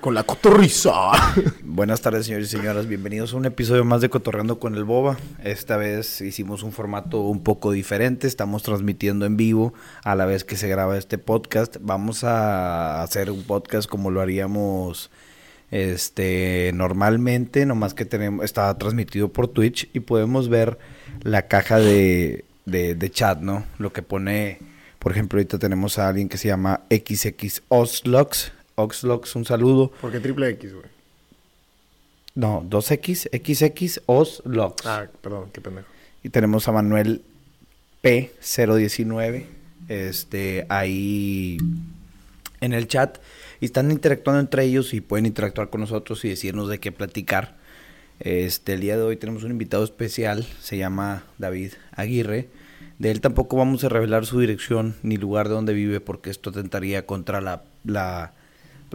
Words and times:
Con 0.00 0.14
la 0.14 0.22
cotorriza. 0.22 1.10
Buenas 1.62 2.00
tardes, 2.00 2.24
señores 2.24 2.48
y 2.48 2.56
señoras. 2.56 2.86
Bienvenidos 2.86 3.34
a 3.34 3.36
un 3.36 3.44
episodio 3.44 3.84
más 3.84 4.00
de 4.00 4.08
Cotorreando 4.08 4.58
con 4.58 4.76
el 4.76 4.84
Boba. 4.84 5.18
Esta 5.42 5.76
vez 5.76 6.22
hicimos 6.22 6.62
un 6.62 6.72
formato 6.72 7.20
un 7.20 7.42
poco 7.42 7.70
diferente. 7.70 8.26
Estamos 8.26 8.62
transmitiendo 8.62 9.26
en 9.26 9.36
vivo 9.36 9.74
a 10.02 10.14
la 10.14 10.24
vez 10.24 10.42
que 10.42 10.56
se 10.56 10.68
graba 10.68 10.96
este 10.96 11.18
podcast. 11.18 11.76
Vamos 11.82 12.24
a 12.24 13.02
hacer 13.02 13.30
un 13.30 13.42
podcast 13.42 13.86
como 13.86 14.10
lo 14.10 14.22
haríamos 14.22 15.10
este 15.70 16.70
normalmente, 16.72 17.66
nomás 17.66 17.92
que 17.92 18.06
tenemos 18.06 18.42
está 18.42 18.72
transmitido 18.78 19.34
por 19.34 19.48
Twitch 19.48 19.90
y 19.92 20.00
podemos 20.00 20.48
ver 20.48 20.78
la 21.20 21.46
caja 21.46 21.78
de, 21.78 22.46
de, 22.64 23.10
chat, 23.10 23.40
¿no? 23.40 23.64
Lo 23.76 23.92
que 23.92 24.00
pone, 24.00 24.60
por 24.98 25.12
ejemplo, 25.12 25.36
ahorita 25.36 25.58
tenemos 25.58 25.98
a 25.98 26.08
alguien 26.08 26.30
que 26.30 26.38
se 26.38 26.48
llama 26.48 26.80
XX. 26.90 27.60
Oxlox, 28.76 29.36
un 29.36 29.44
saludo. 29.44 29.90
¿Por 30.00 30.10
qué 30.10 30.20
triple 30.20 30.48
X, 30.50 30.74
güey? 30.74 30.86
No, 32.34 32.64
2X, 32.68 33.28
XX, 33.30 34.00
Oslox. 34.06 34.86
Ah, 34.86 35.06
perdón, 35.20 35.50
qué 35.52 35.60
pendejo. 35.60 35.86
Y 36.22 36.30
tenemos 36.30 36.66
a 36.66 36.72
Manuel 36.72 37.22
P019, 38.02 39.44
este, 39.88 40.66
ahí 40.68 41.58
en 42.60 42.72
el 42.72 42.88
chat. 42.88 43.18
Y 43.60 43.66
están 43.66 43.90
interactuando 43.90 44.40
entre 44.40 44.64
ellos 44.64 44.94
y 44.94 45.00
pueden 45.00 45.26
interactuar 45.26 45.70
con 45.70 45.80
nosotros 45.80 46.24
y 46.24 46.28
decirnos 46.28 46.68
de 46.68 46.80
qué 46.80 46.90
platicar. 46.90 47.56
Este, 48.18 48.74
el 48.74 48.80
día 48.80 48.96
de 48.96 49.02
hoy 49.02 49.16
tenemos 49.16 49.44
un 49.44 49.52
invitado 49.52 49.84
especial, 49.84 50.46
se 50.60 50.76
llama 50.76 51.24
David 51.38 51.74
Aguirre. 51.92 52.48
De 52.98 53.10
él 53.10 53.20
tampoco 53.20 53.56
vamos 53.56 53.84
a 53.84 53.88
revelar 53.88 54.26
su 54.26 54.40
dirección 54.40 54.96
ni 55.02 55.16
lugar 55.16 55.48
de 55.48 55.54
donde 55.54 55.72
vive 55.72 56.00
porque 56.00 56.30
esto 56.30 56.50
atentaría 56.50 57.06
contra 57.06 57.40
la, 57.40 57.64
la, 57.84 58.32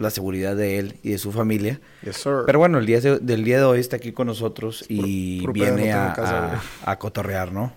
la 0.00 0.10
seguridad 0.10 0.56
de 0.56 0.78
él 0.78 0.96
y 1.02 1.10
de 1.10 1.18
su 1.18 1.30
familia. 1.32 1.80
Yes, 2.02 2.16
sir. 2.16 2.42
Pero 2.46 2.58
bueno, 2.58 2.78
el 2.78 2.86
día 2.86 3.00
de, 3.00 3.18
del 3.18 3.44
día 3.44 3.58
de 3.58 3.64
hoy 3.64 3.80
está 3.80 3.96
aquí 3.96 4.12
con 4.12 4.26
nosotros 4.26 4.84
y 4.88 5.46
viene 5.52 5.92
no 5.92 6.00
a, 6.00 6.12
casa, 6.14 6.62
a- 6.84 6.98
cotorrear, 6.98 7.52
¿no? 7.52 7.72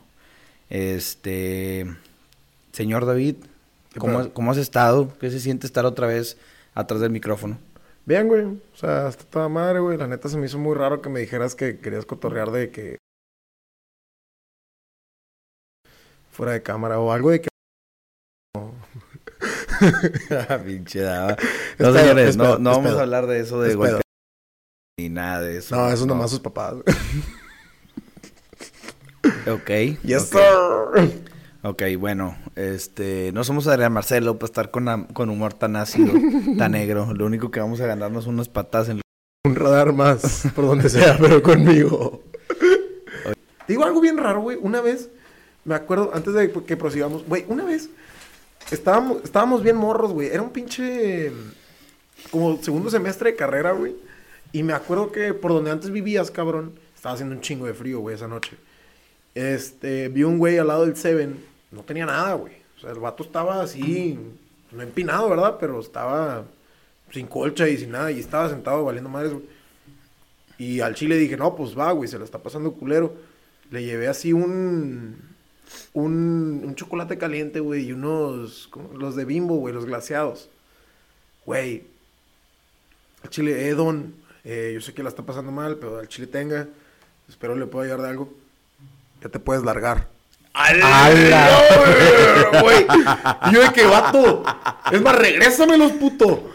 Este, 0.69 1.85
señor 2.71 3.05
David, 3.05 3.35
¿Qué 3.93 3.99
¿cómo, 3.99 4.29
cómo 4.33 4.51
has 4.51 4.57
estado? 4.57 5.13
¿Qué 5.19 5.29
se 5.29 5.39
siente 5.39 5.67
estar 5.67 5.85
otra 5.85 6.07
vez 6.07 6.37
atrás 6.73 7.01
del 7.01 7.11
micrófono? 7.11 7.57
Bien, 8.05 8.27
güey. 8.27 8.43
O 8.43 8.59
sea, 8.75 9.07
está 9.07 9.23
toda 9.25 9.49
madre, 9.49 9.79
güey. 9.79 9.97
La 9.97 10.07
neta 10.07 10.27
se 10.29 10.37
me 10.37 10.45
hizo 10.47 10.57
muy 10.57 10.75
raro 10.75 11.01
que 11.01 11.09
me 11.09 11.19
dijeras 11.19 11.55
que 11.55 11.79
querías 11.79 12.05
cotorrear 12.05 12.51
de 12.51 12.69
que. 12.71 12.97
Fuera 16.31 16.53
de 16.53 16.63
cámara 16.63 16.99
o 16.99 17.11
algo 17.11 17.29
de 17.29 17.41
que. 17.41 17.49
Pinche 20.65 21.01
daba. 21.01 21.31
Es 21.31 21.79
No, 21.79 21.93
señores, 21.93 22.29
es 22.29 22.37
no, 22.37 22.57
no 22.57 22.71
vamos 22.71 22.93
a 22.93 23.01
hablar 23.01 23.27
de 23.27 23.39
eso 23.39 23.61
de 23.61 23.75
golpe 23.75 24.03
ni 24.99 25.09
nada 25.09 25.41
de 25.41 25.57
eso. 25.57 25.75
No, 25.75 25.89
eso 25.91 26.05
nomás 26.05 26.31
sus 26.31 26.39
papás. 26.39 26.75
Ok. 29.47 29.69
Yes, 30.03 30.33
ok. 30.33 30.97
sir. 30.97 31.23
Ok, 31.63 31.81
bueno, 31.97 32.37
este, 32.57 33.31
no 33.33 33.45
somos 33.45 33.67
Adrián 33.67 33.93
Marcelo 33.93 34.37
para 34.37 34.47
estar 34.47 34.69
con, 34.69 35.05
con 35.13 35.29
humor 35.29 35.53
tan 35.53 35.77
ácido, 35.77 36.13
tan 36.57 36.71
negro. 36.73 37.13
Lo 37.13 37.25
único 37.25 37.49
que 37.49 37.61
vamos 37.61 37.79
a 37.79 37.87
ganarnos 37.87 38.25
son 38.25 38.33
unas 38.33 38.49
patadas 38.49 38.89
en 38.89 39.01
Un 39.45 39.55
radar 39.55 39.93
más 39.93 40.43
por 40.53 40.65
donde 40.65 40.89
sea, 40.89 41.17
pero 41.17 41.41
conmigo. 41.41 42.21
Digo 43.65 43.85
algo 43.85 44.01
bien 44.01 44.17
raro, 44.17 44.41
güey. 44.41 44.57
Una 44.61 44.81
vez, 44.81 45.09
me 45.63 45.75
acuerdo, 45.75 46.11
antes 46.13 46.33
de 46.33 46.51
que 46.51 46.75
prosigamos, 46.75 47.25
güey, 47.25 47.45
una 47.47 47.63
vez 47.63 47.89
estábamos, 48.73 49.23
estábamos 49.23 49.63
bien 49.63 49.75
morros, 49.75 50.11
güey. 50.11 50.27
Era 50.27 50.41
un 50.41 50.51
pinche. 50.51 51.31
Como 52.31 52.61
segundo 52.61 52.89
semestre 52.89 53.31
de 53.31 53.35
carrera, 53.35 53.71
güey. 53.71 53.95
Y 54.51 54.63
me 54.63 54.73
acuerdo 54.73 55.11
que 55.11 55.33
por 55.33 55.51
donde 55.51 55.71
antes 55.71 55.91
vivías, 55.91 56.31
cabrón, 56.31 56.73
estaba 56.95 57.15
haciendo 57.15 57.35
un 57.35 57.41
chingo 57.41 57.65
de 57.65 57.73
frío, 57.73 57.99
güey, 57.99 58.15
esa 58.15 58.27
noche. 58.27 58.55
Este, 59.35 60.09
vi 60.09 60.23
un 60.23 60.37
güey 60.37 60.57
al 60.57 60.67
lado 60.67 60.85
del 60.85 60.95
Seven, 60.95 61.43
no 61.71 61.81
tenía 61.81 62.05
nada, 62.05 62.33
güey. 62.35 62.53
O 62.77 62.79
sea, 62.79 62.91
el 62.91 62.99
vato 62.99 63.23
estaba 63.23 63.61
así, 63.61 64.19
no 64.71 64.81
empinado, 64.81 65.27
¿verdad? 65.29 65.57
Pero 65.59 65.79
estaba 65.79 66.45
sin 67.11 67.27
colcha 67.27 67.67
y 67.67 67.77
sin 67.77 67.91
nada, 67.91 68.11
y 68.11 68.19
estaba 68.19 68.49
sentado 68.49 68.85
valiendo 68.85 69.09
madres, 69.09 69.33
güey. 69.33 69.45
Y 70.57 70.81
al 70.81 70.93
chile 70.93 71.17
dije, 71.17 71.35
no, 71.35 71.55
pues 71.55 71.77
va, 71.77 71.91
güey, 71.91 72.07
se 72.07 72.19
lo 72.19 72.25
está 72.25 72.37
pasando 72.37 72.73
culero. 72.73 73.15
Le 73.71 73.83
llevé 73.83 74.07
así 74.07 74.33
un. 74.33 75.32
Un, 75.93 76.61
un 76.65 76.75
chocolate 76.75 77.17
caliente, 77.17 77.59
güey, 77.59 77.85
y 77.85 77.91
unos. 77.93 78.69
Los 78.97 79.15
de 79.15 79.25
bimbo, 79.25 79.55
güey, 79.55 79.73
los 79.73 79.85
glaseados. 79.85 80.49
Güey. 81.45 81.83
Al 83.23 83.29
chile, 83.29 83.67
eh, 83.67 83.73
Don, 83.73 84.13
eh, 84.43 84.71
yo 84.73 84.81
sé 84.81 84.93
que 84.93 85.03
la 85.03 85.09
está 85.09 85.23
pasando 85.23 85.51
mal, 85.51 85.77
pero 85.77 85.99
al 85.99 86.07
chile 86.07 86.27
tenga. 86.27 86.67
Espero 87.29 87.55
le 87.55 87.65
pueda 87.65 87.85
ayudar 87.85 88.01
de 88.01 88.09
algo. 88.09 88.33
Ya 89.21 89.29
te 89.29 89.39
puedes 89.39 89.63
largar. 89.63 90.09
¡Hala! 90.53 91.09
güey! 92.61 92.85
Yo 93.53 93.61
de 93.61 93.73
que 93.73 93.85
vato. 93.85 94.43
Es 94.91 95.01
más, 95.01 95.15
regrésamelos, 95.15 95.93
puto. 95.93 96.51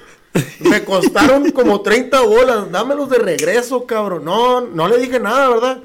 Me 0.61 0.85
costaron 0.85 1.51
como 1.51 1.81
30 1.81 2.21
bolas. 2.21 2.71
Dámelos 2.71 3.11
de 3.11 3.19
regreso, 3.19 3.87
cabrón. 3.87 4.25
No, 4.25 4.61
no 4.61 4.87
le 4.87 4.99
dije 4.99 5.19
nada, 5.19 5.49
¿verdad? 5.49 5.83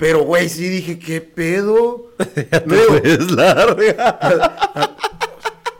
Pero, 0.00 0.24
güey, 0.24 0.48
sí 0.48 0.68
dije, 0.68 0.98
¿qué 0.98 1.20
pedo? 1.20 2.10
Le 2.66 2.76
digo, 2.76 2.96
Es 3.04 3.30
larga. 3.30 4.18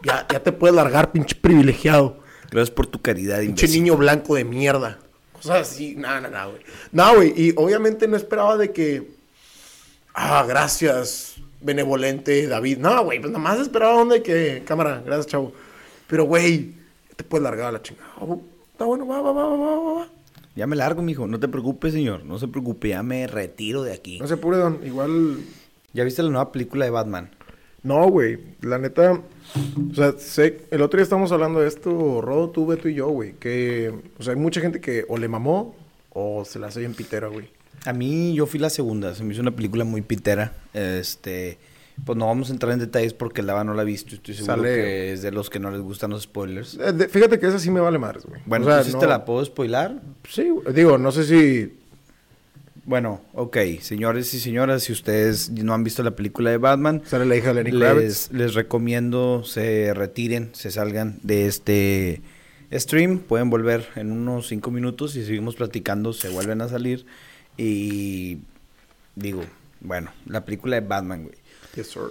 ya, 0.05 0.27
ya 0.31 0.41
te 0.43 0.53
puedes 0.53 0.77
largar, 0.77 1.11
pinche 1.11 1.35
privilegiado. 1.35 2.19
Gracias 2.51 2.71
por 2.71 2.87
tu 2.87 3.01
caridad, 3.01 3.41
Pinche 3.41 3.67
imbécil. 3.67 3.83
niño 3.83 3.97
blanco 3.97 4.35
de 4.35 4.45
mierda. 4.45 4.99
Cosas 5.33 5.71
así, 5.73 5.95
nada, 5.97 6.21
nada, 6.21 6.47
güey. 6.47 6.61
No, 6.93 7.15
güey, 7.17 7.33
y 7.35 7.53
obviamente 7.57 8.07
no 8.07 8.17
esperaba 8.17 8.57
de 8.59 8.73
que. 8.73 9.11
Ah, 10.13 10.45
gracias, 10.47 11.37
benevolente 11.63 12.47
David. 12.47 12.79
No, 12.79 13.05
güey, 13.05 13.21
pues 13.21 13.33
nada 13.33 13.43
más 13.43 13.59
esperaba 13.59 13.95
donde 13.95 14.23
que. 14.23 14.63
Cámara, 14.67 15.03
gracias, 15.05 15.29
chavo. 15.29 15.53
Pero, 16.09 16.25
güey, 16.25 16.73
ya 17.09 17.15
te 17.17 17.25
puedes 17.25 17.43
largar 17.45 17.69
a 17.69 17.73
la 17.73 17.81
chingada. 17.83 18.09
Ah, 18.21 18.27
Está 18.73 18.85
bueno, 18.85 19.07
va, 19.07 19.21
va, 19.23 19.33
va, 19.33 19.47
va, 19.47 19.57
va, 19.57 19.93
va. 20.01 20.09
Ya 20.61 20.67
me 20.67 20.77
largo, 20.77 21.01
mijo. 21.01 21.27
No 21.27 21.41
te 21.41 21.49
preocupes, 21.49 21.95
señor. 21.95 22.27
No 22.27 22.39
se 22.39 22.47
preocupe. 22.47 22.91
Ya 22.91 23.03
me 23.03 23.27
retiro 23.27 23.83
de 23.83 23.95
aquí. 23.95 24.19
No 24.19 24.27
se 24.27 24.35
apure, 24.35 24.59
don. 24.59 24.79
Igual. 24.85 25.39
¿Ya 25.95 26.05
viste 26.05 26.23
la 26.23 26.29
nueva 26.29 26.53
película 26.53 26.85
de 26.85 26.91
Batman? 26.91 27.31
No, 27.83 28.07
güey. 28.11 28.39
La 28.61 28.77
neta. 28.77 29.23
O 29.91 29.95
sea, 29.95 30.13
sé, 30.19 30.67
el 30.71 30.83
otro 30.83 30.99
día 30.99 31.05
estábamos 31.05 31.33
hablando 31.33 31.61
de 31.61 31.69
esto, 31.69 32.21
Rodo, 32.21 32.51
tú, 32.51 32.67
Beto 32.67 32.91
y 32.91 32.95
yo, 32.95 33.09
güey. 33.09 33.33
Que, 33.41 33.91
o 34.19 34.23
sea, 34.23 34.35
hay 34.35 34.39
mucha 34.39 34.61
gente 34.61 34.83
que 34.83 35.07
o 35.09 35.17
le 35.17 35.29
mamó 35.29 35.75
o 36.11 36.45
se 36.45 36.59
la 36.59 36.67
hace 36.67 36.81
bien 36.81 36.93
pitera, 36.93 37.29
güey. 37.29 37.49
A 37.87 37.95
mí, 37.95 38.35
yo 38.35 38.45
fui 38.45 38.61
la 38.61 38.69
segunda. 38.69 39.15
Se 39.15 39.25
me 39.25 39.33
hizo 39.33 39.41
una 39.41 39.57
película 39.57 39.85
muy 39.85 40.03
pitera. 40.03 40.53
Este... 40.75 41.57
Pues 42.05 42.17
no 42.17 42.27
vamos 42.27 42.49
a 42.51 42.53
entrar 42.53 42.73
en 42.73 42.79
detalles 42.81 43.13
porque 43.15 43.43
Lava 43.43 43.63
no 43.65 43.75
la 43.75 43.83
ha 43.83 43.85
visto. 43.85 44.15
Estoy 44.15 44.35
seguro 44.35 44.57
Sale- 44.57 44.75
que 44.75 45.13
es 45.13 45.23
de 45.23 45.31
los 45.33 45.51
que 45.51 45.59
no 45.61 45.71
les 45.71 45.81
gustan 45.81 46.11
los 46.11 46.23
spoilers. 46.23 46.79
Eh, 46.81 46.93
de- 46.93 47.09
fíjate 47.09 47.39
que 47.39 47.47
esa 47.47 47.59
sí 47.59 47.71
me 47.71 47.81
vale 47.81 47.99
madres, 47.99 48.25
güey. 48.27 48.41
Bueno, 48.47 48.65
O 48.65 48.69
sea, 48.69 48.77
entonces 48.79 48.95
no- 48.95 49.01
te 49.01 49.07
la 49.07 49.25
puedo 49.25 49.45
spoilar. 49.45 50.01
Sí, 50.29 50.49
digo, 50.75 50.99
no 50.99 51.13
sé 51.13 51.25
si... 51.25 51.77
Bueno, 52.87 53.21
ok. 53.35 53.59
Señores 53.81 54.33
y 54.35 54.41
señoras, 54.41 54.85
si 54.85 54.93
ustedes 54.93 55.51
no 55.51 55.75
han 55.75 55.85
visto 55.85 56.03
la 56.03 56.13
película 56.13 56.51
de 56.51 56.57
Batman, 56.57 57.03
Sale 57.05 57.27
la 57.27 57.37
hija 57.37 57.53
de 57.53 57.63
Lenny 57.65 57.79
les, 57.79 58.33
les 58.33 58.55
recomiendo 58.55 59.43
se 59.45 59.93
retiren, 59.95 60.51
se 60.55 60.71
salgan 60.71 61.19
de 61.23 61.47
este 61.47 62.23
stream. 62.73 63.19
Pueden 63.19 63.51
volver 63.51 63.87
en 63.97 64.11
unos 64.11 64.49
cinco 64.49 64.71
minutos 64.71 65.15
y 65.17 65.25
seguimos 65.25 65.57
platicando, 65.57 66.13
se 66.15 66.31
vuelven 66.31 66.63
a 66.63 66.69
salir. 66.69 67.05
Y 67.59 68.39
digo, 69.15 69.43
bueno, 69.81 70.11
la 70.27 70.45
película 70.45 70.81
de 70.81 70.87
Batman, 70.87 71.25
güey. 71.25 71.37
Yes, 71.75 71.89
sir. 71.89 72.03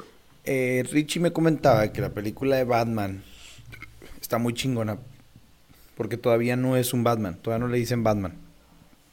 Eh, 0.45 0.83
Richie 0.91 1.19
me 1.21 1.31
comentaba 1.33 1.91
que 1.91 2.01
la 2.01 2.09
película 2.09 2.55
de 2.55 2.63
Batman 2.63 3.23
está 4.21 4.37
muy 4.37 4.53
chingona. 4.53 4.97
Porque 5.95 6.15
todavía 6.17 6.55
no 6.55 6.77
es 6.77 6.93
un 6.93 7.03
Batman, 7.03 7.37
todavía 7.41 7.65
no 7.65 7.71
le 7.71 7.77
dicen 7.77 8.03
Batman. 8.03 8.33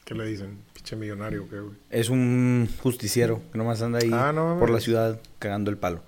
¿Qué 0.04 0.14
le 0.14 0.24
dicen? 0.24 0.58
Pinche 0.72 0.94
millonario, 0.94 1.48
¿qué, 1.50 1.58
güey? 1.58 1.74
Es 1.90 2.10
un 2.10 2.68
justiciero 2.80 3.42
que 3.50 3.58
nomás 3.58 3.82
anda 3.82 3.98
ahí 4.00 4.10
Ah, 4.12 4.32
no 4.32 4.56
por 4.60 4.70
la 4.70 4.78
ciudad 4.78 5.20
cagando 5.40 5.72
el 5.72 5.78
palo. 5.78 6.02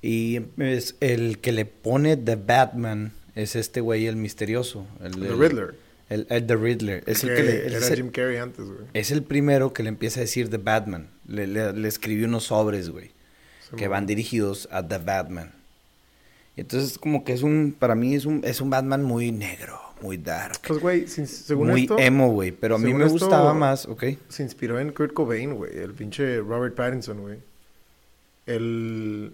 Y 0.00 0.40
es 0.56 0.96
el 1.00 1.38
que 1.40 1.52
le 1.52 1.66
pone 1.66 2.16
The 2.16 2.36
Batman 2.36 3.12
es 3.34 3.56
este 3.56 3.82
güey, 3.82 4.06
el 4.06 4.16
misterioso. 4.16 4.86
El, 5.02 5.16
The 5.20 5.28
el- 5.28 5.38
Riddler. 5.38 5.78
El, 6.08 6.26
el 6.30 6.46
The 6.46 6.56
Riddler. 6.56 7.02
Es 7.06 7.24
el 7.24 7.34
Que 7.34 7.42
le- 7.42 7.66
era 7.66 7.78
es 7.78 7.90
el- 7.90 7.96
Jim 7.96 8.10
Carrey 8.10 8.36
antes, 8.36 8.64
güey. 8.64 8.86
es 8.94 9.10
el 9.10 9.22
primero 9.22 9.72
que 9.72 9.82
le 9.82 9.88
empieza 9.88 10.20
a 10.20 10.22
decir 10.22 10.48
The 10.48 10.58
Batman. 10.58 11.08
Le, 11.26 11.46
le, 11.46 11.72
le 11.72 11.88
escribió 11.88 12.26
unos 12.26 12.44
sobres, 12.44 12.90
güey. 12.90 13.10
Que 13.76 13.88
van 13.88 14.06
dirigidos 14.06 14.68
a 14.70 14.86
The 14.86 14.98
Batman. 14.98 15.52
Y 16.56 16.60
entonces 16.60 16.96
como 16.98 17.24
que 17.24 17.32
es 17.32 17.42
un, 17.42 17.74
para 17.76 17.94
mí 17.96 18.14
es 18.14 18.24
un, 18.24 18.40
es 18.44 18.60
un 18.60 18.70
Batman 18.70 19.02
muy 19.02 19.32
negro, 19.32 19.78
muy 20.00 20.16
dark. 20.16 20.58
Pues, 20.66 20.80
güey, 20.80 21.08
sin- 21.08 21.26
según 21.26 21.68
muy 21.70 21.82
esto... 21.82 21.98
emo, 21.98 22.30
güey. 22.30 22.52
Pero 22.52 22.76
a 22.76 22.78
mí 22.78 22.94
me 22.94 23.04
esto- 23.06 23.18
gustaba 23.18 23.52
más, 23.52 23.86
¿ok? 23.86 24.04
Se 24.28 24.44
inspiró 24.44 24.78
en 24.78 24.92
Kurt 24.92 25.12
Cobain, 25.12 25.54
güey. 25.54 25.76
El 25.76 25.92
pinche 25.94 26.38
Robert 26.38 26.74
Pattinson, 26.76 27.20
güey. 27.20 27.38
El... 28.46 29.32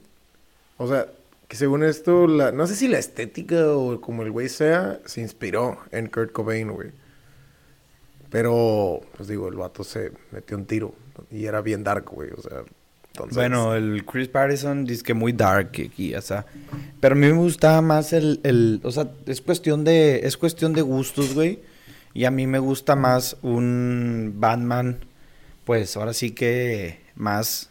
O 0.78 0.88
sea, 0.88 1.06
Que 1.52 1.58
según 1.58 1.84
esto, 1.84 2.26
la, 2.26 2.50
no 2.50 2.66
sé 2.66 2.75
si 2.75 2.88
la 2.88 2.99
estética 2.99 3.76
o 3.76 4.00
como 4.00 4.22
el 4.22 4.31
güey 4.31 4.49
sea, 4.49 5.00
se 5.04 5.20
inspiró 5.20 5.81
en 5.90 6.06
Kurt 6.06 6.32
Cobain, 6.32 6.70
güey. 6.72 6.93
Pero, 8.31 9.02
pues 9.14 9.28
digo, 9.28 9.49
el 9.49 9.56
vato 9.56 9.84
se 9.84 10.12
metió 10.31 10.56
un 10.56 10.64
tiro 10.64 10.94
y 11.31 11.44
era 11.44 11.60
bien 11.60 11.84
dark, 11.84 12.06
güey. 12.06 12.31
O 12.31 12.40
sea, 12.40 12.62
entonces... 13.08 13.37
Bueno, 13.37 13.75
el 13.75 14.02
Chris 14.06 14.28
Patterson 14.28 14.87
dice 14.87 15.02
que 15.02 15.12
muy 15.12 15.34
dark 15.34 15.72
aquí, 15.72 16.14
o 16.14 16.22
sea. 16.22 16.46
Pero 17.00 17.14
a 17.14 17.19
mí 17.19 17.26
me 17.26 17.37
gustaba 17.37 17.82
más 17.82 18.14
el, 18.14 18.40
el, 18.44 18.81
o 18.82 18.90
sea, 18.90 19.10
es 19.26 19.43
cuestión 19.43 19.84
de, 19.84 20.20
es 20.25 20.38
cuestión 20.38 20.72
de 20.72 20.81
gustos, 20.81 21.34
güey. 21.34 21.60
Y 22.14 22.25
a 22.25 22.31
mí 22.31 22.46
me 22.46 22.60
gusta 22.60 22.96
más 22.96 23.37
un 23.43 24.37
Batman, 24.37 25.04
pues 25.66 25.99
ahora 25.99 26.14
sí 26.14 26.31
que 26.31 27.00
más, 27.14 27.69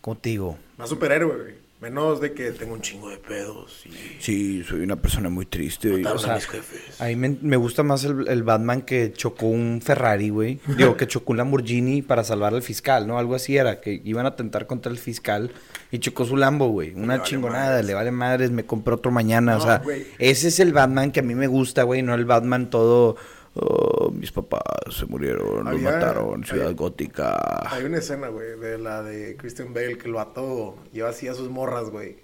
contigo. 0.00 0.58
Más 0.76 0.88
superhéroe, 0.88 1.36
güey. 1.36 1.65
Menos 1.78 2.22
de 2.22 2.32
que 2.32 2.52
tengo 2.52 2.72
un 2.72 2.80
chingo 2.80 3.10
de 3.10 3.18
pedos. 3.18 3.84
Y... 3.84 3.90
Sí, 4.18 4.64
soy 4.64 4.80
una 4.80 4.96
persona 4.96 5.28
muy 5.28 5.44
triste. 5.44 5.88
Y, 5.88 5.92
Mataron 5.98 6.16
o 6.16 6.18
sea, 6.18 6.32
a 6.32 6.36
mis 6.36 6.46
jefes. 6.46 7.00
a 7.00 7.04
mí 7.06 7.16
me, 7.16 7.36
me 7.42 7.56
gusta 7.56 7.82
más 7.82 8.02
el, 8.04 8.26
el 8.28 8.42
Batman 8.44 8.80
que 8.80 9.12
chocó 9.12 9.46
un 9.46 9.82
Ferrari, 9.82 10.30
güey. 10.30 10.58
Digo, 10.78 10.96
que 10.96 11.06
chocó 11.06 11.32
un 11.32 11.36
Lamborghini 11.38 12.00
para 12.00 12.24
salvar 12.24 12.54
al 12.54 12.62
fiscal, 12.62 13.06
¿no? 13.06 13.18
Algo 13.18 13.34
así 13.34 13.58
era, 13.58 13.80
que 13.82 14.00
iban 14.04 14.24
a 14.24 14.30
atentar 14.30 14.66
contra 14.66 14.90
el 14.90 14.96
fiscal 14.96 15.52
y 15.90 15.98
chocó 15.98 16.24
su 16.24 16.38
Lambo, 16.38 16.68
güey. 16.68 16.94
Una 16.94 17.18
vale 17.18 17.28
chingonada, 17.28 17.70
madres. 17.70 17.86
le 17.86 17.94
vale 17.94 18.10
madres, 18.10 18.50
me 18.50 18.64
compré 18.64 18.94
otro 18.94 19.10
mañana. 19.10 19.58
o 19.58 19.60
sea, 19.60 19.78
güey. 19.78 20.06
ese 20.18 20.48
es 20.48 20.60
el 20.60 20.72
Batman 20.72 21.12
que 21.12 21.20
a 21.20 21.22
mí 21.22 21.34
me 21.34 21.46
gusta, 21.46 21.82
güey, 21.82 22.00
no 22.00 22.14
el 22.14 22.24
Batman 22.24 22.70
todo... 22.70 23.16
"Oh, 23.58 24.10
mis 24.10 24.30
papás 24.32 24.62
se 24.90 25.06
murieron, 25.06 25.64
los 25.64 25.74
Había- 25.74 25.90
mataron, 25.92 26.44
Ciudad 26.44 26.66
había- 26.66 26.76
Gótica. 26.76 27.70
Hay 27.74 27.84
una 27.84 27.98
escena, 27.98 28.28
güey, 28.28 28.58
de 28.58 28.78
la 28.78 29.02
de 29.02 29.36
Christian 29.36 29.72
Bale 29.74 29.98
que 29.98 30.06
el 30.08 30.14
vato 30.14 30.76
lleva 30.92 31.08
así 31.10 31.28
a 31.28 31.34
sus 31.34 31.48
morras, 31.50 31.90
güey. 31.90 32.16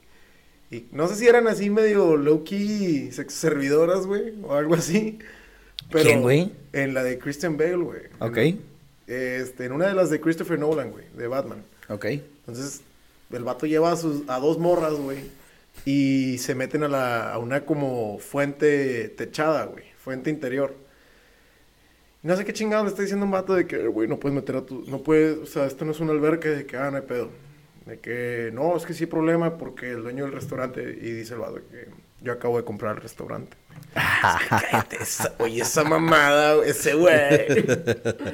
Y 0.70 0.86
no 0.92 1.06
sé 1.08 1.16
si 1.16 1.26
eran 1.26 1.48
así 1.48 1.68
medio 1.70 2.16
low-key 2.16 3.12
sex 3.12 3.34
servidoras, 3.34 4.06
güey, 4.06 4.34
o 4.42 4.54
algo 4.54 4.74
así. 4.74 5.18
Pero 5.90 6.04
¿Quién, 6.04 6.22
güey? 6.22 6.52
En 6.72 6.94
la 6.94 7.02
de 7.02 7.18
Christian 7.18 7.56
Bale, 7.56 7.76
güey. 7.76 8.00
Ok, 8.20 8.36
En, 8.38 8.60
este, 9.08 9.66
en 9.66 9.72
una 9.72 9.86
de 9.88 9.94
las 9.94 10.08
de 10.10 10.20
Christopher 10.20 10.58
Nolan, 10.58 10.90
güey, 10.90 11.04
de 11.16 11.26
Batman. 11.26 11.62
ok. 11.88 12.04
Entonces, 12.46 12.80
el 13.30 13.44
vato 13.44 13.66
lleva 13.66 13.92
a, 13.92 13.96
sus, 13.96 14.22
a 14.28 14.38
dos 14.38 14.58
morras, 14.58 14.94
güey. 14.94 15.18
Y 15.84 16.38
se 16.38 16.54
meten 16.54 16.82
a, 16.84 16.88
la, 16.88 17.32
a 17.32 17.38
una 17.38 17.64
como 17.64 18.18
fuente 18.18 19.08
techada, 19.10 19.64
güey. 19.66 19.84
Fuente 19.98 20.30
interior. 20.30 20.74
No 22.22 22.36
sé 22.36 22.44
qué 22.44 22.52
chingado 22.52 22.84
le 22.84 22.90
está 22.90 23.02
diciendo 23.02 23.24
un 23.26 23.32
vato 23.32 23.54
de 23.54 23.66
que, 23.66 23.86
güey, 23.88 24.08
no 24.08 24.18
puedes 24.20 24.34
meter 24.36 24.56
a 24.56 24.62
tu... 24.62 24.84
No 24.86 25.02
puedes... 25.02 25.38
O 25.38 25.46
sea, 25.46 25.66
esto 25.66 25.84
no 25.84 25.90
es 25.92 26.00
un 26.00 26.10
albergue 26.10 26.50
de 26.50 26.66
que, 26.66 26.76
ah, 26.76 26.90
no 26.90 26.98
hay 26.98 27.02
pedo. 27.02 27.30
De 27.86 27.98
que, 27.98 28.50
no, 28.52 28.76
es 28.76 28.84
que 28.86 28.94
sí 28.94 29.04
hay 29.04 29.10
problema 29.10 29.58
porque 29.58 29.90
el 29.90 30.02
dueño 30.02 30.24
del 30.24 30.34
restaurante... 30.34 30.82
Y 30.82 31.10
dice 31.10 31.34
el 31.34 31.40
vato 31.40 31.56
que 31.70 31.88
yo 32.20 32.32
acabo 32.32 32.56
de 32.58 32.64
comprar 32.64 32.96
el 32.96 33.02
restaurante. 33.02 33.56
Cállate, 33.94 34.96
esa- 35.02 35.34
oye, 35.38 35.62
esa 35.62 35.82
mamada, 35.84 36.64
ese 36.64 36.94
güey. 36.94 37.12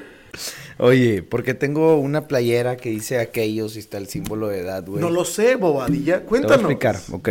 Oye, 0.81 1.23
porque 1.23 1.55
tengo 1.55 1.99
una 1.99 2.29
playera 2.29 2.77
que 2.77 2.91
dice 2.91 3.19
aquellos 3.19 3.75
y 3.75 3.81
está 3.81 3.99
el 3.99 4.07
símbolo 4.07 4.49
de 4.49 4.61
edad, 4.61 4.85
güey. 4.87 5.01
No 5.01 5.11
lo 5.11 5.25
sé, 5.25 5.57
bobadilla. 5.57 6.19
Te 6.19 6.21
voy 6.21 6.29
Cuéntanos. 6.29 6.59
a 6.59 6.61
explicar, 6.61 6.97
ok. 7.11 7.29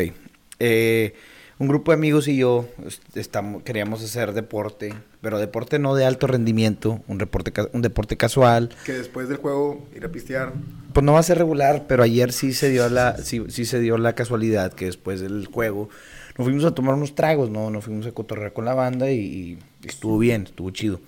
Eh, 0.60 1.14
un 1.60 1.68
grupo 1.70 1.92
de 1.92 1.96
amigos 1.96 2.28
y 2.28 2.36
yo 2.38 2.68
est- 2.86 3.16
estamos, 3.16 3.64
queríamos 3.64 4.04
hacer 4.04 4.34
deporte, 4.34 4.94
pero 5.22 5.40
deporte 5.40 5.80
no 5.80 5.96
de 5.96 6.06
alto 6.06 6.28
rendimiento, 6.28 7.02
un 7.08 7.18
deporte, 7.18 7.52
ca- 7.52 7.70
un 7.74 7.82
deporte 7.82 8.18
casual. 8.18 8.70
Que 8.86 8.94
después 8.94 9.28
del 9.30 9.38
juego 9.38 9.88
ir 9.96 10.06
a 10.06 10.10
pistear. 10.10 10.54
Pues 10.94 11.04
no 11.04 11.14
va 11.14 11.20
a 11.20 11.24
ser 11.24 11.38
regular, 11.38 11.86
pero 11.88 12.04
ayer 12.04 12.32
sí 12.32 12.54
se 12.54 12.70
dio 12.70 12.88
la, 12.90 13.18
sí, 13.18 13.44
sí 13.50 13.66
se 13.66 13.80
dio 13.80 13.98
la 13.98 14.14
casualidad 14.14 14.74
que 14.74 14.86
después 14.86 15.20
del 15.22 15.48
juego 15.48 15.90
nos 16.38 16.46
fuimos 16.46 16.66
a 16.66 16.72
tomar 16.76 16.94
unos 16.96 17.16
tragos, 17.16 17.50
¿no? 17.50 17.70
Nos 17.72 17.84
fuimos 17.86 18.06
a 18.06 18.12
cotorrear 18.12 18.54
con 18.54 18.66
la 18.66 18.74
banda 18.76 19.10
y, 19.12 19.18
y 19.20 19.88
estuvo 19.88 20.20
bien, 20.20 20.44
estuvo 20.44 20.70
chido. 20.72 21.00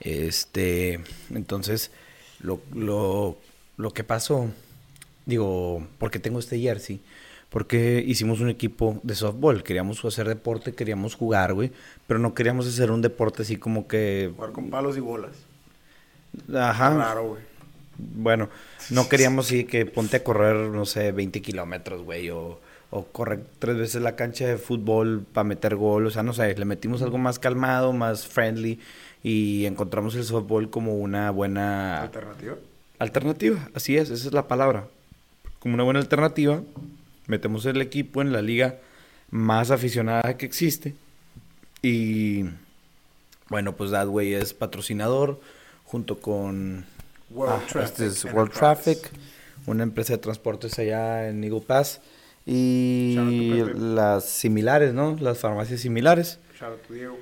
Este, 0.00 1.00
entonces, 1.34 1.90
lo, 2.40 2.60
lo, 2.74 3.36
lo 3.76 3.90
que 3.92 4.04
pasó, 4.04 4.48
digo, 5.26 5.86
porque 5.98 6.18
tengo 6.18 6.38
este 6.38 6.58
jersey, 6.58 7.00
porque 7.50 8.02
hicimos 8.06 8.40
un 8.40 8.48
equipo 8.48 9.00
de 9.02 9.14
softball, 9.14 9.62
queríamos 9.62 10.04
hacer 10.04 10.28
deporte, 10.28 10.72
queríamos 10.74 11.14
jugar, 11.16 11.52
güey, 11.54 11.70
pero 12.06 12.18
no 12.20 12.32
queríamos 12.34 12.66
hacer 12.66 12.90
un 12.90 13.02
deporte 13.02 13.42
así 13.42 13.56
como 13.56 13.86
que, 13.88 14.32
Jugar 14.36 14.52
con 14.52 14.70
palos 14.70 14.96
y 14.96 15.00
bolas. 15.00 15.32
ajá, 16.54 16.96
Raro, 16.96 17.28
güey. 17.28 17.42
bueno, 17.98 18.48
no 18.90 19.08
queríamos 19.08 19.46
así 19.46 19.64
que 19.64 19.86
ponte 19.86 20.18
a 20.18 20.24
correr, 20.24 20.56
no 20.70 20.86
sé, 20.86 21.12
20 21.12 21.42
kilómetros, 21.42 22.02
güey, 22.02 22.30
o, 22.30 22.60
o 22.90 23.04
correr 23.06 23.44
tres 23.58 23.76
veces 23.76 24.02
la 24.02 24.16
cancha 24.16 24.46
de 24.46 24.56
fútbol 24.56 25.24
para 25.32 25.44
meter 25.44 25.76
gol, 25.76 26.06
o 26.06 26.10
sea, 26.10 26.22
no 26.22 26.32
sé, 26.32 26.54
le 26.56 26.64
metimos 26.64 27.02
algo 27.02 27.18
más 27.18 27.38
calmado, 27.38 27.92
más 27.92 28.26
friendly, 28.26 28.78
y 29.22 29.66
encontramos 29.66 30.14
el 30.14 30.24
softball 30.24 30.70
como 30.70 30.94
una 30.96 31.30
buena 31.30 32.02
Alternativa. 32.02 32.56
alternativa, 32.98 33.68
así 33.74 33.96
es, 33.96 34.10
esa 34.10 34.28
es 34.28 34.32
la 34.32 34.46
palabra, 34.48 34.86
como 35.58 35.74
una 35.74 35.84
buena 35.84 36.00
alternativa, 36.00 36.62
metemos 37.30 37.64
el 37.66 37.80
equipo 37.80 38.20
en 38.20 38.32
la 38.32 38.42
liga 38.42 38.78
más 39.30 39.70
aficionada 39.70 40.36
que 40.36 40.44
existe, 40.44 40.94
y 41.82 42.44
bueno, 43.48 43.74
pues 43.76 43.90
Dadway 43.90 44.34
es 44.34 44.52
patrocinador, 44.52 45.40
junto 45.84 46.18
con 46.20 46.84
World 47.30 47.54
Ah, 47.54 47.66
Traffic. 47.68 47.90
este 47.90 48.06
es 48.06 48.12
Enterprise. 48.24 48.36
World 48.36 48.52
Traffic, 48.52 49.10
una 49.66 49.82
empresa 49.82 50.12
de 50.14 50.18
transportes 50.18 50.78
allá 50.78 51.28
en 51.28 51.42
Eagle 51.44 51.60
Pass. 51.62 52.00
Y 52.46 53.16
las 53.76 54.24
similares, 54.24 54.92
¿no? 54.94 55.16
Las 55.20 55.38
farmacias 55.38 55.80
similares. 55.80 56.38
Diego. 56.88 57.16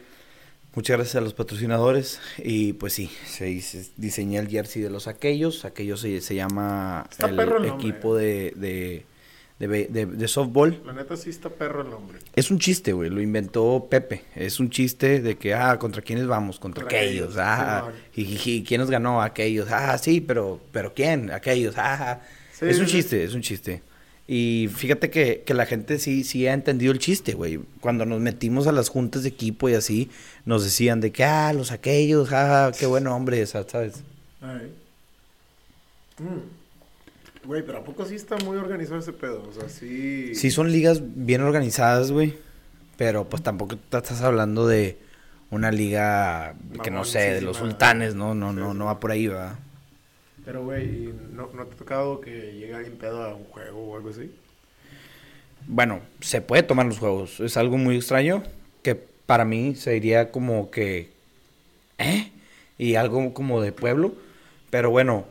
Muchas 0.75 0.96
gracias 0.96 1.16
a 1.16 1.20
los 1.20 1.34
patrocinadores. 1.34 2.20
Y 2.38 2.72
pues 2.75 2.93
sí, 2.94 3.10
se 3.26 3.46
dice- 3.46 3.90
diseñé 3.96 4.38
el 4.38 4.49
jersey 4.49 4.81
de 4.81 4.90
los 4.90 5.06
aquellos. 5.08 5.64
Aquellos 5.64 6.00
se, 6.00 6.20
se 6.20 6.34
llama 6.34 7.06
Está 7.10 7.26
el 7.28 7.64
equipo 7.66 8.14
de, 8.16 8.52
de, 8.56 9.05
de, 9.58 9.66
de- 9.88 10.06
de 10.06 10.28
softball. 10.28 10.81
La 10.87 10.93
neta 10.93 11.16
sí 11.16 11.31
está 11.31 11.49
perro 11.49 11.82
el 11.82 11.90
nombre. 11.90 12.19
Es 12.37 12.50
un 12.50 12.58
chiste, 12.58 12.93
güey. 12.93 13.10
Lo 13.10 13.20
inventó 13.20 13.87
Pepe. 13.90 14.22
Es 14.37 14.60
un 14.60 14.70
chiste 14.70 15.20
de 15.20 15.37
que, 15.37 15.55
ah, 15.55 15.78
¿contra 15.78 16.02
quiénes 16.02 16.26
vamos? 16.26 16.58
Contra 16.58 16.84
Contra 16.84 16.99
aquellos. 16.99 17.34
Ah, 17.38 17.90
jijiji, 18.14 18.62
¿quién 18.64 18.81
nos 18.81 18.90
ganó? 18.90 19.20
Aquellos. 19.22 19.69
Ah, 19.70 19.96
sí, 19.99 20.20
pero, 20.20 20.60
pero 20.72 20.94
¿quién? 20.94 21.31
Aquellos. 21.31 21.75
Ah, 21.76 22.20
Sí, 22.52 22.66
es 22.66 22.78
un 22.81 22.87
chiste, 22.87 23.22
es 23.22 23.34
un 23.34 23.43
chiste. 23.43 23.82
Y 24.26 24.69
fíjate 24.75 25.10
que, 25.10 25.43
que 25.46 25.55
la 25.55 25.64
gente 25.64 25.99
sí, 25.99 26.22
sí 26.25 26.46
ha 26.49 26.52
entendido 26.52 26.93
el 26.93 26.99
chiste, 26.99 27.32
güey. 27.34 27.60
Cuando 27.81 28.05
nos 28.05 28.20
metimos 28.20 28.66
a 28.66 28.72
las 28.72 28.88
juntas 28.90 29.22
de 29.22 29.28
equipo 29.31 29.69
y 29.69 29.75
así, 29.75 30.10
nos 30.44 30.64
decían 30.64 31.00
de 31.00 31.12
que, 31.12 31.25
ah, 31.25 31.52
los 31.52 31.70
aquellos, 31.72 32.31
ah, 32.32 32.72
qué 32.78 32.87
buen 32.87 33.06
hombre, 33.06 33.46
¿sabes? 33.46 34.03
Mm. 36.19 36.57
Güey, 37.48 37.62
pero 37.62 37.78
¿a 37.78 37.82
poco 37.82 38.05
sí 38.05 38.14
está 38.14 38.36
muy 38.36 38.58
organizado 38.58 39.00
ese 39.00 39.14
pedo? 39.14 39.43
O 39.48 39.52
sea, 39.58 39.70
sí... 39.70 40.34
Sí 40.34 40.50
son 40.50 40.70
ligas 40.70 41.00
bien 41.02 41.40
organizadas, 41.40 42.12
güey. 42.12 42.34
Pero 42.98 43.24
pues 43.26 43.43
tampoco 43.43 43.76
estás 43.76 44.20
hablando 44.20 44.67
de 44.67 44.98
una 45.50 45.70
liga 45.70 46.56
que 46.84 46.90
no 46.90 47.05
sé, 47.05 47.32
de 47.32 47.40
los 47.40 47.56
sultanes, 47.56 48.14
¿no? 48.14 48.34
No, 48.34 48.52
no, 48.52 48.74
no 48.74 48.84
va 48.84 49.00
por 49.00 49.12
ahí, 49.12 49.28
¿verdad? 49.28 49.55
Pero, 50.44 50.62
güey, 50.62 50.84
¿y 50.84 51.14
¿no, 51.32 51.48
¿no 51.55 51.64
te 51.64 51.72
ha 51.72 51.78
tocado 51.78 52.20
que 52.20 52.52
llegue 52.52 52.74
alguien 52.74 52.98
pedo 52.98 53.22
a 53.22 53.34
un 53.34 53.44
juego 53.44 53.93
o 53.93 53.96
algo 53.96 54.10
así? 54.10 54.31
Bueno, 55.67 56.00
se 56.20 56.43
puede 56.43 56.64
tomar 56.64 56.84
los 56.84 56.98
juegos. 56.98 57.40
Es 57.40 57.56
algo 57.56 57.78
muy 57.78 57.96
extraño 57.96 58.43
que 58.82 58.94
para 58.94 59.46
mí 59.46 59.74
sería 59.74 60.31
como 60.31 60.70
que... 60.70 61.12
¿Eh? 61.96 62.31
Y 62.76 62.96
algo 62.96 63.32
como 63.32 63.62
de 63.62 63.72
pueblo. 63.72 64.12
Pero 64.70 64.91
bueno, 64.91 65.27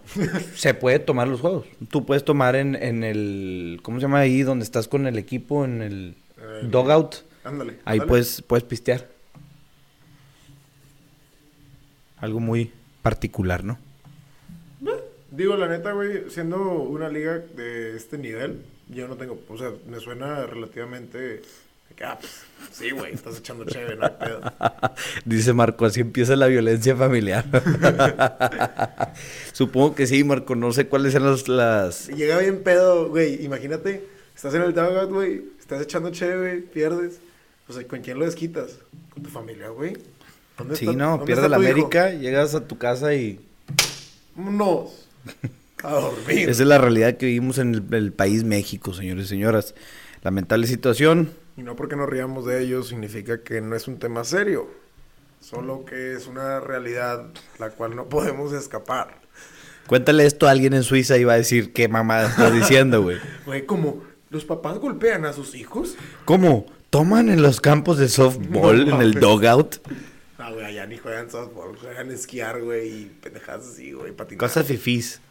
se 0.55 0.73
puede 0.73 0.99
tomar 0.99 1.27
los 1.27 1.41
juegos. 1.41 1.67
Tú 1.89 2.05
puedes 2.05 2.25
tomar 2.25 2.55
en, 2.55 2.75
en 2.75 3.03
el... 3.03 3.79
¿Cómo 3.83 3.99
se 3.99 4.03
llama 4.03 4.19
ahí? 4.19 4.41
Donde 4.41 4.63
estás 4.63 4.87
con 4.87 5.05
el 5.05 5.17
equipo, 5.17 5.63
en 5.63 5.81
el 5.81 6.15
Eh, 6.39 6.61
dogout. 6.63 7.17
Ándale. 7.43 7.73
Ahí 7.85 7.93
ándale. 7.99 8.07
puedes, 8.07 8.41
puedes 8.41 8.63
pistear. 8.63 9.07
Algo 12.17 12.39
muy 12.39 12.71
particular, 13.03 13.63
¿no? 13.63 13.77
Digo, 15.29 15.55
la 15.57 15.67
neta, 15.67 15.91
güey, 15.91 16.29
siendo 16.29 16.57
una 16.71 17.09
liga 17.09 17.37
de 17.55 17.95
este 17.95 18.17
nivel, 18.17 18.61
yo 18.89 19.07
no 19.07 19.17
tengo... 19.17 19.39
O 19.49 19.57
sea, 19.57 19.71
me 19.87 19.99
suena 19.99 20.45
relativamente... 20.47 21.41
ah, 22.03 22.17
pues, 22.19 22.31
sí, 22.71 22.91
güey, 22.91 23.13
estás 23.13 23.37
echando 23.39 23.65
chévere, 23.65 23.95
no 23.95 24.05
hay 24.05 24.13
pedo. 24.19 24.41
Dice 25.25 25.53
Marco, 25.53 25.85
así 25.85 26.01
empieza 26.01 26.35
la 26.35 26.47
violencia 26.47 26.95
familiar. 26.95 27.45
Supongo 29.53 29.95
que 29.95 30.07
sí, 30.07 30.23
Marco. 30.23 30.55
No 30.55 30.71
sé 30.71 30.87
cuáles 30.87 31.13
son 31.13 31.57
las... 31.57 32.07
Llega 32.09 32.37
bien 32.39 32.63
pedo, 32.63 33.09
güey. 33.09 33.43
Imagínate, 33.43 34.03
estás 34.35 34.53
en 34.53 34.61
el 34.61 34.73
dugout, 34.73 35.11
güey. 35.11 35.43
Estás 35.59 35.81
echando 35.81 36.11
chévere, 36.11 36.61
pierdes. 36.61 37.19
O 37.67 37.73
sea, 37.73 37.85
¿con 37.87 38.01
quién 38.01 38.19
lo 38.19 38.25
desquitas? 38.25 38.77
Con 39.13 39.23
tu 39.23 39.29
familia, 39.29 39.69
güey. 39.69 39.93
¿Dónde 40.57 40.75
Sí, 40.75 40.85
está- 40.85 40.97
no, 40.97 41.09
dónde 41.11 41.25
pierde 41.25 41.41
está 41.43 41.49
la 41.49 41.57
hijo? 41.63 41.71
América, 41.71 42.11
llegas 42.11 42.55
a 42.55 42.65
tu 42.67 42.77
casa 42.77 43.13
y... 43.13 43.39
Vámonos. 44.35 45.07
A 45.83 45.91
dormir. 45.91 46.49
Esa 46.49 46.63
es 46.63 46.67
la 46.67 46.77
realidad 46.77 47.17
que 47.17 47.25
vivimos 47.25 47.57
en 47.57 47.75
el, 47.75 47.93
el 47.93 48.13
país 48.13 48.43
México, 48.43 48.93
señores 48.93 49.25
y 49.25 49.29
señoras. 49.29 49.75
lamentable 50.23 50.65
situación. 50.67 51.29
Y 51.57 51.63
no 51.63 51.75
porque 51.75 51.95
nos 51.95 52.07
riamos 52.07 52.45
de 52.45 52.61
ellos 52.61 52.87
significa 52.87 53.41
que 53.41 53.61
no 53.61 53.75
es 53.75 53.87
un 53.87 53.97
tema 53.97 54.23
serio. 54.23 54.69
Solo 55.41 55.85
que 55.85 56.13
es 56.13 56.27
una 56.27 56.59
realidad 56.59 57.25
la 57.57 57.71
cual 57.71 57.95
no 57.95 58.05
podemos 58.09 58.53
escapar. 58.53 59.19
Cuéntale 59.87 60.25
esto 60.25 60.47
a 60.47 60.51
alguien 60.51 60.73
en 60.73 60.83
Suiza 60.83 61.17
y 61.17 61.23
va 61.23 61.33
a 61.33 61.37
decir 61.37 61.73
qué 61.73 61.87
mamada 61.87 62.29
estás 62.29 62.53
diciendo, 62.53 63.01
güey. 63.01 63.17
Güey, 63.45 63.65
como 63.65 64.03
los 64.29 64.45
papás 64.45 64.77
golpean 64.77 65.25
a 65.25 65.33
sus 65.33 65.55
hijos. 65.55 65.95
¿Cómo? 66.25 66.67
¿Toman 66.89 67.29
en 67.29 67.41
los 67.41 67.59
campos 67.59 67.97
de 67.97 68.07
softball, 68.07 68.87
No 68.87 68.95
en 68.95 69.01
el 69.01 69.13
dugout? 69.13 69.77
No, 70.37 70.53
güey, 70.53 70.65
allá 70.65 70.85
ni 70.85 70.97
juegan 70.97 71.31
softball, 71.31 71.75
juegan 71.77 72.11
esquiar, 72.11 72.61
güey, 72.61 72.87
y 72.87 73.05
pendejadas 73.21 73.67
así, 73.67 73.93
güey, 73.93 74.11
patinar. 74.11 74.39
Cosas 74.39 74.65
fifís. 74.65 75.21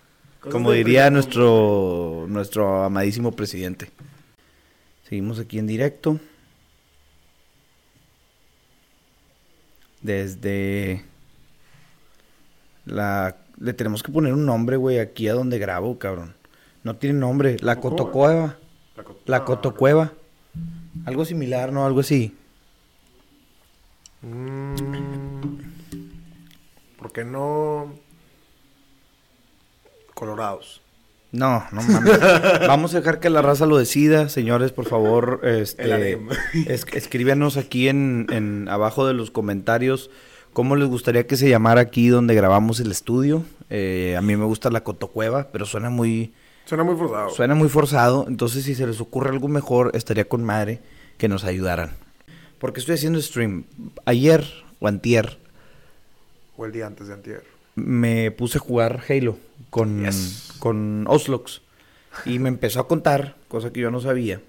Cosas 0.41 0.53
Como 0.53 0.73
diría 0.73 1.11
nuestro, 1.11 2.27
nuestro 2.29 2.83
amadísimo 2.83 3.33
presidente. 3.33 3.91
Seguimos 5.09 5.39
aquí 5.39 5.59
en 5.59 5.69
directo. 5.69 6.19
Desde 10.03 11.05
la... 12.85 13.37
Le 13.59 13.73
tenemos 13.73 14.03
que 14.03 14.13
poner 14.13 14.35
un 14.35 14.45
nombre, 14.45 14.77
güey, 14.77 14.99
aquí 14.99 15.29
a 15.29 15.35
donde 15.35 15.59
grabo, 15.59 15.99
cabrón. 15.99 16.35
No 16.83 16.97
tiene 16.97 17.19
nombre. 17.19 17.57
La. 17.61 17.81
Cotocueva. 17.81 18.59
La, 18.97 19.05
La 19.27 19.39
no, 19.39 19.45
Cotocueva. 19.45 20.13
Algo 21.05 21.25
similar, 21.25 21.73
¿no? 21.73 21.87
Algo 21.87 22.01
así. 22.01 22.37
Mm, 24.23 24.75
¿Por 26.99 27.13
qué 27.13 27.25
no? 27.25 27.95
Colorados. 30.15 30.83
No, 31.37 31.65
no 31.73 31.83
mames. 31.83 32.19
Vamos 32.67 32.95
a 32.95 32.99
dejar 32.99 33.21
que 33.21 33.31
la 33.31 33.43
raza 33.43 33.67
lo 33.67 33.77
decida, 33.77 34.29
señores, 34.29 34.73
por 34.73 34.87
favor. 34.87 35.41
Este, 35.45 35.83
El 35.85 35.93
harem. 35.93 36.29
es- 36.67 36.87
escríbanos 36.93 37.57
aquí 37.57 37.89
en, 37.89 38.27
en 38.31 38.69
abajo 38.69 39.07
de 39.07 39.13
los 39.15 39.31
comentarios 39.31 40.11
cómo 40.53 40.77
les 40.77 40.89
gustaría 40.89 41.27
que 41.27 41.37
se 41.37 41.49
llamara 41.51 41.83
aquí 41.83 42.09
donde 42.09 42.35
grabamos 42.35 42.81
el 42.81 42.91
estudio. 42.91 43.45
Eh, 43.69 44.15
a 44.17 44.23
mí 44.23 44.37
me 44.37 44.45
gusta 44.47 44.71
la 44.71 44.83
cotocueva, 44.83 45.49
pero 45.53 45.67
suena 45.67 45.91
muy, 45.91 46.33
Suena 46.65 46.83
muy 46.85 46.97
forzado. 46.97 47.31
suena 47.31 47.55
muy 47.55 47.69
forzado. 47.69 48.25
Entonces, 48.29 48.65
si 48.65 48.75
se 48.75 48.87
les 48.87 49.01
ocurre 49.01 49.31
algo 49.31 49.49
mejor, 49.49 49.91
estaría 49.95 50.27
con 50.29 50.43
madre 50.45 50.81
que 51.19 51.29
nos 51.29 51.45
ayudaran. 51.45 51.91
Porque 52.59 52.81
estoy 52.81 52.95
haciendo 52.95 53.21
stream. 53.21 53.65
Ayer 54.07 54.45
o 54.81 54.89
antier 54.89 55.37
O 56.57 56.65
el 56.65 56.73
día 56.73 56.87
antes 56.87 57.09
de 57.09 57.15
antier. 57.15 57.43
me 57.75 58.31
puse 58.31 58.57
a 58.57 58.61
jugar 58.63 59.03
Halo 59.09 59.37
con, 59.77 60.05
Yes. 60.05 60.55
con 60.59 61.05
Oslox. 61.09 61.61
Y 62.25 62.39
me 62.39 62.49
empezó 62.49 62.81
a 62.81 62.89
contar, 62.89 63.37
cosa 63.49 63.73
que 63.73 63.81
yo 63.81 63.91
no 63.91 64.01
sabía. 64.01 64.41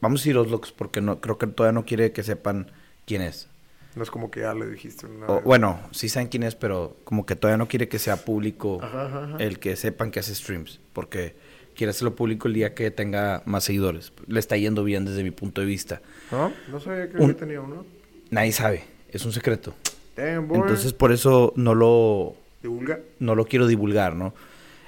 Vamos 0.00 0.20
a 0.20 0.22
decir 0.22 0.36
Oslox 0.36 0.72
porque 0.72 1.00
no, 1.00 1.20
creo 1.20 1.38
que 1.38 1.46
todavía 1.46 1.72
no 1.74 1.84
quiere 1.84 2.12
que 2.12 2.22
sepan 2.22 2.70
quién 3.04 3.22
es. 3.22 3.48
No 3.96 4.02
es 4.02 4.10
como 4.10 4.30
que 4.30 4.40
ya 4.40 4.54
le 4.54 4.66
dijiste 4.66 5.06
una 5.06 5.26
O, 5.26 5.34
vez. 5.36 5.44
bueno, 5.44 5.80
sí 5.90 6.08
saben 6.08 6.28
quién 6.28 6.44
es, 6.44 6.54
pero 6.54 6.96
como 7.04 7.26
que 7.26 7.34
todavía 7.36 7.56
no 7.58 7.66
quiere 7.68 7.88
que 7.88 7.98
sea 7.98 8.16
público 8.24 8.78
Ajá, 8.82 9.06
ajá, 9.06 9.24
ajá. 9.24 9.36
el 9.40 9.58
que 9.58 9.74
sepan 9.76 10.10
que 10.10 10.20
hace 10.20 10.34
streams. 10.34 10.78
Porque 10.92 11.34
quiere 11.74 11.90
hacerlo 11.90 12.14
público 12.14 12.48
el 12.48 12.54
día 12.54 12.74
que 12.74 12.90
tenga 12.90 13.42
más 13.44 13.64
seguidores. 13.64 14.12
Le 14.26 14.38
está 14.40 14.56
yendo 14.56 14.84
bien 14.84 15.04
desde 15.04 15.22
mi 15.24 15.32
punto 15.32 15.60
de 15.60 15.66
vista. 15.66 16.00
¿No? 16.30 16.52
No 16.70 16.80
sabía 16.80 17.10
que 17.10 17.18
Un- 17.18 17.34
tenido 17.34 17.64
uno. 17.64 17.84
Nadie 18.30 18.52
sabe, 18.52 18.84
es 19.10 19.24
un 19.24 19.32
secreto. 19.32 19.74
Damn, 20.16 20.46
boy. 20.48 20.58
Entonces 20.60 20.92
por 20.92 21.12
eso 21.12 21.52
no 21.56 21.74
lo, 21.74 22.36
Divulga. 22.62 23.00
no 23.18 23.34
lo 23.34 23.44
quiero 23.46 23.66
divulgar, 23.66 24.16
¿no? 24.16 24.34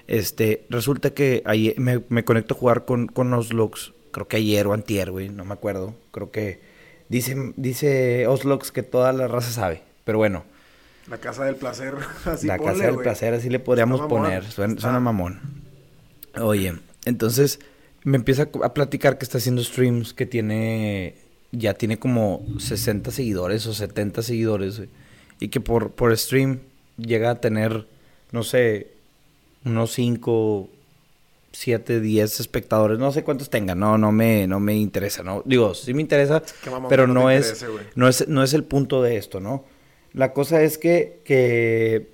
Este, 0.07 0.67
resulta 0.71 1.11
que 1.11 1.43
ayer 1.45 1.79
me, 1.79 2.03
me 2.09 2.25
conecto 2.25 2.55
a 2.55 2.59
jugar 2.59 2.85
con, 2.85 3.07
con 3.07 3.33
Oslox, 3.33 3.93
creo 4.11 4.27
que 4.27 4.39
ayer 4.39 4.67
o 4.67 4.73
antier, 4.73 5.13
güey, 5.13 5.29
no 5.29 5.45
me 5.45 5.53
acuerdo. 5.53 5.95
Creo 6.11 6.33
que 6.33 6.61
dice, 7.09 7.53
dice 7.57 8.27
Oslox 8.27 8.73
que 8.73 8.83
toda 8.83 9.13
la 9.13 9.29
raza 9.29 9.53
sabe, 9.53 9.83
pero 10.05 10.19
bueno, 10.19 10.45
La 11.09 11.19
casa 11.19 11.45
del 11.45 11.57
placer. 11.57 11.95
Así 12.25 12.47
la 12.47 12.57
ponle, 12.57 12.73
casa 12.73 12.87
del 12.87 12.97
placer, 12.97 13.35
así 13.35 13.51
le 13.51 13.61
podríamos 13.61 13.99
Suena 13.99 14.09
poner, 14.09 14.45
suena, 14.51 14.81
suena 14.81 15.01
mamón. 15.01 15.41
Oye, 16.41 16.75
entonces 17.05 17.61
me 18.03 18.17
empieza 18.17 18.43
a, 18.43 18.67
a 18.67 18.75
platicar 18.75 19.19
que 19.19 19.25
está 19.25 19.39
haciendo 19.39 19.63
streams, 19.63 20.13
que 20.13 20.27
tiene, 20.27 21.17
ya 21.53 21.75
tiene 21.75 21.99
como 21.99 22.45
60 22.59 23.11
seguidores 23.11 23.67
o 23.67 23.75
70 23.75 24.23
seguidores, 24.23 24.79
güey, 24.79 24.89
y 25.39 25.49
que 25.49 25.61
por, 25.61 25.93
por 25.93 26.17
stream 26.17 26.61
llega 27.01 27.31
a 27.31 27.41
tener, 27.41 27.87
no 28.33 28.43
sé, 28.43 28.89
unos 29.65 29.93
5, 29.93 30.69
7, 31.53 32.01
10 32.01 32.41
espectadores, 32.41 32.99
no 32.99 33.13
sé 33.13 33.25
cuántos 33.25 33.51
tenga, 33.51 33.75
no, 33.75 33.99
no 33.99 34.13
me, 34.13 34.47
no 34.47 34.61
me 34.61 34.77
interesa, 34.77 35.23
no, 35.23 35.43
digo, 35.45 35.75
sí 35.75 35.95
me 35.95 36.03
interesa, 36.03 36.43
pero 36.89 37.07
no 37.07 37.31
es, 37.31 37.61
interese, 37.61 37.91
no 37.95 38.09
es, 38.09 38.29
no 38.29 38.43
es 38.43 38.55
el 38.55 38.65
punto 38.65 39.03
de 39.03 39.17
esto, 39.17 39.41
¿no? 39.41 39.65
La 40.13 40.33
cosa 40.33 40.63
es 40.63 40.79
que, 40.79 41.21
que, 41.25 42.09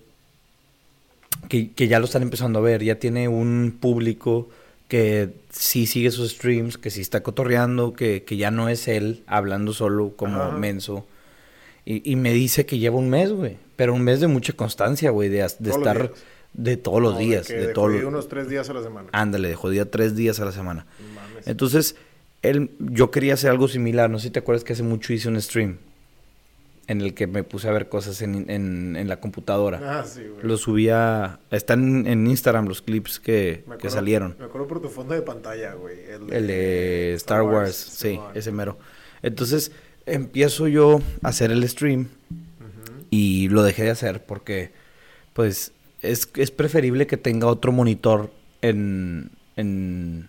que, 1.49 1.73
que 1.73 1.88
ya 1.88 1.99
lo 1.99 2.07
están 2.07 2.23
empezando 2.23 2.59
a 2.59 2.62
ver, 2.62 2.83
ya 2.83 2.99
tiene 2.99 3.28
un 3.28 3.78
público 3.81 4.49
que 4.88 5.31
sí 5.50 5.87
sigue 5.87 6.11
sus 6.11 6.33
streams, 6.33 6.78
que 6.78 6.90
sí 6.90 7.00
está 7.00 7.23
cotorreando, 7.23 7.93
que, 7.93 8.23
que 8.25 8.37
ya 8.37 8.50
no 8.50 8.69
es 8.69 8.87
él 8.88 9.25
hablando 9.26 9.73
solo 9.73 10.12
como 10.16 10.43
Ajá. 10.43 10.57
menso. 10.57 11.07
Y, 11.85 12.11
y 12.11 12.16
me 12.16 12.33
dice 12.33 12.66
que 12.66 12.78
lleva 12.78 12.97
un 12.97 13.11
mes, 13.11 13.33
güey, 13.33 13.57
pero 13.76 13.95
un 13.95 14.02
mes 14.02 14.21
de 14.21 14.26
mucha 14.26 14.52
constancia, 14.54 15.11
güey, 15.11 15.28
de, 15.28 15.40
estar 15.45 16.12
de 16.54 16.76
todos 16.76 17.00
los 17.02 17.12
No, 17.14 17.18
días, 17.21 17.49
de, 17.49 17.66
de 17.68 17.73
todos 17.75 17.92
los... 17.92 18.04
unos 18.04 18.28
tres 18.28 18.49
días 18.49 18.68
a 18.71 18.73
la 18.75 18.83
semana. 18.83 19.09
Ándale, 19.12 19.49
de 19.49 19.54
jodida 19.54 19.85
tres 19.85 20.16
días 20.16 20.40
a 20.40 20.45
la 20.47 20.52
semana. 20.52 20.87
Mames. 21.14 21.47
Entonces, 21.47 21.97
él, 22.42 22.71
yo 22.78 23.11
quería 23.11 23.35
hacer 23.35 23.50
algo 23.50 23.68
similar. 23.68 24.09
No 24.11 24.18
sé 24.18 24.25
si 24.28 24.30
te 24.30 24.38
acuerdas 24.38 24.64
que 24.64 24.73
hace 24.73 24.83
mucho 24.83 25.12
hice 25.12 25.28
un 25.28 25.40
stream 25.40 25.76
en 26.88 27.00
el 27.00 27.14
que 27.14 27.26
me 27.26 27.42
puse 27.42 27.68
a 27.68 27.73
ver 27.73 27.88
cosas 27.88 28.23
en, 28.23 28.49
en- 28.49 28.95
en 28.97 29.09
la 29.09 29.18
computadora. 29.21 29.80
Ah, 30.00 30.04
sí, 30.06 30.21
güey. 30.23 30.47
Lo 30.47 30.56
subía, 30.56 31.40
están 31.50 32.06
en 32.06 32.26
Instagram 32.28 32.66
los 32.68 32.80
clips 32.80 33.18
que, 33.18 33.64
que 33.80 33.90
salieron. 33.90 34.37
Me 34.38 34.45
acuerdo 34.45 34.68
por 34.68 34.80
tu 34.80 34.88
fondo 34.88 35.12
de 35.14 35.23
pantalla, 35.23 35.75
güey. 35.75 35.97
El 36.30 36.47
de 36.47 37.14
Star 37.14 37.42
Wars, 37.42 37.75
sí, 37.75 38.11
Simón. 38.12 38.30
ese 38.35 38.52
mero. 38.52 38.78
Entonces, 39.23 39.73
empiezo 40.06 40.68
yo 40.68 41.00
a 41.23 41.28
hacer 41.28 41.50
el 41.50 41.68
stream. 41.68 42.06
Y 43.10 43.48
lo 43.48 43.62
dejé 43.62 43.84
de 43.84 43.90
hacer 43.90 44.25
porque, 44.25 44.72
pues, 45.32 45.72
es, 46.02 46.28
es 46.36 46.50
preferible 46.50 47.06
que 47.06 47.16
tenga 47.16 47.46
otro 47.46 47.72
monitor 47.72 48.30
en, 48.62 49.30
en, 49.56 50.28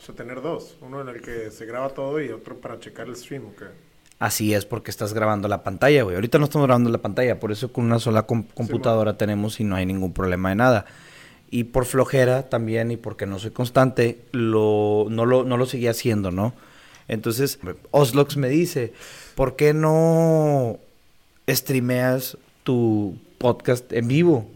O 0.00 0.04
sea, 0.04 0.14
tener 0.14 0.40
dos. 0.42 0.76
Uno 0.80 1.00
en 1.00 1.08
el 1.08 1.20
que 1.20 1.50
se 1.50 1.66
graba 1.66 1.90
todo 1.90 2.20
y 2.22 2.30
otro 2.30 2.60
para 2.60 2.78
checar 2.78 3.08
el 3.08 3.16
stream, 3.16 3.46
¿o 3.46 3.54
qué? 3.56 3.66
Así 4.18 4.52
es, 4.52 4.64
porque 4.64 4.90
estás 4.90 5.14
grabando 5.14 5.46
la 5.46 5.62
pantalla, 5.62 6.02
güey. 6.02 6.16
Ahorita 6.16 6.38
no 6.38 6.44
estamos 6.44 6.66
grabando 6.66 6.90
la 6.90 6.98
pantalla, 6.98 7.38
por 7.38 7.52
eso 7.52 7.72
con 7.72 7.84
una 7.84 8.00
sola 8.00 8.24
com- 8.24 8.46
computadora 8.54 9.16
tenemos 9.16 9.60
y 9.60 9.64
no 9.64 9.76
hay 9.76 9.86
ningún 9.86 10.12
problema 10.12 10.48
de 10.48 10.56
nada. 10.56 10.86
Y 11.50 11.64
por 11.64 11.84
flojera 11.86 12.48
también 12.48 12.90
y 12.90 12.96
porque 12.96 13.26
no 13.26 13.38
soy 13.38 13.52
constante, 13.52 14.20
lo, 14.32 15.06
no, 15.08 15.24
lo, 15.24 15.44
no 15.44 15.56
lo 15.56 15.66
seguía 15.66 15.92
haciendo, 15.92 16.30
¿no? 16.32 16.52
Entonces, 17.06 17.58
Oslox 17.92 18.36
me 18.36 18.48
dice, 18.48 18.92
¿por 19.34 19.56
qué 19.56 19.72
no 19.72 20.78
streameas 21.48 22.36
tu 22.64 23.16
podcast 23.38 23.92
en 23.92 24.08
vivo? 24.08 24.48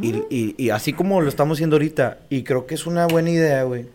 Y, 0.00 0.14
y- 0.28 0.54
y 0.58 0.70
así 0.70 0.92
como 0.92 1.20
lo 1.20 1.28
estamos 1.28 1.56
haciendo 1.56 1.76
ahorita, 1.76 2.18
y 2.28 2.42
creo 2.42 2.66
que 2.66 2.74
es 2.74 2.86
una 2.86 3.06
buena 3.06 3.30
idea, 3.30 3.62
güey, 3.62 3.86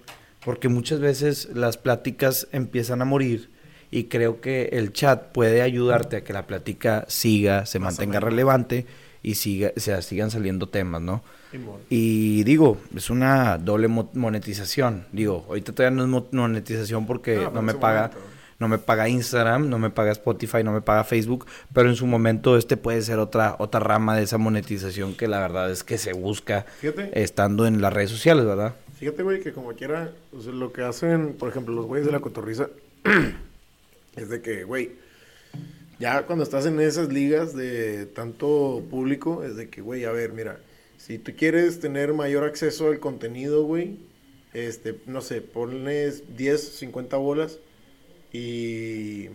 porque 0.46 0.69
muchas 0.69 1.00
veces 1.01 1.50
las 1.53 1.75
pláticas 1.77 2.48
empiezan 2.53 3.01
a 3.01 3.05
morir 3.05 3.50
y 3.91 4.05
creo 4.05 4.39
que 4.39 4.69
el 4.74 4.93
chat 4.93 5.31
puede 5.34 5.62
ayudarte 5.62 6.17
a 6.17 6.24
que 6.24 6.31
la 6.31 6.48
plática 6.48 7.03
siga, 7.10 7.65
se 7.65 7.79
Más 7.79 7.98
mantenga 7.98 8.19
relevante 8.22 8.86
y 9.22 9.36
siga, 9.36 9.74
o 9.75 9.79
sea, 9.81 10.01
sigan 10.01 10.31
saliendo 10.31 10.69
temas, 10.69 11.01
¿no? 11.01 11.22
Y 11.89 12.43
digo, 12.43 12.77
es 12.96 13.10
una 13.10 13.58
doble 13.58 13.88
mo- 13.89 14.10
monetización. 14.13 15.05
Digo, 15.12 15.43
ahorita 15.50 15.74
todavía 15.74 15.98
no 15.98 16.03
es 16.03 16.10
mo- 16.10 16.27
monetización 16.31 17.08
porque 17.08 17.38
Ah, 17.46 17.51
no 17.53 17.62
me 17.63 17.74
paga, 17.74 18.08
momento. 18.13 18.19
No 18.60 18.68
me 18.68 18.78
paga 18.78 19.10
Instagram, 19.10 19.70
no 19.70 19.80
me 19.80 19.89
paga 19.89 20.12
Spotify, 20.12 20.63
no 20.63 20.72
me 20.72 20.82
paga 20.82 21.04
Facebook, 21.04 21.46
pero 21.74 21.89
en 21.89 21.96
su 21.96 22.06
momento 22.06 22.58
este 22.58 22.78
puede 22.78 23.01
ser 23.01 23.20
otra 23.20 23.56
otra 23.58 23.80
rama 23.80 24.16
de 24.16 24.24
esa 24.24 24.38
monetización 24.38 25.16
que 25.16 25.28
la 25.28 25.39
verdad 25.39 25.72
es 25.72 25.84
que 25.84 25.98
se 25.98 26.13
busca 26.13 26.66
Fíjate. 26.80 27.22
estando 27.22 27.66
en 27.66 27.82
las 27.82 27.94
redes 27.94 28.10
sociales, 28.10 28.46
¿verdad? 28.46 28.75
Fíjate, 28.98 29.24
güey, 29.24 29.42
que 29.42 29.54
como 29.54 29.74
quiera, 29.74 30.12
o 30.38 30.42
sea, 30.42 30.51
lo 30.51 30.74
que 30.74 30.82
hacen, 30.82 31.34
por 31.39 31.50
ejemplo, 31.50 31.74
los 31.74 31.86
güeyes 31.86 32.06
de 32.06 32.12
la 32.12 32.20
cotorriza, 32.20 32.70
es 34.18 34.30
de 34.30 34.42
que, 34.42 34.66
güey, 34.66 34.92
ya 36.00 36.24
cuando 36.24 36.44
estás 36.44 36.66
en 36.66 36.82
esas 36.82 37.08
ligas 37.08 37.56
de 37.56 38.06
tanto 38.08 38.84
público, 38.89 39.44
es 39.44 39.56
de 39.56 39.70
que, 39.70 39.80
güey, 39.80 40.04
a 40.04 40.12
ver, 40.12 40.34
mira, 40.34 40.60
si 40.98 41.18
tú 41.18 41.32
quieres 41.38 41.80
tener 41.80 42.13
mayor 42.13 42.44
acceso 42.44 42.89
al 42.89 43.00
contenido, 43.00 43.63
güey, 43.63 44.00
este, 44.54 45.00
no 45.06 45.22
sé, 45.22 45.42
pones 45.42 46.36
10, 46.36 46.62
50 46.62 47.16
bolas 47.16 47.60
y, 48.31 49.27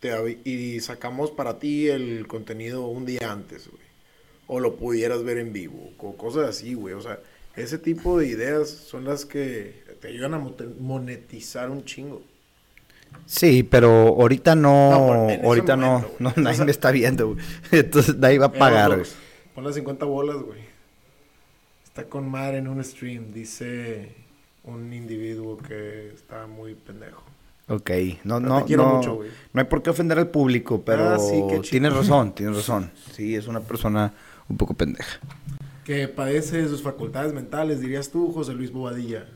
te, 0.00 0.38
y 0.44 0.80
sacamos 0.80 1.30
para 1.30 1.58
ti 1.58 1.88
el 1.88 2.26
contenido 2.26 2.86
un 2.86 3.06
día 3.06 3.30
antes, 3.32 3.68
güey. 3.68 3.82
O 4.46 4.60
lo 4.60 4.76
pudieras 4.76 5.22
ver 5.22 5.38
en 5.38 5.52
vivo, 5.52 5.92
o 5.98 6.16
cosas 6.16 6.48
así, 6.48 6.74
güey. 6.74 6.94
O 6.94 7.00
sea, 7.00 7.20
ese 7.56 7.78
tipo 7.78 8.18
de 8.18 8.26
ideas 8.26 8.68
son 8.68 9.04
las 9.04 9.24
que 9.24 9.84
te 10.00 10.08
ayudan 10.08 10.34
a 10.34 10.38
monetizar 10.78 11.70
un 11.70 11.84
chingo. 11.84 12.22
Sí, 13.26 13.62
pero 13.62 13.90
ahorita 14.08 14.54
no, 14.54 14.92
ahorita 15.44 15.76
no, 15.76 16.00
momento, 16.00 16.16
no, 16.18 16.30
güey. 16.30 16.34
O 16.38 16.40
nadie 16.42 16.56
sea- 16.56 16.64
me 16.64 16.70
está 16.70 16.90
viendo, 16.90 17.34
güey. 17.34 17.44
Entonces 17.72 18.16
nadie 18.16 18.38
va 18.38 18.46
a 18.46 18.52
pagar, 18.52 18.96
güey. 18.96 19.08
Pon 19.54 19.64
las 19.64 19.74
50 19.74 20.04
bolas, 20.06 20.36
güey. 20.38 20.60
Está 21.84 22.04
con 22.08 22.28
madre 22.30 22.58
en 22.58 22.68
un 22.68 22.82
stream, 22.82 23.32
dice 23.32 24.14
un 24.64 24.92
individuo 24.92 25.58
que 25.58 26.08
está 26.08 26.46
muy 26.46 26.74
pendejo. 26.74 27.22
Ok, 27.68 27.90
no, 28.24 28.38
Pero 28.38 28.40
no, 28.40 28.64
quiero 28.66 28.82
no, 28.84 28.94
mucho, 28.96 29.14
güey. 29.16 29.30
no 29.52 29.60
hay 29.60 29.66
por 29.66 29.82
qué 29.82 29.90
ofender 29.90 30.18
al 30.18 30.28
público, 30.28 30.82
pero 30.84 31.10
Ah, 31.10 31.18
sí, 31.18 31.42
tienes 31.70 31.92
razón, 31.94 32.32
tienes 32.34 32.56
razón. 32.56 32.90
Sí, 33.12 33.34
es 33.34 33.46
una 33.46 33.60
persona 33.60 34.12
un 34.48 34.56
poco 34.56 34.74
pendeja. 34.74 35.20
Que 35.84 36.06
padece 36.08 36.62
de 36.62 36.68
sus 36.68 36.82
facultades 36.82 37.32
mentales, 37.32 37.80
dirías 37.80 38.10
tú, 38.10 38.32
José 38.32 38.52
Luis 38.52 38.72
Bobadilla. 38.72 39.26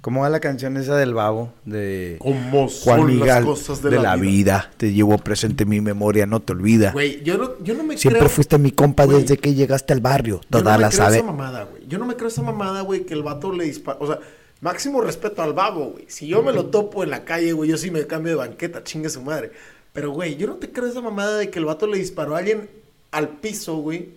¿Cómo 0.00 0.20
va 0.20 0.28
la 0.30 0.40
canción 0.40 0.76
esa 0.76 0.96
del 0.96 1.14
babo? 1.14 1.52
De 1.64 2.16
¿Cómo 2.18 2.68
Juan 2.68 3.00
son 3.00 3.06
Miguel, 3.06 3.26
las 3.26 3.44
cosas 3.44 3.82
de, 3.82 3.90
la, 3.92 4.16
vida? 4.16 4.70
Te 4.76 4.92
llevo 4.92 5.16
presente 5.18 5.64
en 5.64 5.70
mi 5.70 5.80
memoria, 5.80 6.26
no 6.26 6.40
te 6.40 6.52
olvida. 6.52 6.92
Güey, 6.92 7.22
yo 7.22 7.36
no, 7.38 7.62
yo 7.62 7.74
no 7.74 7.82
me 7.84 7.96
Siempre 7.96 8.20
creo... 8.20 8.30
fuiste 8.30 8.58
mi 8.58 8.70
compa 8.70 9.04
Güey, 9.04 9.22
desde 9.22 9.36
que 9.38 9.54
llegaste 9.54 9.92
al 9.92 10.00
barrio. 10.00 10.40
Yo 10.42 10.48
Toda 10.60 10.72
no 10.72 10.78
me 10.78 10.82
la 10.82 10.88
creo 10.88 10.98
sabe. 11.02 11.16
esa 11.16 11.26
mamada, 11.26 11.64
güey. 11.64 11.86
Yo 11.86 11.98
no 11.98 12.06
me 12.06 12.16
creo 12.16 12.28
esa 12.28 12.42
mamada, 12.42 12.80
güey, 12.82 13.04
que 13.04 13.14
el 13.14 13.22
vato 13.22 13.52
le 13.52 13.64
dispara. 13.64 13.98
O 14.00 14.06
sea, 14.06 14.20
máximo 14.60 15.00
respeto 15.00 15.42
al 15.42 15.52
babo, 15.52 15.90
güey. 15.90 16.04
Si 16.08 16.26
yo 16.26 16.42
me 16.42 16.52
lo 16.52 16.66
topo 16.66 17.02
en 17.04 17.10
la 17.10 17.24
calle, 17.24 17.52
güey, 17.52 17.70
yo 17.70 17.76
sí 17.76 17.90
me 17.90 18.06
cambio 18.06 18.30
de 18.32 18.36
banqueta, 18.36 18.82
chingue 18.84 19.10
su 19.10 19.22
madre. 19.22 19.52
Pero, 19.92 20.10
güey, 20.10 20.36
yo 20.36 20.46
no 20.46 20.56
te 20.56 20.70
creo 20.72 20.86
esa 20.86 21.00
mamada 21.00 21.36
de 21.38 21.50
que 21.50 21.58
el 21.58 21.64
vato 21.66 21.86
le 21.86 21.98
disparó 21.98 22.34
a 22.34 22.38
alguien 22.38 22.68
al 23.10 23.28
piso, 23.28 23.76
güey. 23.76 24.10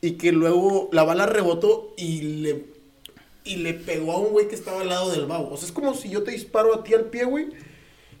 Y 0.00 0.12
que 0.12 0.32
luego 0.32 0.88
la 0.92 1.04
bala 1.04 1.26
rebotó 1.26 1.92
y 1.96 2.20
le, 2.42 2.64
y 3.44 3.56
le 3.56 3.74
pegó 3.74 4.12
a 4.12 4.18
un 4.18 4.32
güey 4.32 4.48
que 4.48 4.54
estaba 4.54 4.80
al 4.80 4.88
lado 4.88 5.10
del 5.12 5.26
babo. 5.26 5.50
O 5.52 5.56
sea, 5.56 5.66
es 5.66 5.72
como 5.72 5.94
si 5.94 6.08
yo 6.08 6.22
te 6.22 6.30
disparo 6.30 6.74
a 6.74 6.82
ti 6.82 6.94
al 6.94 7.04
pie, 7.04 7.24
güey. 7.24 7.48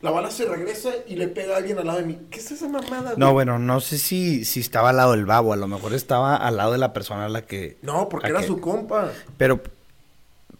La 0.02 0.10
bala 0.10 0.30
se 0.30 0.44
regresa 0.46 0.90
y 1.06 1.16
le 1.16 1.28
pega 1.28 1.54
a 1.54 1.58
alguien 1.58 1.78
al 1.78 1.86
lado 1.86 1.98
de 1.98 2.06
mí. 2.06 2.18
¿Qué 2.30 2.38
es 2.38 2.50
esa 2.52 2.68
mamada, 2.68 3.02
güey? 3.10 3.18
No, 3.18 3.32
bueno, 3.32 3.58
no 3.58 3.80
sé 3.80 3.98
si, 3.98 4.44
si 4.44 4.60
estaba 4.60 4.90
al 4.90 4.96
lado 4.96 5.12
del 5.12 5.26
babo. 5.26 5.52
A 5.52 5.56
lo 5.56 5.66
mejor 5.68 5.92
estaba 5.94 6.36
al 6.36 6.56
lado 6.56 6.72
de 6.72 6.78
la 6.78 6.92
persona 6.92 7.26
a 7.26 7.28
la 7.28 7.42
que... 7.46 7.76
No, 7.82 8.08
porque 8.08 8.28
era 8.28 8.40
que- 8.40 8.46
su 8.46 8.60
compa. 8.60 9.12
Pero 9.36 9.60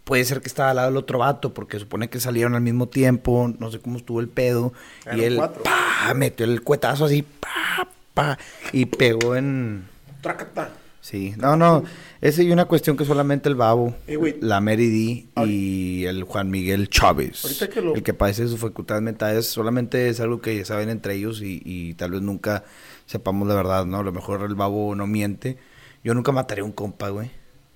puede 0.03 0.25
ser 0.25 0.41
que 0.41 0.47
estaba 0.47 0.71
al 0.71 0.75
lado 0.77 0.89
del 0.89 0.97
otro 0.97 1.19
vato, 1.19 1.53
porque 1.53 1.79
supone 1.79 2.09
que 2.09 2.19
salieron 2.19 2.55
al 2.55 2.61
mismo 2.61 2.87
tiempo, 2.89 3.53
no 3.59 3.71
sé 3.71 3.79
cómo 3.79 3.97
estuvo 3.97 4.19
el 4.19 4.27
pedo. 4.27 4.73
Eran 5.05 5.19
y 5.19 5.23
él 5.23 5.35
cuatro. 5.37 5.63
¡pa! 5.63 6.13
metió 6.15 6.45
el 6.45 6.61
cuetazo 6.63 7.05
así, 7.05 7.23
pa, 7.23 7.87
pa, 8.13 8.37
y 8.73 8.85
pegó 8.85 9.35
en... 9.35 9.87
Tracata. 10.21 10.71
Sí, 11.03 11.33
no, 11.37 11.55
no, 11.55 11.83
esa 12.21 12.43
y 12.43 12.51
una 12.51 12.65
cuestión 12.65 12.95
que 12.95 13.05
solamente 13.05 13.49
el 13.49 13.55
babo, 13.55 13.95
Eh, 14.05 14.37
la 14.39 14.61
Mary 14.61 14.87
D 14.87 15.25
y 15.47 16.05
el 16.05 16.23
Juan 16.25 16.51
Miguel 16.51 16.89
Chávez, 16.89 17.43
Ahorita 17.43 17.69
que 17.69 17.81
lo- 17.81 17.95
el 17.95 18.03
que 18.03 18.13
padece 18.13 18.43
de 18.43 18.49
sus 18.49 18.59
facultades 18.59 19.01
mentales, 19.01 19.47
solamente 19.47 20.09
es 20.09 20.19
algo 20.19 20.41
que 20.41 20.63
saben 20.63 20.89
entre 20.89 21.15
ellos 21.15 21.41
y, 21.41 21.59
y 21.65 21.95
tal 21.95 22.11
vez 22.11 22.21
nunca 22.21 22.65
sepamos 23.07 23.47
la 23.47 23.55
verdad, 23.55 23.85
¿no? 23.87 23.97
A 23.97 24.03
lo 24.03 24.11
mejor 24.11 24.43
el 24.43 24.53
babo 24.53 24.93
no 24.93 25.07
miente. 25.07 25.57
Yo 26.03 26.13
nunca 26.13 26.31
mataré 26.31 26.61
a 26.61 26.65
un 26.65 26.71
compa, 26.71 27.09
güey, 27.09 27.31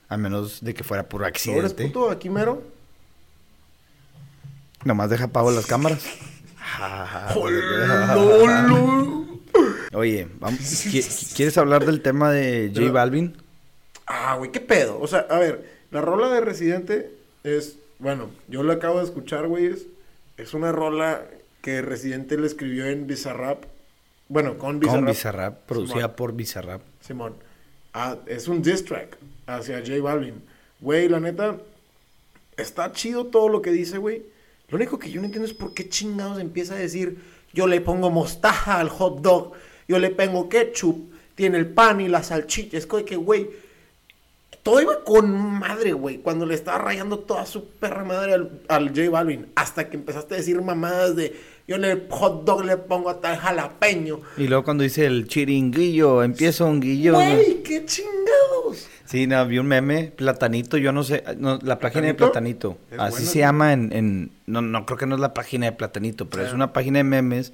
a 0.07 0.17
menos 0.17 0.63
de 0.63 0.73
que 0.73 0.83
fuera 0.83 1.03
por 1.09 1.21
¿Sobres 1.21 1.33
accidente. 1.71 1.85
puto 1.87 2.09
aquí 2.11 2.29
mero? 2.29 2.61
Nomás 4.83 5.09
deja 5.09 5.25
apago 5.25 5.51
las 5.51 5.65
cámaras. 5.65 6.05
Oye, 9.93 10.27
vamos, 10.39 10.59
¿qui- 10.59 11.35
¿quieres 11.35 11.57
hablar 11.57 11.85
del 11.85 12.01
tema 12.01 12.31
de 12.31 12.71
J 12.75 12.91
Balvin? 12.91 13.35
Ah, 14.07 14.35
güey, 14.37 14.51
qué 14.51 14.59
pedo. 14.59 14.99
O 14.99 15.07
sea, 15.07 15.25
a 15.29 15.39
ver, 15.39 15.69
la 15.91 16.01
rola 16.01 16.29
de 16.29 16.41
Residente 16.41 17.11
es, 17.43 17.77
bueno, 17.99 18.29
yo 18.47 18.61
lo 18.63 18.73
acabo 18.73 18.99
de 18.99 19.05
escuchar, 19.05 19.47
güey, 19.47 19.67
es, 19.67 19.85
es 20.37 20.53
una 20.53 20.71
rola 20.71 21.23
que 21.61 21.81
Residente 21.81 22.37
le 22.37 22.45
escribió 22.47 22.85
en 22.87 23.07
Bizarrap. 23.07 23.63
Bueno, 24.27 24.57
con 24.57 24.79
Bizarrap. 24.79 24.99
Con 25.03 25.11
Bizarrap, 25.13 25.59
producida 25.65 25.95
Simón. 26.01 26.15
por 26.15 26.33
Bizarrap. 26.33 26.81
Simón. 26.99 27.35
Ah, 27.93 28.17
es 28.27 28.47
un 28.47 28.61
diss 28.61 28.83
track 28.83 29.17
hacia 29.47 29.79
J 29.79 30.01
Balvin. 30.01 30.41
Güey, 30.79 31.09
la 31.09 31.19
neta, 31.19 31.57
está 32.57 32.91
chido 32.91 33.27
todo 33.27 33.49
lo 33.49 33.61
que 33.61 33.71
dice, 33.71 33.97
güey. 33.97 34.23
Lo 34.69 34.77
único 34.77 34.97
que 34.97 35.11
yo 35.11 35.21
no 35.21 35.25
entiendo 35.25 35.47
es 35.47 35.53
por 35.53 35.73
qué 35.73 35.87
chingados 35.87 36.39
empieza 36.39 36.73
a 36.73 36.77
decir, 36.77 37.19
yo 37.53 37.67
le 37.67 37.81
pongo 37.81 38.09
mostaja 38.09 38.79
al 38.79 38.89
hot 38.89 39.21
dog, 39.21 39.53
yo 39.87 39.99
le 39.99 40.09
pongo 40.09 40.49
ketchup, 40.49 41.11
tiene 41.35 41.57
el 41.57 41.67
pan 41.67 42.01
y 42.01 42.07
la 42.07 42.23
salchicha. 42.23 42.77
Es 42.77 42.87
que, 42.87 43.15
güey, 43.15 43.49
todo 44.63 44.81
iba 44.81 45.03
con 45.03 45.31
madre, 45.31 45.93
güey, 45.93 46.17
cuando 46.17 46.45
le 46.45 46.55
estaba 46.55 46.79
rayando 46.79 47.19
toda 47.19 47.45
su 47.45 47.69
perra 47.69 48.03
madre 48.03 48.33
al, 48.33 48.61
al 48.67 48.89
J 48.89 49.09
Balvin. 49.11 49.47
Hasta 49.53 49.89
que 49.89 49.97
empezaste 49.97 50.33
a 50.33 50.37
decir 50.37 50.59
mamadas 50.61 51.15
de, 51.15 51.35
yo 51.67 51.75
en 51.75 51.85
el 51.85 52.07
hot 52.09 52.45
dog 52.45 52.65
le 52.65 52.77
pongo 52.77 53.15
tal 53.17 53.37
jalapeño. 53.37 54.21
Y 54.37 54.47
luego 54.47 54.63
cuando 54.63 54.83
dice 54.83 55.05
el 55.05 55.27
chiringuillo, 55.27 56.23
empieza 56.23 56.65
un 56.65 56.79
guillo. 56.79 57.13
Güey, 57.13 57.61
qué 57.61 57.85
chingados. 57.85 58.44
Sí, 59.05 59.27
no, 59.27 59.45
vi 59.45 59.59
un 59.59 59.67
meme, 59.67 60.11
Platanito, 60.15 60.77
yo 60.77 60.91
no 60.91 61.03
sé, 61.03 61.23
no, 61.37 61.59
la 61.61 61.77
página 61.79 62.07
de 62.07 62.15
¿Platanito? 62.15 62.77
Es 62.91 62.99
Así 62.99 63.11
bueno, 63.11 63.31
se 63.31 63.39
llama 63.39 63.73
en, 63.73 63.93
en- 63.93 64.31
no, 64.47 64.61
no 64.61 64.85
creo 64.85 64.97
que 64.97 65.05
no 65.05 65.15
es 65.15 65.21
la 65.21 65.33
página 65.33 65.67
de 65.67 65.71
Platanito, 65.73 66.27
pero 66.29 66.43
es 66.43 66.51
Ah. 66.51 66.55
una 66.55 66.73
página 66.73 66.97
de 66.99 67.03
memes 67.03 67.53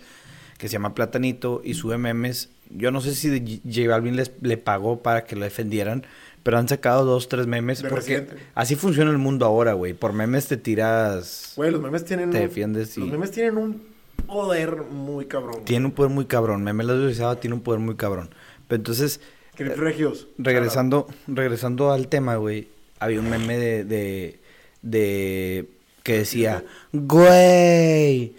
que 0.58 0.68
se 0.70 0.74
llama 0.74 0.96
Platanito 0.96 1.62
y 1.64 1.74
sube 1.74 1.98
memes. 1.98 2.50
Yo 2.70 2.92
no 2.92 3.02
sé 3.02 3.14
si 3.16 3.62
J 3.66 3.90
Balvin 3.90 4.16
les, 4.16 4.32
le 4.42 4.56
pagó 4.58 5.02
para 5.04 5.26
que 5.26 5.36
lo 5.36 5.44
defendieran, 5.44 6.06
pero 6.44 6.58
han 6.58 6.70
sacado 6.70 7.04
dos, 7.04 7.28
tres 7.28 7.48
memes 7.48 7.82
De 7.82 7.90
porque 7.90 8.28
así 8.56 8.76
funciona 8.76 9.12
el 9.12 9.18
mundo 9.18 9.46
ahora, 9.46 9.74
güey. 9.74 9.94
Por 9.94 10.14
memes 10.14 10.48
te 10.48 10.56
tiras, 10.58 11.52
Güey, 11.58 11.70
los 11.72 11.82
memes 11.82 12.06
tienen 12.06 12.32
Te 12.32 12.40
defiendes 12.40 12.98
y- 12.98 13.02
Los 13.02 13.10
memes 13.10 13.32
tienen 13.32 13.58
un 13.58 13.82
poder 14.26 14.84
muy 14.84 15.26
cabrón. 15.26 15.66
tiene 15.66 15.86
un 15.88 15.92
poder 15.92 16.12
muy 16.12 16.26
cabrón. 16.26 16.64
Meme 16.64 16.86
la 16.86 16.94
utilizaba, 16.94 17.36
tiene 17.42 17.56
un 17.56 17.62
poder 17.62 17.82
muy 17.82 17.96
cabrón. 17.96 18.30
Pero 18.70 18.78
entonces, 18.80 19.20
Crip 19.64 19.78
Regios. 19.78 20.28
Regresando, 20.38 21.08
regresando 21.28 21.92
al 21.92 22.08
tema, 22.08 22.36
güey, 22.36 22.68
había 23.00 23.20
un 23.20 23.30
meme 23.30 23.58
de, 23.58 23.84
de, 23.84 24.40
de 24.82 25.66
que 26.04 26.20
decía, 26.20 26.64
güey, 26.92 28.34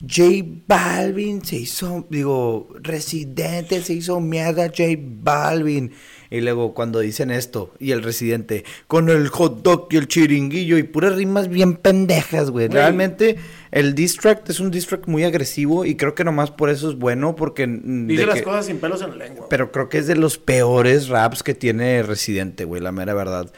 J 0.00 0.44
Balvin 0.66 1.42
se 1.44 1.56
hizo, 1.56 2.06
digo, 2.10 2.68
Residente 2.82 3.82
se 3.82 3.94
hizo 3.94 4.20
mierda 4.20 4.66
J 4.68 4.84
Balvin. 4.98 5.92
Y 6.28 6.40
luego 6.40 6.74
cuando 6.74 6.98
dicen 7.00 7.30
esto, 7.30 7.72
y 7.78 7.92
el 7.92 8.02
Residente, 8.02 8.64
con 8.88 9.08
el 9.08 9.28
hot 9.28 9.62
dog 9.62 9.86
y 9.90 9.96
el 9.96 10.08
chiringuillo, 10.08 10.76
y 10.76 10.82
puras 10.82 11.14
rimas 11.14 11.48
bien 11.48 11.76
pendejas, 11.76 12.50
güey. 12.50 12.66
Realmente 12.68 13.36
el 13.70 13.94
diss 13.94 14.16
track 14.16 14.48
es 14.50 14.58
un 14.60 14.70
diss 14.72 14.86
track 14.88 15.06
muy 15.06 15.22
agresivo 15.22 15.84
y 15.84 15.94
creo 15.94 16.14
que 16.16 16.24
nomás 16.24 16.50
por 16.50 16.68
eso 16.68 16.90
es 16.90 16.96
bueno, 16.96 17.36
porque... 17.36 17.66
Dice 17.68 18.26
las 18.26 18.34
que- 18.36 18.42
cosas 18.42 18.66
sin 18.66 18.78
pelos 18.78 19.00
en 19.02 19.10
la 19.10 19.24
lengua. 19.24 19.46
pero 19.48 19.70
creo 19.70 19.88
que 19.88 19.98
es 19.98 20.08
de 20.08 20.16
los 20.16 20.36
peores 20.36 21.08
raps 21.08 21.42
que 21.44 21.54
tiene 21.54 22.02
Residente, 22.02 22.64
güey, 22.64 22.82
la 22.82 22.90
mera 22.92 23.14
verdad. 23.14 23.50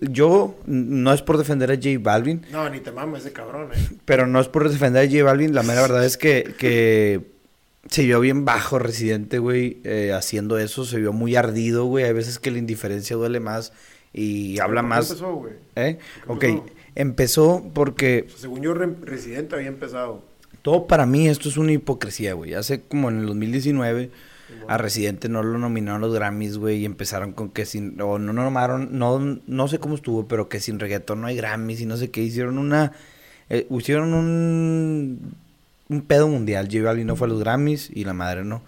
Yo, 0.00 0.56
n- 0.66 1.02
no 1.02 1.12
es 1.12 1.22
por 1.22 1.38
defender 1.38 1.70
a 1.70 1.74
J 1.76 1.88
Balvin, 2.00 2.44
No, 2.52 2.68
ni 2.68 2.80
te 2.80 2.90
mames 2.92 3.20
ese 3.22 3.32
cabrón, 3.32 3.68
eh. 3.74 3.88
pero 4.04 4.26
no 4.26 4.40
es 4.40 4.48
por 4.48 4.68
defender 4.68 5.06
a 5.06 5.10
J 5.10 5.24
Balvin, 5.24 5.54
la 5.54 5.62
mera 5.62 5.80
verdad 5.82 6.04
es 6.04 6.16
que, 6.16 6.54
que 6.58 7.22
se 7.88 8.02
vio 8.04 8.20
bien 8.20 8.44
bajo 8.44 8.78
Residente, 8.78 9.38
güey, 9.38 9.78
eh, 9.84 10.12
haciendo 10.12 10.58
eso, 10.58 10.84
se 10.84 10.98
vio 10.98 11.12
muy 11.12 11.34
ardido, 11.36 11.86
güey. 11.86 12.04
Hay 12.04 12.12
veces 12.12 12.38
que 12.38 12.50
la 12.50 12.58
indiferencia 12.58 13.16
duele 13.16 13.40
más 13.40 13.72
y 14.12 14.58
habla 14.58 14.82
¿Por 14.82 14.88
qué 14.90 14.94
más. 14.96 15.10
empezó, 15.10 15.34
güey? 15.34 15.52
¿Eh? 15.76 15.98
¿Por 16.26 16.36
Ok, 16.36 16.44
empezó? 16.44 16.66
empezó 16.94 17.70
porque 17.72 18.26
según 18.36 18.60
yo, 18.62 18.74
Re- 18.74 18.94
Residente 19.02 19.54
había 19.54 19.68
empezado. 19.68 20.22
todo 20.62 20.86
para 20.86 21.06
mí 21.06 21.26
esto 21.28 21.48
es 21.48 21.56
una 21.56 21.72
hipocresía, 21.72 22.34
güey. 22.34 22.52
Hace 22.54 22.82
como 22.82 23.08
en 23.08 23.20
el 23.20 23.26
2019 23.26 24.10
a 24.68 24.78
Residente 24.78 25.28
no 25.28 25.42
lo 25.42 25.58
nominaron 25.58 26.00
los 26.00 26.14
Grammys, 26.14 26.58
güey, 26.58 26.78
y 26.78 26.84
empezaron 26.84 27.32
con 27.32 27.50
que 27.50 27.66
sin 27.66 28.00
o 28.00 28.18
no 28.18 28.32
nominaron, 28.32 28.98
no 28.98 29.40
no 29.46 29.68
sé 29.68 29.78
cómo 29.78 29.94
estuvo, 29.94 30.28
pero 30.28 30.48
que 30.48 30.60
sin 30.60 30.78
reggaetón 30.78 31.20
no 31.20 31.26
hay 31.26 31.36
Grammys 31.36 31.80
y 31.80 31.86
no 31.86 31.96
sé 31.96 32.10
qué, 32.10 32.22
hicieron 32.22 32.58
una 32.58 32.92
eh, 33.48 33.66
hicieron 33.70 34.14
un 34.14 35.34
un 35.90 36.02
pedo 36.02 36.28
mundial. 36.28 36.68
J 36.70 36.82
Balvin 36.84 37.06
no 37.06 37.16
fue 37.16 37.26
a 37.26 37.30
los 37.30 37.40
Grammys 37.40 37.90
y 37.92 38.04
la 38.04 38.14
madre 38.14 38.44
no. 38.44 38.62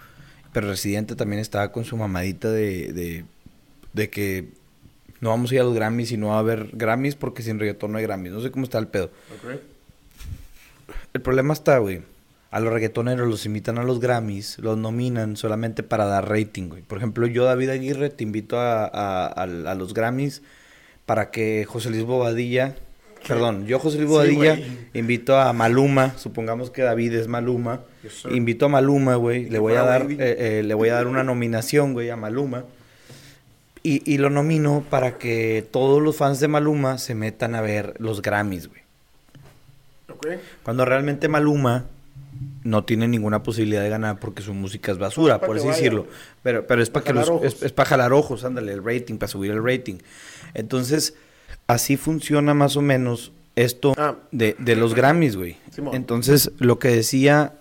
Pero 0.53 0.69
Residente 0.69 1.15
también 1.15 1.41
estaba 1.41 1.73
con 1.73 1.85
su 1.85 1.97
mamadita 1.97 2.51
de, 2.51 2.93
de, 2.93 3.25
de 3.93 4.11
que 4.11 4.49
no 5.21 5.31
vamos 5.31 5.51
a 5.51 5.55
ir 5.55 5.61
a 5.61 5.65
los 5.65 5.75
Grammys 5.75 6.11
y 6.11 6.17
no 6.17 6.29
va 6.29 6.37
a 6.37 6.41
haber 6.41 6.71
Grammys 6.73 7.15
porque 7.15 7.43
sin 7.43 7.59
reggaetón 7.59 7.93
no 7.93 7.99
hay 7.99 8.05
Grammys. 8.05 8.33
No 8.33 8.41
sé 8.41 8.51
cómo 8.51 8.65
está 8.65 8.79
el 8.79 8.89
pedo. 8.89 9.11
El 11.15 11.23
problema 11.23 11.55
está, 11.55 11.79
güey. 11.79 12.03
A 12.53 12.61
los 12.61 12.73
reggaetoneros 12.73 13.27
los 13.29 13.47
invitan 13.47 13.79
a 13.79 13.83
los 13.83 13.99
Grammys, 13.99 14.59
los 14.59 14.77
nominan 14.79 15.37
solamente 15.37 15.83
para 15.83 16.05
dar 16.05 16.29
rating, 16.29 16.69
güey. 16.69 16.83
Por 16.83 16.99
ejemplo, 16.99 17.27
yo, 17.27 17.45
David 17.45 17.71
Aguirre, 17.71 18.11
te 18.11 18.23
invito 18.23 18.61
a, 18.61 18.85
a- 18.85 19.27
a- 19.27 19.43
a 19.43 19.75
los 19.75 19.95
Grammys 19.95 20.43
para 21.07 21.31
que 21.31 21.65
José 21.67 21.89
Luis 21.91 22.05
Bobadilla, 22.05 22.77
perdón, 23.27 23.67
yo, 23.67 23.79
José 23.79 23.97
Luis 23.99 24.11
Bobadilla, 24.11 24.59
invito 24.95 25.39
a 25.41 25.53
Maluma, 25.53 26.13
supongamos 26.19 26.71
que 26.71 26.83
David 26.83 27.15
es 27.15 27.27
Maluma, 27.27 27.81
Yes, 28.03 28.25
invito 28.31 28.67
a 28.67 28.69
Maluma, 28.69 29.15
güey, 29.17 29.49
le 29.49 29.59
voy 29.59 29.75
a 29.75 29.83
dar, 29.83 30.03
eh, 30.11 30.17
eh, 30.59 30.63
le 30.63 30.75
voy 30.75 30.91
a 30.91 30.95
dar 30.95 31.07
una 31.07 31.25
nominación, 31.25 31.95
güey, 31.95 32.11
a 32.11 32.17
Maluma. 32.17 32.65
Y, 33.85 34.03
y 34.13 34.19
lo 34.19 34.29
nomino 34.31 34.85
para 34.91 35.19
que 35.19 35.67
todos 35.73 36.01
los 36.03 36.17
fans 36.17 36.39
de 36.39 36.49
Maluma 36.49 36.99
se 36.99 37.15
metan 37.17 37.55
a 37.55 37.61
ver 37.63 37.95
los 37.99 38.21
Grammys, 38.23 38.69
güey. 38.69 38.83
Cuando 40.63 40.85
realmente 40.85 41.27
Maluma 41.29 41.87
no 42.65 42.85
tiene 42.85 43.09
ninguna 43.09 43.43
posibilidad 43.43 43.83
de 43.83 43.89
ganar 43.89 44.19
porque 44.21 44.43
su 44.43 44.55
música 44.55 44.93
es 44.93 44.99
basura, 44.99 45.41
por 45.41 45.57
así 45.57 45.67
decirlo. 45.69 46.07
Pero, 46.43 46.67
pero 46.67 46.83
es 46.83 46.91
para 46.91 47.05
que 47.05 47.13
los, 47.13 47.31
es, 47.43 47.63
es 47.63 47.73
para 47.73 47.89
jalar 47.89 48.13
ojos, 48.13 48.45
ándale, 48.45 48.73
el 48.73 48.85
rating, 48.85 49.17
para 49.17 49.29
subir 49.29 49.51
el 49.53 49.65
rating. 49.65 49.97
Entonces, 50.55 51.15
así 51.67 51.97
funciona 51.97 52.55
más 52.55 52.77
o 52.77 52.83
menos 52.83 53.33
esto 53.57 53.95
Ah. 53.99 54.17
de, 54.31 54.57
de 54.59 54.77
los 54.77 54.95
Grammys, 54.95 55.37
güey. 55.37 55.57
Simón. 55.71 55.95
Entonces, 55.95 56.53
lo 56.59 56.79
que 56.79 56.89
decía, 56.89 57.55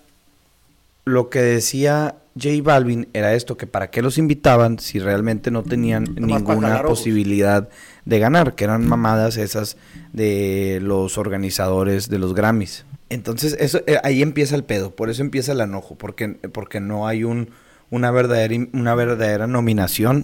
lo 1.05 1.29
que 1.29 1.39
decía 1.41 2.15
J 2.41 2.49
Balvin 2.63 3.09
era 3.13 3.33
esto, 3.33 3.57
que 3.57 3.67
para 3.67 3.89
qué 3.89 4.01
los 4.01 4.17
invitaban 4.17 4.79
si 4.79 4.99
realmente 4.99 5.51
no 5.51 5.63
tenían 5.63 6.15
ninguna 6.15 6.77
ojos. 6.77 6.89
posibilidad 6.91 7.67
de 8.05 8.19
ganar, 8.19 8.55
que 8.55 8.63
eran 8.63 8.87
mamadas 8.87 9.35
esas 9.37 9.75
de 10.13 10.79
los 10.81 11.17
organizadores 11.17 12.07
de 12.09 12.19
los 12.19 12.33
Grammys. 12.33 12.85
Entonces, 13.12 13.58
eso 13.60 13.82
eh, 13.88 13.97
ahí 14.04 14.21
empieza 14.21 14.56
el 14.56 14.63
pedo, 14.63 14.91
por 14.95 15.10
eso 15.10 15.21
empieza 15.21 15.52
el 15.52 15.60
enojo, 15.60 15.95
porque, 15.95 16.30
porque 16.54 16.80
no 16.80 17.08
hay 17.08 17.24
un, 17.26 17.50
una, 17.89 18.10
verdadera, 18.10 18.56
una 18.74 18.95
verdadera 18.95 19.47
nominación. 19.47 20.24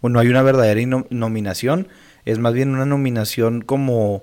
O 0.00 0.08
no 0.08 0.18
hay 0.20 0.28
una 0.28 0.42
verdadera 0.42 0.80
nominación, 1.10 1.88
es 2.24 2.38
más 2.38 2.52
bien 2.52 2.70
una 2.70 2.84
nominación 2.86 3.60
como 3.62 4.22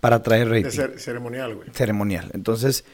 para 0.00 0.22
traer 0.22 0.48
rating 0.48 0.70
cer- 0.78 0.98
ceremonial, 0.98 1.54
güey. 1.56 1.68
ceremonial. 1.72 2.30
Entonces, 2.34 2.84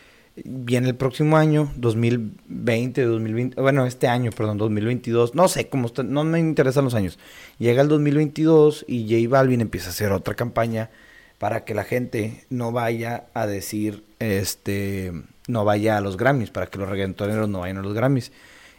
viene 0.45 0.89
el 0.89 0.95
próximo 0.97 1.37
año, 1.37 1.71
2020, 1.77 3.03
2020, 3.05 3.61
bueno, 3.61 3.87
este 3.87 4.09
año, 4.09 4.31
perdón, 4.33 4.59
2022, 4.59 5.35
no 5.35 5.49
sé 5.49 5.69
cómo 5.69 5.87
está, 5.87 6.03
no 6.03 6.25
me 6.25 6.41
interesan 6.41 6.85
los 6.85 6.95
años. 6.95 7.19
Llega 7.59 7.83
el 7.83 7.89
2022 7.89 8.85
y 8.89 9.03
J 9.23 9.29
Balvin 9.31 9.61
empieza 9.61 9.89
a 9.89 9.91
hacer 9.91 10.11
otra 10.13 10.35
campaña 10.35 10.91
para 11.45 11.67
que 11.67 11.75
la 11.75 11.85
gente 11.85 12.43
no 12.49 12.73
vaya 12.73 13.25
a 13.35 13.47
decir, 13.47 14.03
este, 14.19 15.13
no 15.47 15.67
vaya 15.67 15.99
a 15.99 16.01
los 16.01 16.17
Grammys, 16.17 16.49
para 16.49 16.69
que 16.69 16.79
los 16.79 16.89
reggaetoneros 16.89 17.51
no 17.51 17.59
vayan 17.61 17.77
a 17.77 17.83
los 17.83 17.93
Grammys. 17.93 18.33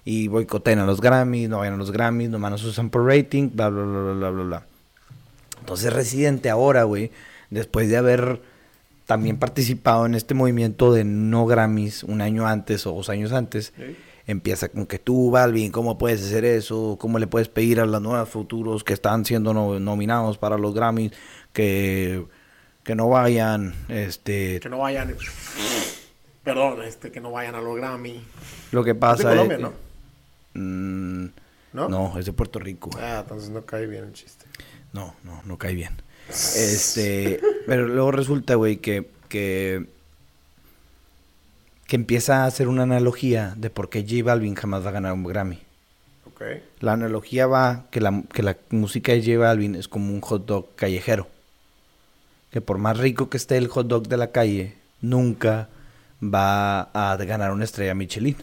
Y 0.04 0.30
boicoteen 0.30 0.80
a 0.80 0.86
los 0.88 1.00
Grammys, 1.00 1.48
no 1.48 1.60
vayan 1.60 1.76
a 1.76 1.78
los 1.78 1.92
Grammys, 1.92 2.32
nomás 2.32 2.50
nos 2.54 2.64
usan 2.64 2.90
por 2.90 3.06
rating, 3.06 3.52
bla, 3.54 3.70
bla, 3.70 3.84
bla, 3.84 4.00
bla, 4.02 4.14
bla, 4.14 4.30
bla, 4.32 4.44
bla. 4.46 4.64
Entonces 5.60 5.94
Residente 5.94 6.50
ahora, 6.50 6.86
güey, 6.86 7.12
después 7.52 7.88
de 7.88 7.98
haber 7.98 8.42
también 9.06 9.38
participado 9.38 10.08
en 10.08 10.16
este 10.16 10.34
movimiento 10.34 10.92
de 10.92 11.04
no 11.04 11.46
Grammys 11.46 12.02
un 12.04 12.20
año 12.22 12.48
antes 12.48 12.88
o 12.88 12.94
dos 12.94 13.10
años 13.10 13.32
antes, 13.32 13.74
Sí. 13.78 13.96
empieza 14.26 14.70
con 14.70 14.88
que 14.88 14.98
tú, 14.98 15.30
Balvin, 15.30 15.72
¿cómo 15.72 16.00
puedes 16.00 16.24
hacer 16.24 16.46
eso? 16.46 16.98
¿Cómo 17.00 17.20
le 17.20 17.28
puedes 17.28 17.48
pedir 17.48 17.80
a 17.80 17.86
los 17.86 18.02
nuevos 18.02 18.28
futuros 18.28 18.84
que 18.84 18.94
están 18.94 19.24
siendo 19.24 19.54
no- 19.54 19.80
nominados 19.80 20.40
para 20.40 20.58
los 20.58 20.74
Grammys 20.74 21.12
que, 21.54 22.26
que 22.86 22.96
no 22.96 23.10
vayan? 23.10 23.74
Este, 23.90 24.60
Que 24.62 24.70
no 24.70 24.78
vayan. 24.78 25.14
Perdón, 26.44 26.84
este, 26.84 27.12
que 27.12 27.20
no 27.20 27.32
vayan 27.32 27.56
a 27.56 27.62
los 27.62 27.76
Grammy. 27.76 28.24
lo 28.72 28.84
que 28.84 28.94
pasa 28.96 29.30
Colombia, 29.30 29.56
es... 29.56 29.62
¿no? 29.62 29.74
Mm, 30.54 31.30
¿No? 31.74 31.90
¿No? 31.90 32.18
es 32.20 32.26
de 32.28 32.32
Puerto 32.34 32.60
Rico. 32.60 32.92
Ah, 33.02 33.20
entonces 33.24 33.50
no 33.50 33.66
cae 33.66 33.88
bien 33.88 34.06
el 34.06 34.14
chiste. 34.14 34.46
No, 34.94 35.16
no, 35.24 35.42
no 35.46 35.58
cae 35.58 35.74
bien. 35.74 35.96
Este, 36.30 37.42
pero 37.68 37.88
luego 37.88 38.12
resulta, 38.12 38.56
güey, 38.56 38.78
que, 38.78 39.10
que, 39.28 39.88
que 41.88 41.96
empieza 41.96 42.44
a 42.44 42.46
hacer 42.46 42.68
una 42.68 42.84
analogía 42.84 43.54
de 43.58 43.72
por 43.72 43.90
qué 43.90 44.04
J 44.04 44.24
Balvin 44.24 44.56
jamás 44.56 44.86
va 44.86 44.90
a 44.90 44.94
ganar 44.94 45.14
un 45.14 45.24
Grammy. 45.24 45.60
Ok. 46.28 46.42
La 46.80 46.94
analogía 46.94 47.48
va 47.48 47.88
que 47.90 48.00
la, 48.00 48.24
que 48.32 48.44
la 48.44 48.58
música 48.70 49.12
de 49.12 49.22
J 49.22 49.38
Balvin 49.40 49.74
es 49.76 49.88
como 49.88 50.14
un 50.14 50.22
hot 50.22 50.46
dog 50.46 50.76
callejero. 50.76 51.28
Que 52.56 52.62
por 52.62 52.78
más 52.78 52.98
rico 52.98 53.30
que 53.30 53.36
esté 53.36 53.58
el 53.58 53.68
hot 53.68 53.86
dog 53.88 54.08
de 54.08 54.16
la 54.16 54.32
calle, 54.32 54.76
nunca 55.02 55.68
va 56.24 56.84
a 56.84 57.18
ganar 57.18 57.52
una 57.52 57.66
estrella 57.66 57.94
Michelin. 57.94 58.38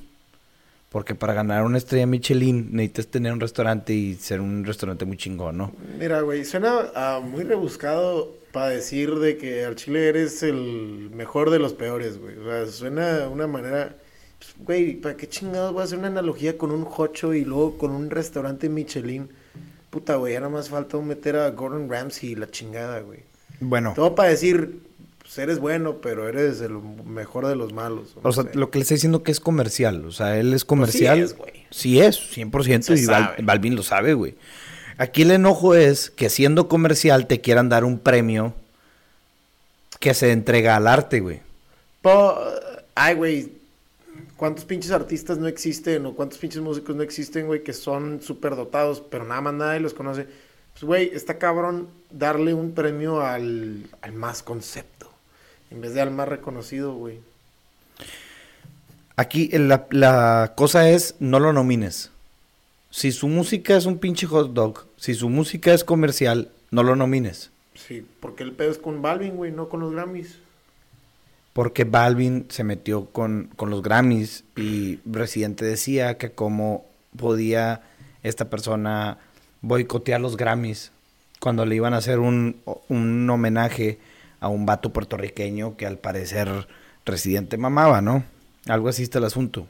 Porque 0.91 1.15
para 1.15 1.33
ganar 1.33 1.65
una 1.65 1.79
estrella 1.79 2.07
Michelin 2.07 2.77
necesitas 2.77 3.07
tener 3.07 3.33
un 3.33 3.41
restaurante 3.41 3.95
y 3.95 4.17
ser 4.17 4.43
un 4.43 4.67
restaurante 4.67 5.07
muy 5.07 5.17
chingón, 5.17 5.57
¿no? 5.57 5.73
Mira, 5.99 6.21
güey, 6.21 6.45
suena 6.45 6.91
ah, 6.95 7.23
muy 7.25 7.45
rebuscado 7.45 8.35
para 8.53 8.69
decir 8.69 9.15
de 9.15 9.39
que 9.39 9.65
al 9.65 9.77
chile 9.77 10.07
eres 10.07 10.43
el 10.43 11.09
mejor 11.15 11.49
de 11.49 11.59
los 11.59 11.73
peores, 11.73 12.19
güey. 12.19 12.37
O 12.37 12.45
sea, 12.45 12.67
suena 12.67 13.29
una 13.31 13.47
manera... 13.47 13.97
pues, 14.39 14.55
Güey, 14.59 15.01
¿para 15.01 15.17
qué 15.17 15.27
chingados 15.27 15.73
voy 15.73 15.81
a 15.81 15.85
hacer 15.85 15.99
una 15.99 16.09
analogía 16.09 16.59
con 16.59 16.71
un 16.71 16.87
hocho 16.99 17.33
y 17.33 17.47
luego 17.47 17.79
con 17.79 17.93
un 17.93 18.11
restaurante 18.11 18.69
Michelin? 18.69 19.31
Puta, 19.89 20.17
güey, 20.17 20.35
ya 20.35 20.41
nada 20.41 20.53
más 20.53 20.69
falta 20.69 20.99
meter 20.99 21.37
a 21.37 21.49
Gordon 21.49 21.89
Ramsay 21.89 22.33
y 22.33 22.35
la 22.35 22.51
chingada, 22.51 23.01
güey. 23.01 23.32
Bueno, 23.63 23.93
Todo 23.95 24.15
para 24.15 24.29
decir, 24.31 24.81
pues 25.21 25.39
eres 25.39 25.59
bueno, 25.59 25.97
pero 26.03 26.29
eres 26.29 26.61
el 26.61 26.73
mejor 26.73 27.47
de 27.47 27.57
los 27.57 27.73
malos. 27.73 28.17
O 28.23 28.33
sea, 28.33 28.45
sé. 28.45 28.51
lo 28.55 28.71
que 28.71 28.79
le 28.79 28.83
está 28.83 28.95
diciendo 28.95 29.23
que 29.23 29.33
es 29.33 29.41
comercial. 29.41 30.05
O 30.05 30.13
sea, 30.13 30.39
él 30.39 30.53
es 30.53 30.65
comercial. 30.65 31.19
es, 31.21 31.37
güey. 31.37 31.53
Sí 31.71 32.01
es, 32.01 32.19
100%. 32.37 32.83
Se 32.83 32.95
y 32.95 33.07
Val-. 33.07 33.37
Balvin 33.43 33.77
lo 33.77 33.83
sabe, 33.83 34.15
güey. 34.15 34.35
Aquí 34.99 35.23
el 35.23 35.31
enojo 35.31 35.75
es 35.75 36.11
que 36.11 36.29
siendo 36.29 36.69
comercial 36.69 37.27
te 37.27 37.41
quieran 37.41 37.69
dar 37.69 37.85
un 37.85 37.99
premio 37.99 38.55
que 40.01 40.15
se 40.15 40.33
entrega 40.33 40.77
al 40.77 40.87
arte, 40.87 41.21
güey. 41.21 41.41
Po- 42.03 42.39
Ay, 42.95 43.15
güey. 43.15 43.53
¿Cuántos 44.37 44.65
pinches 44.65 44.91
artistas 44.91 45.39
no 45.39 45.47
existen 45.47 46.05
o 46.05 46.15
cuántos 46.15 46.39
pinches 46.39 46.61
músicos 46.61 46.97
no 46.97 47.03
existen, 47.05 47.47
güey, 47.47 47.63
que 47.63 47.73
son 47.73 48.21
súper 48.21 48.57
dotados, 48.57 49.01
pero 49.01 49.25
nada 49.25 49.41
más 49.41 49.55
nadie 49.55 49.79
los 49.81 49.95
conoce? 49.95 50.27
Pues, 50.73 50.85
güey, 50.85 51.11
está 51.15 51.39
cabrón 51.39 51.89
darle 52.11 52.55
un 52.55 52.73
premio 52.73 53.21
al, 53.21 53.87
al 54.01 54.13
más 54.13 54.43
concepto 54.43 55.03
en 55.73 55.81
vez 55.81 55.95
de 55.95 56.03
al 56.03 56.11
más 56.11 56.29
reconocido, 56.29 56.95
güey. 56.95 57.21
Aquí 59.17 59.51
la 59.53 60.53
cosa 60.55 60.91
es 60.91 61.17
no 61.19 61.41
lo 61.41 61.53
nomines. 61.53 62.11
Si 62.91 63.11
su 63.11 63.29
música 63.29 63.77
es 63.77 63.87
un 63.87 63.99
pinche 63.99 64.27
hot 64.27 64.53
dog, 64.53 64.85
si 64.97 65.15
su 65.15 65.31
música 65.31 65.73
es 65.73 65.83
comercial, 65.83 66.51
no 66.71 66.83
lo 66.83 66.95
nomines. 66.95 67.51
Sí, 67.75 68.07
porque 68.21 68.43
el 68.43 68.53
pedo 68.53 68.71
es 68.71 68.79
con 68.79 69.01
Balvin, 69.01 69.37
güey, 69.37 69.51
no 69.51 69.69
con 69.69 69.81
los 69.81 69.93
Grammys. 69.93 70.39
Porque 71.55 71.85
Balvin 71.85 72.47
se 72.51 72.65
metió 72.65 73.07
con, 73.07 73.51
con 73.57 73.71
los 73.71 73.83
Grammys 73.83 74.45
y 74.57 75.01
Residente 75.07 75.65
decía 75.65 76.19
que 76.19 76.33
cómo 76.33 76.85
podía 77.17 77.83
esta 78.23 78.51
persona 78.51 79.19
boicotear 79.63 80.21
los 80.21 80.37
Grammys 80.37 80.93
cuando 81.41 81.65
le 81.65 81.75
iban 81.77 81.95
a 81.95 81.99
hacer 81.99 82.19
un, 82.19 82.57
un 82.89 83.29
homenaje 83.31 83.99
a 84.41 84.49
un 84.49 84.67
vato 84.67 84.93
puertorriqueño 84.93 85.77
que 85.77 85.87
al 85.87 85.99
parecer 85.99 86.67
Residente 87.05 87.57
mamaba, 87.57 88.01
¿no? 88.01 88.25
Algo 88.69 88.89
así 88.89 89.03
está 89.03 89.19
el 89.19 89.25
asunto. 89.25 89.67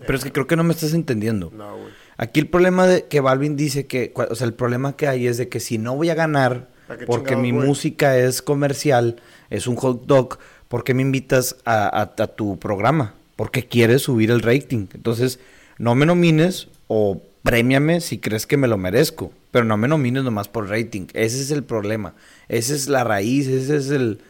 Pero 0.00 0.18
es 0.18 0.24
que 0.24 0.32
creo 0.32 0.48
que 0.48 0.56
no 0.56 0.64
me 0.64 0.72
estás 0.72 0.92
entendiendo. 0.94 1.52
No, 1.54 1.76
güey. 1.76 1.92
Aquí 2.16 2.40
el 2.40 2.48
problema 2.48 2.86
de 2.88 3.04
que 3.04 3.20
Balvin 3.20 3.56
dice 3.56 3.86
que, 3.86 4.12
o 4.16 4.34
sea, 4.34 4.46
el 4.46 4.54
problema 4.54 4.96
que 4.96 5.06
hay 5.06 5.28
es 5.28 5.36
de 5.36 5.48
que 5.48 5.60
si 5.60 5.78
no 5.78 5.94
voy 5.94 6.10
a 6.10 6.14
ganar 6.14 6.68
¿Para 6.88 6.98
qué 6.98 7.06
porque 7.06 7.36
mi 7.36 7.52
música 7.52 8.18
es 8.18 8.42
comercial, 8.42 9.20
es 9.50 9.68
un 9.68 9.76
hot 9.76 10.06
dog, 10.06 10.38
¿por 10.68 10.82
qué 10.82 10.94
me 10.94 11.02
invitas 11.02 11.56
a, 11.64 11.86
a- 11.86 12.02
a 12.22 12.26
tu 12.26 12.58
programa? 12.58 13.14
Porque 13.36 13.66
quieres 13.68 14.02
subir 14.02 14.32
el 14.32 14.42
rating. 14.42 14.86
Entonces, 14.94 15.38
no 15.78 15.94
me 15.94 16.06
nomines 16.06 16.66
o 16.88 17.22
premiame 17.42 18.00
si 18.00 18.18
crees 18.18 18.46
que 18.46 18.56
me 18.56 18.68
lo 18.68 18.78
merezco, 18.78 19.32
pero 19.50 19.64
no 19.64 19.76
me 19.76 19.88
nomines 19.88 20.24
nomás 20.24 20.48
por 20.48 20.68
rating. 20.68 21.06
Ese 21.12 21.40
es 21.40 21.50
el 21.50 21.64
problema. 21.64 22.14
Esa 22.48 22.74
es 22.74 22.88
la 22.88 23.04
raíz, 23.04 23.48
ese 23.48 23.76
es 23.76 23.90
el, 23.90 24.20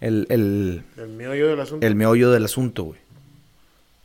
el, 0.00 0.26
el, 0.30 0.82
El 0.96 1.08
meollo 1.10 1.48
del 1.48 1.60
asunto. 1.60 1.86
el 1.86 1.94
meollo 1.94 2.30
del 2.30 2.44
asunto, 2.44 2.84
güey. 2.84 3.00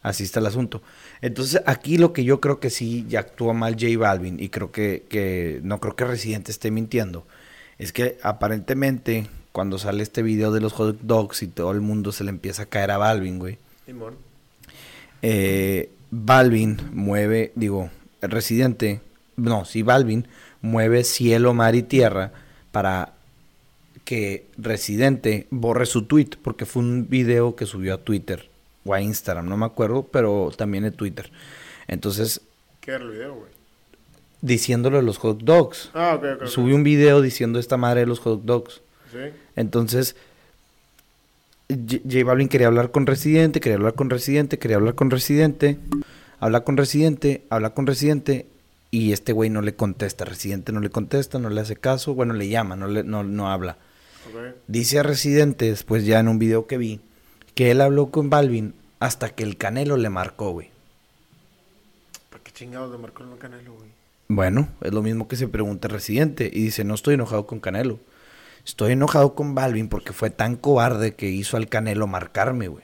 Así 0.02 0.24
está 0.24 0.40
el 0.40 0.46
asunto. 0.46 0.82
Entonces, 1.22 1.62
aquí 1.66 1.98
lo 1.98 2.14
que 2.14 2.24
yo 2.24 2.40
creo 2.40 2.60
que 2.60 2.70
sí 2.70 3.06
ya 3.10 3.22
actúa 3.22 3.54
mal 3.54 3.74
J 3.74 3.98
Balvin, 3.98 4.40
y 4.40 4.50
creo 4.50 4.72
que, 4.72 5.04
que 5.10 5.60
no 5.64 5.80
creo 5.80 5.96
que 5.96 6.06
Residente 6.06 6.52
esté 6.52 6.72
mintiendo, 6.72 7.26
es 7.78 7.92
que 7.92 8.18
aparentemente 8.22 9.28
cuando 9.52 9.80
sale 9.80 10.04
este 10.04 10.22
video 10.22 10.52
de 10.52 10.62
los 10.62 10.74
hot 10.74 11.00
dogs 11.02 11.42
y 11.42 11.48
todo 11.48 11.72
el 11.72 11.82
mundo 11.82 12.12
se 12.12 12.24
le 12.24 12.30
empieza 12.30 12.64
a 12.64 12.66
caer 12.68 12.92
a 12.92 12.98
Balvin, 12.98 13.40
güey. 13.40 13.58
Eh, 15.24 15.90
Balvin 16.12 16.78
mueve, 16.94 17.52
digo, 17.56 17.90
Residente, 18.22 19.02
no, 19.36 19.66
sí, 19.66 19.84
Balvin 19.84 20.28
mueve 20.62 21.04
cielo, 21.04 21.54
mar 21.54 21.76
y 21.76 21.84
tierra 21.84 22.32
para 22.72 23.14
que 24.06 24.46
Residente 24.58 25.48
borre 25.50 25.86
su 25.86 26.04
tweet, 26.04 26.32
porque 26.42 26.66
fue 26.66 26.82
un 26.82 27.08
video 27.10 27.56
que 27.56 27.66
subió 27.66 27.94
a 27.94 27.98
Twitter 27.98 28.50
o 28.86 28.94
a 28.94 29.02
Instagram, 29.02 29.48
no 29.48 29.58
me 29.58 29.66
acuerdo, 29.66 30.04
pero 30.04 30.52
también 30.56 30.86
en 30.86 30.94
Twitter. 30.94 31.30
Entonces, 31.88 32.42
¿Qué 32.82 32.92
era 32.92 33.04
el 33.04 33.12
video, 33.12 33.36
güey? 33.36 33.58
diciéndole 34.42 35.02
los 35.02 35.18
hot 35.18 35.42
dogs. 35.42 35.90
Ah, 35.94 36.16
ok, 36.16 36.42
ok. 36.42 36.48
Subió 36.48 36.76
un 36.76 36.84
video 36.84 37.22
diciendo 37.22 37.60
esta 37.60 37.76
madre 37.76 38.02
de 38.02 38.06
los 38.06 38.20
hot 38.20 38.44
dogs. 38.44 38.82
Sí. 39.12 39.20
Entonces, 39.56 40.16
J 41.70 42.00
J 42.04 42.24
Balvin 42.24 42.48
quería 42.48 42.68
hablar 42.68 42.92
con 42.92 43.06
Residente, 43.06 43.60
quería 43.60 43.76
hablar 43.76 43.96
con 43.96 44.10
Residente, 44.10 44.58
quería 44.58 44.78
hablar 44.78 44.96
con 44.96 45.12
Residente, 45.12 45.78
habla 46.40 46.62
con 46.62 46.78
Residente, 46.78 47.44
habla 47.50 47.72
con 47.72 47.88
Residente, 47.88 48.48
y 48.92 49.12
este 49.12 49.34
güey 49.34 49.50
no 49.50 49.62
le 49.62 49.76
contesta, 49.76 50.26
Residente 50.26 50.72
no 50.72 50.80
le 50.80 50.90
contesta, 50.90 51.40
no 51.40 51.50
le 51.50 51.62
hace 51.62 51.76
caso, 51.76 52.14
bueno, 52.14 52.34
le 52.34 52.48
llama, 52.48 52.76
no, 52.76 52.88
le, 52.88 53.04
no, 53.04 53.24
no 53.24 53.50
habla. 53.50 53.78
Dice 54.68 55.00
a 55.00 55.04
Residente, 55.04 55.66
después 55.66 56.06
ya 56.06 56.20
en 56.20 56.28
un 56.28 56.40
video 56.40 56.68
que 56.68 56.78
vi, 56.78 57.00
que 57.56 57.72
él 57.72 57.82
habló 57.82 58.12
con 58.12 58.30
Balvin 58.30 58.74
hasta 59.00 59.30
que 59.30 59.44
el 59.44 59.58
Canelo 59.58 59.98
le 59.98 60.10
marcó, 60.10 60.52
güey. 60.52 60.70
¿Para 62.30 62.44
qué 62.44 62.52
chingados 62.52 62.92
le 62.92 62.98
marcó 62.98 63.24
el 63.24 63.38
Canelo, 63.38 63.74
güey? 63.74 63.90
Bueno, 64.28 64.68
es 64.82 64.94
lo 64.94 65.02
mismo 65.02 65.28
que 65.28 65.38
se 65.38 65.48
pregunta 65.48 65.88
Residente 65.88 66.50
y 66.52 66.64
dice, 66.64 66.84
no 66.84 66.96
estoy 66.96 67.14
enojado 67.14 67.48
con 67.48 67.60
Canelo. 67.60 68.00
Estoy 68.66 68.92
enojado 68.92 69.34
con 69.34 69.56
Balvin 69.56 69.88
porque 69.88 70.12
fue 70.12 70.30
tan 70.30 70.58
cobarde 70.58 71.16
que 71.16 71.30
hizo 71.30 71.56
al 71.56 71.70
Canelo 71.70 72.06
marcarme, 72.08 72.68
güey. 72.68 72.84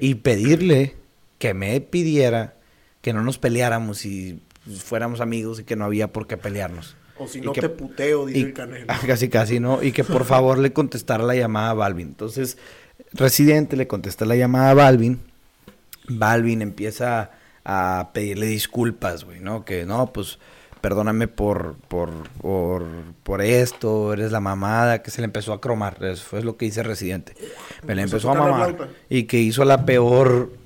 Y 0.00 0.16
pedirle 0.16 0.96
que 1.38 1.52
me 1.52 1.80
pidiera 1.80 2.54
que 3.02 3.12
no 3.12 3.22
nos 3.22 3.38
peleáramos 3.38 4.06
y 4.06 4.40
fuéramos 4.78 5.20
amigos 5.20 5.60
y 5.60 5.64
que 5.64 5.76
no 5.76 5.84
había 5.84 6.12
por 6.12 6.26
qué 6.26 6.36
pelearnos. 6.36 6.96
O 7.18 7.28
si 7.28 7.40
no 7.40 7.52
te 7.52 7.68
puteo, 7.68 8.26
dice 8.26 8.40
el 8.40 8.52
Canelo. 8.54 8.86
Casi, 9.06 9.28
casi, 9.28 9.60
¿no? 9.60 9.82
Y 9.82 9.92
que 9.92 10.02
por 10.02 10.24
favor 10.24 10.58
le 10.58 10.72
contestara 10.72 11.22
la 11.24 11.34
llamada 11.34 11.70
a 11.70 11.74
Balvin. 11.74 12.08
Entonces, 12.08 12.56
Residente 13.12 13.76
le 13.76 13.86
contesta 13.86 14.24
la 14.24 14.36
llamada 14.36 14.70
a 14.70 14.74
Balvin. 14.74 15.20
Balvin 16.08 16.62
empieza 16.62 17.30
a 17.64 18.10
pedirle 18.14 18.46
disculpas, 18.46 19.24
güey, 19.24 19.40
¿no? 19.40 19.64
Que 19.64 19.84
no, 19.84 20.12
pues 20.12 20.38
perdóname 20.80 21.28
por, 21.28 21.76
por, 21.88 22.10
por, 22.40 22.84
por, 23.22 23.40
esto, 23.42 24.12
eres 24.12 24.32
la 24.32 24.40
mamada, 24.40 25.02
que 25.02 25.10
se 25.10 25.20
le 25.20 25.26
empezó 25.26 25.52
a 25.52 25.60
cromar. 25.60 26.02
Eso 26.02 26.24
fue 26.24 26.42
lo 26.42 26.56
que 26.56 26.64
dice 26.64 26.82
Residente. 26.82 27.34
Me 27.86 27.94
le 27.94 28.02
empezó 28.02 28.30
a 28.30 28.34
mamar. 28.34 28.88
Y 29.08 29.24
que 29.24 29.38
hizo 29.38 29.64
la 29.64 29.84
peor 29.84 30.61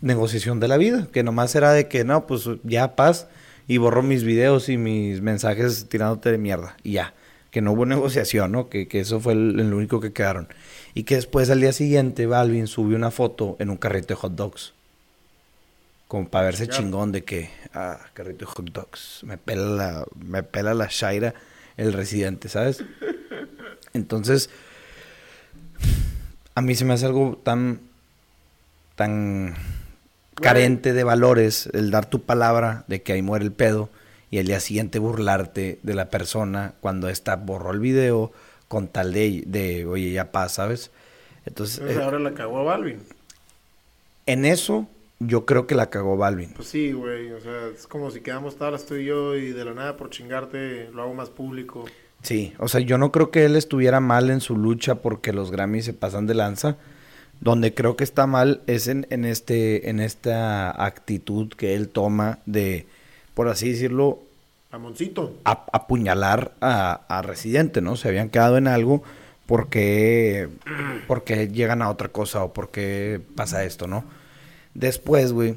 negociación 0.00 0.60
de 0.60 0.68
la 0.68 0.76
vida, 0.76 1.08
que 1.12 1.22
nomás 1.22 1.54
era 1.54 1.72
de 1.72 1.88
que, 1.88 2.04
no, 2.04 2.26
pues 2.26 2.48
ya 2.62 2.94
paz, 2.96 3.28
y 3.66 3.78
borró 3.78 4.02
mis 4.02 4.24
videos 4.24 4.68
y 4.68 4.76
mis 4.76 5.20
mensajes 5.20 5.88
tirándote 5.88 6.30
de 6.30 6.38
mierda, 6.38 6.76
y 6.82 6.92
ya. 6.92 7.14
Que 7.50 7.62
no 7.62 7.72
hubo 7.72 7.86
negociación, 7.86 8.52
¿no? 8.52 8.68
Que, 8.68 8.88
que 8.88 9.00
eso 9.00 9.20
fue 9.20 9.32
el, 9.32 9.58
el, 9.58 9.72
único 9.72 10.00
que 10.00 10.12
quedaron. 10.12 10.48
Y 10.94 11.04
que 11.04 11.14
después 11.14 11.48
al 11.48 11.60
día 11.60 11.72
siguiente 11.72 12.26
Balvin 12.26 12.66
subió 12.66 12.96
una 12.96 13.10
foto 13.10 13.56
en 13.58 13.70
un 13.70 13.78
carrito 13.78 14.08
de 14.08 14.14
hot 14.16 14.34
dogs. 14.34 14.74
Como 16.08 16.28
para 16.28 16.46
verse 16.46 16.68
chingón 16.68 17.10
de 17.10 17.24
que, 17.24 17.50
ah, 17.72 18.00
carrito 18.12 18.44
de 18.44 18.52
hot 18.52 18.70
dogs, 18.70 19.20
me 19.24 19.38
pela 19.38 19.66
la, 19.66 20.06
me 20.14 20.42
pela 20.42 20.74
la 20.74 20.88
Shaira 20.90 21.34
el 21.78 21.92
residente, 21.94 22.48
¿sabes? 22.50 22.84
Entonces, 23.94 24.50
a 26.54 26.60
mí 26.60 26.74
se 26.74 26.84
me 26.84 26.92
hace 26.92 27.06
algo 27.06 27.40
tan, 27.42 27.80
tan 28.94 29.54
carente 30.40 30.92
de 30.92 31.04
valores 31.04 31.68
el 31.72 31.90
dar 31.90 32.06
tu 32.06 32.22
palabra 32.22 32.84
de 32.88 33.02
que 33.02 33.12
ahí 33.12 33.22
muere 33.22 33.44
el 33.44 33.52
pedo 33.52 33.88
y 34.30 34.38
el 34.38 34.46
día 34.46 34.60
siguiente 34.60 34.98
burlarte 34.98 35.78
de 35.82 35.94
la 35.94 36.10
persona 36.10 36.74
cuando 36.80 37.08
esta 37.08 37.36
borró 37.36 37.72
el 37.72 37.80
video 37.80 38.32
con 38.68 38.88
tal 38.88 39.12
de, 39.12 39.44
de 39.46 39.86
oye, 39.86 40.12
ya 40.12 40.30
pasa, 40.30 40.56
¿sabes? 40.56 40.90
Entonces... 41.46 41.96
Eh, 41.96 42.02
ahora 42.02 42.18
la 42.18 42.34
cagó 42.34 42.58
a 42.58 42.62
Balvin. 42.64 43.00
En 44.26 44.44
eso 44.44 44.86
yo 45.20 45.46
creo 45.46 45.66
que 45.66 45.74
la 45.74 45.90
cagó 45.90 46.16
Balvin. 46.16 46.52
Pues 46.54 46.68
sí, 46.68 46.92
güey. 46.92 47.32
O 47.32 47.40
sea, 47.40 47.68
es 47.74 47.86
como 47.86 48.10
si 48.10 48.20
quedamos 48.20 48.56
tablas 48.56 48.86
tú 48.86 48.94
y 48.94 49.06
yo 49.06 49.34
y 49.34 49.52
de 49.52 49.64
la 49.64 49.74
nada 49.74 49.96
por 49.96 50.10
chingarte 50.10 50.90
lo 50.92 51.02
hago 51.02 51.14
más 51.14 51.30
público. 51.30 51.86
Sí, 52.22 52.52
o 52.58 52.68
sea, 52.68 52.80
yo 52.80 52.98
no 52.98 53.12
creo 53.12 53.30
que 53.30 53.44
él 53.44 53.56
estuviera 53.56 54.00
mal 54.00 54.30
en 54.30 54.40
su 54.40 54.56
lucha 54.56 54.96
porque 54.96 55.32
los 55.32 55.50
Grammys 55.50 55.84
se 55.84 55.92
pasan 55.92 56.26
de 56.26 56.34
lanza. 56.34 56.76
Donde 57.40 57.72
creo 57.72 57.96
que 57.96 58.04
está 58.04 58.26
mal 58.26 58.62
es 58.66 58.88
en, 58.88 59.06
en, 59.10 59.24
este, 59.24 59.90
en 59.90 60.00
esta 60.00 60.84
actitud 60.84 61.48
que 61.50 61.74
él 61.74 61.88
toma 61.88 62.40
de, 62.46 62.86
por 63.34 63.48
así 63.48 63.70
decirlo, 63.70 64.20
Ramoncito. 64.70 65.38
apuñalar 65.44 66.52
a, 66.60 66.92
a 67.08 67.22
Residente, 67.22 67.80
¿no? 67.80 67.96
Se 67.96 68.08
habían 68.08 68.28
quedado 68.28 68.58
en 68.58 68.66
algo 68.66 69.02
porque, 69.46 70.48
porque 71.06 71.48
llegan 71.48 71.80
a 71.80 71.88
otra 71.88 72.08
cosa 72.08 72.44
o 72.44 72.52
porque 72.52 73.20
pasa 73.34 73.64
esto, 73.64 73.86
¿no? 73.86 74.04
Después, 74.74 75.32
güey, 75.32 75.54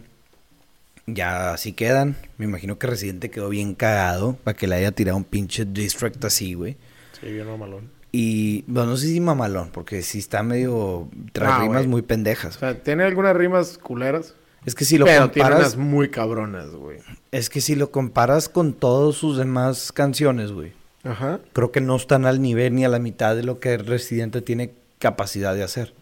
ya 1.08 1.52
así 1.54 1.74
quedan. 1.74 2.16
Me 2.38 2.46
imagino 2.46 2.80
que 2.80 2.88
Residente 2.88 3.30
quedó 3.30 3.50
bien 3.50 3.76
cagado 3.76 4.38
para 4.44 4.56
que 4.56 4.68
le 4.68 4.76
haya 4.76 4.94
tirado 4.94 5.18
un 5.18 5.26
pinche 5.26 5.66
district 5.66 6.24
así, 6.24 6.54
güey. 6.54 6.78
Sí, 7.20 7.32
bien 7.34 7.48
mamalón. 7.48 7.90
Y, 8.12 8.64
bueno, 8.68 8.92
no 8.92 8.98
sé 8.98 9.08
si 9.08 9.20
mamalón, 9.22 9.70
porque 9.72 10.02
sí 10.02 10.20
está 10.20 10.44
medio... 10.44 11.08
Tras 11.32 11.54
ah, 11.54 11.60
rimas 11.62 11.88
muy 11.88 12.02
pendejas. 12.02 12.58
O 12.58 12.60
sea, 12.60 12.84
tiene 12.84 13.04
algunas 13.04 13.36
rimas 13.36 13.78
culeras. 13.78 14.36
Es 14.66 14.76
que 14.76 14.84
si 14.84 14.98
lo 14.98 15.06
pero 15.06 15.22
comparas... 15.22 15.50
Tiene 15.50 15.62
unas 15.62 15.78
muy 15.78 16.10
cabronas, 16.10 16.72
güey. 16.72 17.00
Es 17.32 17.50
que 17.50 17.62
si 17.62 17.76
lo 17.76 17.92
comparas 17.92 18.50
con 18.50 18.74
todas 18.74 19.16
sus 19.16 19.38
demás 19.38 19.92
canciones, 19.94 20.52
güey. 20.52 20.74
Ajá. 21.04 21.40
Creo 21.54 21.72
que 21.72 21.80
no 21.82 21.96
están 21.96 22.26
al 22.26 22.42
nivel 22.42 22.76
ni 22.76 22.86
a 22.86 22.90
la 22.90 23.00
mitad 23.00 23.36
de 23.36 23.44
lo 23.44 23.60
que 23.60 23.78
Residente 23.78 24.42
tiene 24.42 24.74
capacidad 25.00 25.56
de 25.56 25.64
hacer. 25.64 25.94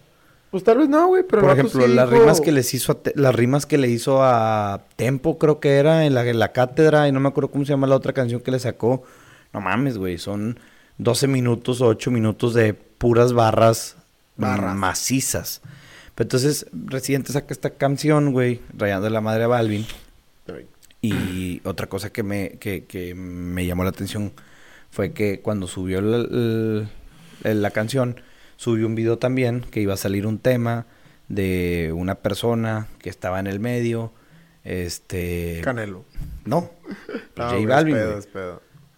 Pues 0.52 0.64
tal 0.64 0.80
vez 0.80 0.90
no, 0.90 1.08
güey, 1.08 1.24
pero... 1.30 1.44
Por 1.44 1.52
ejemplo, 1.52 1.88
las 1.88 2.10
rimas 2.10 2.42
que 2.42 2.52
les 2.52 2.74
hizo 2.74 2.94
a 2.94 2.98
las 3.14 3.36
rimas 3.36 3.68
que 3.68 3.78
le 3.78 3.88
hizo 3.88 4.24
a 4.24 4.82
Tempo, 4.96 5.38
creo 5.38 5.60
que 5.60 5.78
era, 5.78 6.06
en 6.06 6.16
la, 6.16 6.28
en 6.28 6.40
la 6.40 6.52
cátedra, 6.54 7.08
y 7.08 7.12
no 7.12 7.20
me 7.20 7.30
acuerdo 7.30 7.52
cómo 7.52 7.66
se 7.66 7.74
llama 7.74 7.86
la 7.86 7.96
otra 7.96 8.14
canción 8.14 8.42
que 8.42 8.50
le 8.50 8.58
sacó. 8.58 9.04
No 9.54 9.62
mames, 9.62 10.00
güey, 10.00 10.18
son 10.18 10.60
12 11.00 11.28
minutos 11.28 11.82
o 11.82 11.88
8 11.88 12.12
minutos 12.12 12.54
de 12.54 12.74
puras 12.74 13.34
barras, 13.34 13.98
macizas. 14.38 15.62
Pero 16.14 16.26
entonces, 16.26 16.68
Residente 16.72 17.34
saca 17.34 17.54
esta 17.54 17.72
canción, 17.72 18.32
güey, 18.32 18.62
rayando 18.78 19.10
la 19.10 19.22
madre 19.22 19.46
a 19.46 19.48
Balvin. 19.48 19.86
Y 21.02 21.62
otra 21.64 21.88
cosa 21.88 22.12
que 22.12 22.24
me, 22.24 22.52
que, 22.60 22.84
que 22.84 23.16
me 23.16 23.66
llamó 23.66 23.86
la 23.86 23.90
atención 23.90 24.34
fue 24.92 25.14
que 25.14 25.40
cuando 25.40 25.66
subió 25.68 26.02
la 26.02 27.72
canción 27.72 28.22
subió 28.58 28.86
un 28.86 28.96
video 28.96 29.18
también 29.18 29.62
que 29.62 29.80
iba 29.80 29.94
a 29.94 29.98
salir 29.98 30.28
un 30.28 30.40
tema 30.40 30.86
de 31.30 31.94
una 31.96 32.16
persona 32.16 32.88
que 33.00 33.10
estaba 33.10 33.40
en 33.40 33.48
el 33.48 33.62
medio. 33.62 34.12
Este. 34.66 35.62
Canelo. 35.64 36.04
No. 36.44 36.70
J 37.38 37.66
Balvin. 37.66 37.96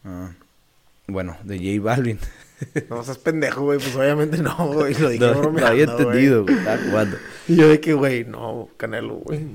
Ah. 0.04 0.32
Bueno, 1.08 1.38
de 1.44 1.58
J 1.58 1.84
Balvin. 1.84 2.20
No 2.92 3.04
seas 3.04 3.18
pendejo, 3.18 3.64
güey. 3.64 3.80
Pues 3.80 3.96
obviamente 3.96 4.38
no, 4.38 4.56
güey. 4.68 4.94
Lo 4.94 5.10
dije 5.10 5.26
no, 5.26 5.52
No 5.52 5.66
había 5.66 5.86
entendido, 5.86 6.44
güey. 6.44 6.56
Estaba 6.56 6.78
jugando. 6.78 7.18
Y 7.48 7.56
yo 7.56 7.68
de 7.68 7.80
que, 7.80 7.94
güey, 7.94 8.24
no, 8.24 8.70
Canelo, 8.78 9.16
güey. 9.16 9.48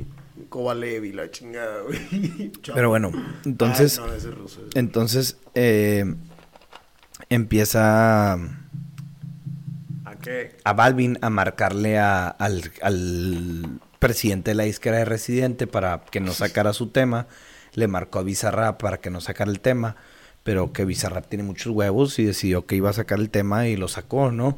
Kovalev 0.48 1.04
y 1.04 1.12
la 1.12 1.30
chingada, 1.30 1.82
güey. 1.82 2.50
Pero 2.74 2.88
bueno, 2.88 3.12
entonces. 3.44 4.00
no, 4.00 4.12
ese 4.12 4.32
ruso, 4.32 4.60
Entonces, 4.74 5.38
eh, 5.54 6.16
empieza 7.30 8.36
a 10.64 10.72
Balvin 10.72 11.18
a 11.20 11.30
marcarle 11.30 11.98
al, 11.98 13.80
presidente 13.98 14.50
de 14.50 14.54
la 14.54 14.64
disquera 14.64 14.98
de 14.98 15.04
Residente 15.04 15.66
para 15.66 16.02
que 16.10 16.20
no 16.20 16.32
sacara 16.32 16.72
su 16.72 16.88
tema. 16.88 17.26
Le 17.74 17.88
marcó 17.88 18.18
a 18.18 18.22
Bizarrap 18.22 18.80
para 18.80 18.98
que 18.98 19.10
no 19.10 19.20
sacara 19.20 19.50
el 19.50 19.60
tema. 19.60 19.96
Pero 20.46 20.72
que 20.72 20.84
Bizarrap 20.84 21.26
tiene 21.26 21.42
muchos 21.42 21.74
huevos 21.74 22.20
y 22.20 22.24
decidió 22.24 22.66
que 22.66 22.76
iba 22.76 22.88
a 22.88 22.92
sacar 22.92 23.18
el 23.18 23.30
tema 23.30 23.66
y 23.66 23.76
lo 23.76 23.88
sacó, 23.88 24.30
¿no? 24.30 24.56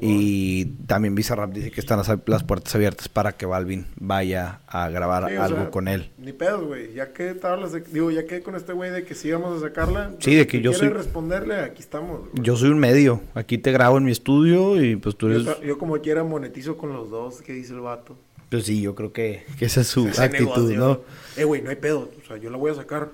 Y 0.00 0.64
también 0.86 1.14
Bizarrap 1.14 1.52
dice 1.52 1.70
que 1.70 1.80
están 1.80 1.98
las, 1.98 2.44
puertas 2.44 2.74
abiertas 2.74 3.08
para 3.08 3.32
que 3.32 3.44
Balvin 3.46 3.86
vaya 3.96 4.60
a 4.66 4.88
grabar 4.88 5.24
algo 5.24 5.70
con 5.70 5.86
él. 5.86 6.10
Ni 6.18 6.32
pedo, 6.32 6.66
güey. 6.66 6.94
Ya 6.94 7.12
que 7.12 7.34
tablas 7.34 7.72
digo, 7.92 8.10
ya 8.10 8.26
que 8.26 8.42
con 8.42 8.54
este 8.54 8.72
güey 8.72 8.90
de 8.90 9.04
que 9.04 9.14
sí 9.14 9.30
vamos 9.30 9.62
a 9.62 9.66
sacarla. 9.66 10.12
Sí, 10.18 10.34
de 10.34 10.46
que 10.46 10.62
yo 10.62 10.72
soy. 10.72 10.88
responderle, 10.88 11.56
aquí 11.56 11.82
estamos. 11.82 12.22
Yo 12.34 12.56
soy 12.56 12.70
un 12.70 12.78
medio. 12.78 13.20
Aquí 13.34 13.58
te 13.58 13.72
grabo 13.72 13.98
en 13.98 14.04
mi 14.04 14.12
estudio 14.12 14.82
y 14.82 14.96
pues 14.96 15.14
tú 15.16 15.28
eres. 15.28 15.46
Yo, 15.62 15.78
como 15.78 15.98
quiera 16.00 16.24
monetizo 16.24 16.78
con 16.78 16.94
los 16.94 17.10
dos, 17.10 17.42
¿qué 17.42 17.52
dice 17.52 17.74
el 17.74 17.80
vato? 17.80 18.16
Pues 18.50 18.64
sí, 18.64 18.80
yo 18.80 18.94
creo 18.94 19.12
que, 19.12 19.44
esa 19.60 19.82
es 19.82 19.88
su 19.88 20.08
actitud, 20.18 20.72
¿no? 20.72 21.00
Eh, 21.36 21.44
güey, 21.44 21.62
no 21.62 21.70
hay 21.70 21.76
pedo. 21.76 22.10
O 22.22 22.26
sea, 22.26 22.36
yo 22.38 22.48
la 22.48 22.56
voy 22.56 22.70
a 22.70 22.74
sacar 22.74 23.10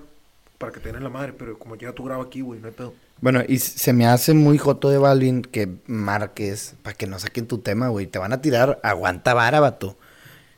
para 0.63 0.71
que 0.71 0.79
tengan 0.79 1.03
la 1.03 1.09
madre, 1.09 1.33
pero 1.33 1.59
como 1.59 1.75
quiera 1.75 1.93
tú 1.93 2.05
grabo 2.05 2.21
aquí, 2.21 2.39
güey, 2.39 2.61
no 2.61 2.67
hay 2.67 2.73
pedo. 2.73 2.93
Bueno, 3.19 3.41
y 3.45 3.59
se 3.59 3.91
me 3.91 4.07
hace 4.07 4.33
muy 4.33 4.57
joto 4.57 4.89
de 4.89 4.97
Balvin 4.97 5.41
que 5.41 5.75
marques 5.87 6.75
para 6.83 6.95
que 6.95 7.05
no 7.05 7.19
saquen 7.19 7.47
tu 7.47 7.57
tema, 7.57 7.89
güey. 7.89 8.07
Te 8.07 8.17
van 8.17 8.31
a 8.31 8.39
tirar, 8.39 8.79
aguanta 8.81 9.33
vara, 9.33 9.59
vato. 9.59 9.97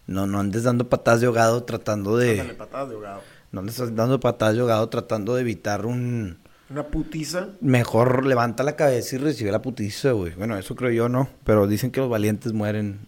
No, 0.06 0.28
no 0.28 0.40
andes 0.40 0.62
dando 0.62 0.90
patadas 0.90 1.22
de 1.22 1.26
ahogado 1.26 1.64
tratando 1.64 2.18
de... 2.18 2.38
Dale 2.38 2.54
patadas 2.54 2.90
de 2.90 2.96
ahogado. 2.96 3.22
No 3.52 3.62
andes 3.62 3.96
dando 3.96 4.20
patadas 4.20 4.54
de 4.54 4.62
ahogado 4.62 4.88
tratando 4.90 5.34
de 5.34 5.42
evitar 5.42 5.88
un... 5.88 6.38
¿Una 6.70 6.84
putiza? 6.84 7.50
Mejor 7.62 8.28
levanta 8.28 8.62
la 8.62 8.76
cabeza 8.76 9.16
y 9.16 9.18
recibe 9.18 9.52
la 9.52 9.64
putiza, 9.64 10.12
güey. 10.12 10.36
Bueno, 10.36 10.56
eso 10.56 10.76
creo 10.76 10.92
yo, 10.92 11.10
¿no? 11.10 11.30
Pero 11.46 11.66
dicen 11.66 11.90
que 11.90 12.00
los 12.00 12.12
valientes 12.12 12.54
mueren 12.54 13.08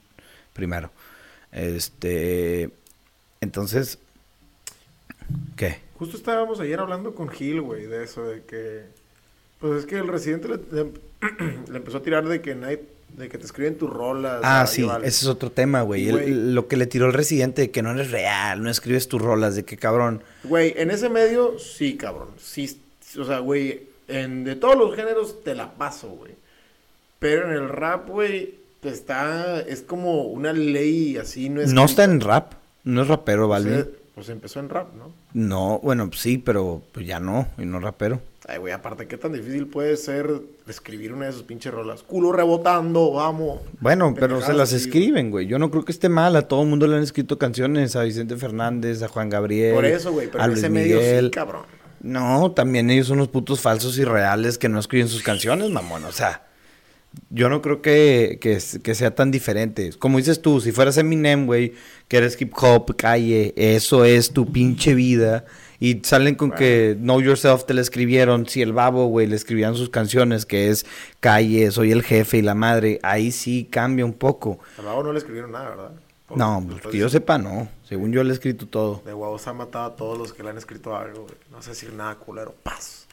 primero. 0.53 0.89
Este... 1.51 2.71
Entonces... 3.39 3.99
¿Qué? 5.55 5.85
Justo 5.97 6.17
estábamos 6.17 6.59
ayer 6.59 6.79
hablando 6.79 7.13
con 7.15 7.29
Gil, 7.29 7.61
güey, 7.61 7.85
de 7.85 8.03
eso, 8.03 8.23
de 8.23 8.43
que 8.43 8.83
Pues 9.59 9.79
es 9.79 9.85
que 9.85 9.95
el 9.97 10.07
residente 10.07 10.47
le, 10.47 10.57
le- 10.71 10.91
le 11.71 11.77
empezó 11.77 11.97
a 11.97 12.01
tirar 12.03 12.27
de 12.27 12.41
que 12.41 12.53
nadie, 12.53 12.83
de 13.17 13.29
que 13.29 13.37
te 13.39 13.45
escriben 13.45 13.77
tus 13.77 13.89
rolas. 13.89 14.41
Ah, 14.43 14.61
a 14.61 14.67
sí, 14.67 14.87
ese 14.99 15.07
es 15.07 15.25
otro 15.25 15.51
tema, 15.51 15.81
güey. 15.81 16.07
El- 16.07 16.11
Güey. 16.11 16.33
Lo 16.53 16.67
que 16.67 16.77
le 16.77 16.85
tiró 16.85 17.07
el 17.07 17.13
residente 17.13 17.63
de 17.63 17.71
que 17.71 17.81
no 17.81 17.91
eres 17.91 18.11
real, 18.11 18.61
no 18.61 18.69
escribes 18.69 19.07
tus 19.07 19.21
rolas, 19.21 19.55
de 19.55 19.65
que 19.65 19.77
cabrón. 19.77 20.21
Güey, 20.43 20.73
en 20.77 20.91
ese 20.91 21.09
medio, 21.09 21.57
sí, 21.57 21.97
cabrón. 21.97 22.29
Sí, 22.39 22.79
o 23.19 23.25
sea, 23.25 23.39
güey, 23.39 23.87
en, 24.07 24.43
de 24.43 24.55
todos 24.55 24.77
los 24.77 24.95
géneros 24.95 25.43
te 25.43 25.55
la 25.55 25.71
paso, 25.73 26.09
güey. 26.09 26.33
Pero 27.19 27.47
en 27.47 27.53
el 27.53 27.69
rap, 27.69 28.07
güey, 28.07 28.55
te 28.81 28.89
está, 28.89 29.59
es 29.61 29.81
como 29.81 30.25
una 30.25 30.53
ley 30.53 31.17
así, 31.17 31.49
no 31.49 31.61
es... 31.61 31.73
No 31.73 31.85
está 31.85 32.03
en 32.03 32.21
rap, 32.21 32.53
no 32.83 33.01
es 33.01 33.07
rapero, 33.07 33.47
¿vale? 33.47 33.85
Pues 34.13 34.29
empezó 34.29 34.59
en 34.59 34.69
rap, 34.69 34.93
¿no? 34.93 35.11
No, 35.33 35.79
bueno, 35.83 36.09
sí, 36.13 36.37
pero 36.37 36.81
pues 36.91 37.05
ya 37.05 37.19
no, 37.19 37.47
y 37.57 37.65
no 37.65 37.79
rapero. 37.79 38.21
Ay, 38.47 38.59
güey, 38.59 38.71
aparte, 38.71 39.07
¿qué 39.07 39.17
tan 39.17 39.33
difícil 39.33 39.67
puede 39.67 39.97
ser 39.97 40.41
escribir 40.67 41.11
una 41.11 41.25
de 41.25 41.33
sus 41.33 41.43
pinches 41.43 41.73
rolas? 41.73 42.01
Culo 42.01 42.31
rebotando, 42.31 43.11
vamos. 43.11 43.59
Bueno, 43.81 44.15
pero 44.17 44.41
se 44.41 44.53
las 44.53 44.71
escriben, 44.71 45.31
güey. 45.31 45.47
Yo 45.47 45.59
no 45.59 45.69
creo 45.69 45.83
que 45.83 45.91
esté 45.91 46.07
mal. 46.07 46.33
A 46.37 46.47
todo 46.47 46.61
el 46.63 46.69
mundo 46.69 46.87
le 46.87 46.95
han 46.95 47.03
escrito 47.03 47.37
canciones. 47.37 47.97
A 47.97 48.03
Vicente 48.03 48.37
Fernández, 48.37 49.03
a 49.03 49.09
Juan 49.09 49.29
Gabriel. 49.29 49.75
Por 49.75 49.83
eso, 49.83 50.13
güey, 50.13 50.31
pero 50.31 50.43
a 50.43 50.45
en 50.45 50.51
Luis 50.51 50.63
ese 50.63 50.69
medio 50.69 50.97
sí, 50.99 51.05
Miguel. 51.05 51.31
cabrón. 51.31 51.63
No, 51.99 52.51
también 52.51 52.89
ellos 52.89 53.07
son 53.07 53.17
unos 53.17 53.27
putos 53.27 53.59
falsos 53.59 53.97
y 53.97 54.05
reales 54.05 54.57
que 54.57 54.69
no 54.69 54.79
escriben 54.79 55.09
sus 55.09 55.23
canciones, 55.23 55.69
mamón. 55.69 56.05
O 56.05 56.13
sea, 56.13 56.47
yo 57.29 57.49
no 57.49 57.61
creo 57.61 57.81
que, 57.81 58.37
que, 58.41 58.59
que 58.83 58.95
sea 58.95 59.15
tan 59.15 59.31
diferente. 59.31 59.91
Como 59.99 60.17
dices 60.17 60.41
tú, 60.41 60.61
si 60.61 60.71
fueras 60.71 60.97
Eminem, 60.97 61.45
güey, 61.45 61.73
que 62.07 62.17
eres 62.17 62.39
hip 62.41 62.53
hop, 62.61 62.95
calle, 62.95 63.53
eso 63.57 64.05
es 64.05 64.31
tu 64.31 64.51
pinche 64.51 64.93
vida. 64.93 65.45
Y 65.79 65.99
salen 66.03 66.33
con 66.35 66.51
que 66.51 66.97
Know 66.99 67.21
Yourself 67.21 67.65
te 67.65 67.73
la 67.75 67.81
escribieron. 67.81 68.47
Si 68.47 68.61
el 68.63 68.73
babo, 68.73 69.05
güey, 69.07 69.27
le 69.27 69.35
escribían 69.35 69.75
sus 69.75 69.89
canciones, 69.89 70.45
que 70.47 70.69
es 70.69 70.85
calle, 71.19 71.69
soy 71.71 71.91
el 71.91 72.01
jefe 72.01 72.37
y 72.37 72.41
la 72.41 72.55
madre, 72.55 72.99
ahí 73.03 73.31
sí 73.31 73.67
cambia 73.69 74.03
un 74.03 74.13
poco. 74.13 74.59
Al 74.79 74.85
babo 74.85 75.03
no 75.03 75.11
le 75.13 75.19
escribieron 75.19 75.51
nada, 75.51 75.69
¿verdad? 75.69 75.91
Por- 76.27 76.37
No, 76.37 76.65
pues 76.67 76.81
que 76.87 76.97
yo 76.97 77.09
sepa, 77.09 77.37
no. 77.37 77.69
Según 77.83 78.11
yo 78.11 78.23
le 78.23 78.31
he 78.31 78.33
escrito 78.33 78.67
todo. 78.67 79.01
De 79.05 79.13
huevos 79.13 79.47
ha 79.47 79.53
matado 79.53 79.85
a 79.85 79.95
todos 79.95 80.17
los 80.17 80.33
que 80.33 80.41
le 80.43 80.49
han 80.49 80.57
escrito 80.57 80.95
algo, 80.95 81.21
güey. 81.23 81.35
No 81.51 81.61
sé 81.61 81.69
decir 81.69 81.93
nada 81.93 82.15
culero. 82.15 82.55
Paz. 82.63 83.05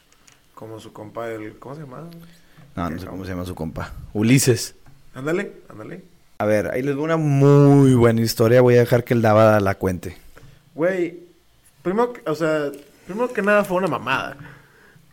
Como 0.55 0.79
su 0.79 0.91
compa, 0.91 1.29
el... 1.29 1.57
¿Cómo 1.59 1.75
se 1.75 1.81
llama? 1.81 2.09
No, 2.75 2.89
no 2.89 2.99
sé 2.99 3.05
cómo 3.05 3.23
se 3.23 3.31
llama 3.31 3.45
su 3.45 3.55
compa. 3.55 3.93
Ulises. 4.13 4.75
Ándale, 5.13 5.51
ándale. 5.69 6.01
A 6.37 6.45
ver, 6.45 6.67
ahí 6.67 6.81
les 6.81 6.95
doy 6.95 7.03
una 7.05 7.17
muy 7.17 7.93
buena 7.95 8.21
historia. 8.21 8.61
Voy 8.61 8.75
a 8.75 8.79
dejar 8.79 9.03
que 9.05 9.13
el 9.13 9.21
Dava 9.21 9.59
la 9.61 9.75
cuente. 9.75 10.17
Güey, 10.73 11.19
primero, 11.81 12.11
que- 12.13 12.29
o 12.29 12.35
sea, 12.35 12.69
primero 13.05 13.31
que 13.31 13.41
nada 13.41 13.63
fue 13.63 13.77
una 13.77 13.87
mamada. 13.87 14.35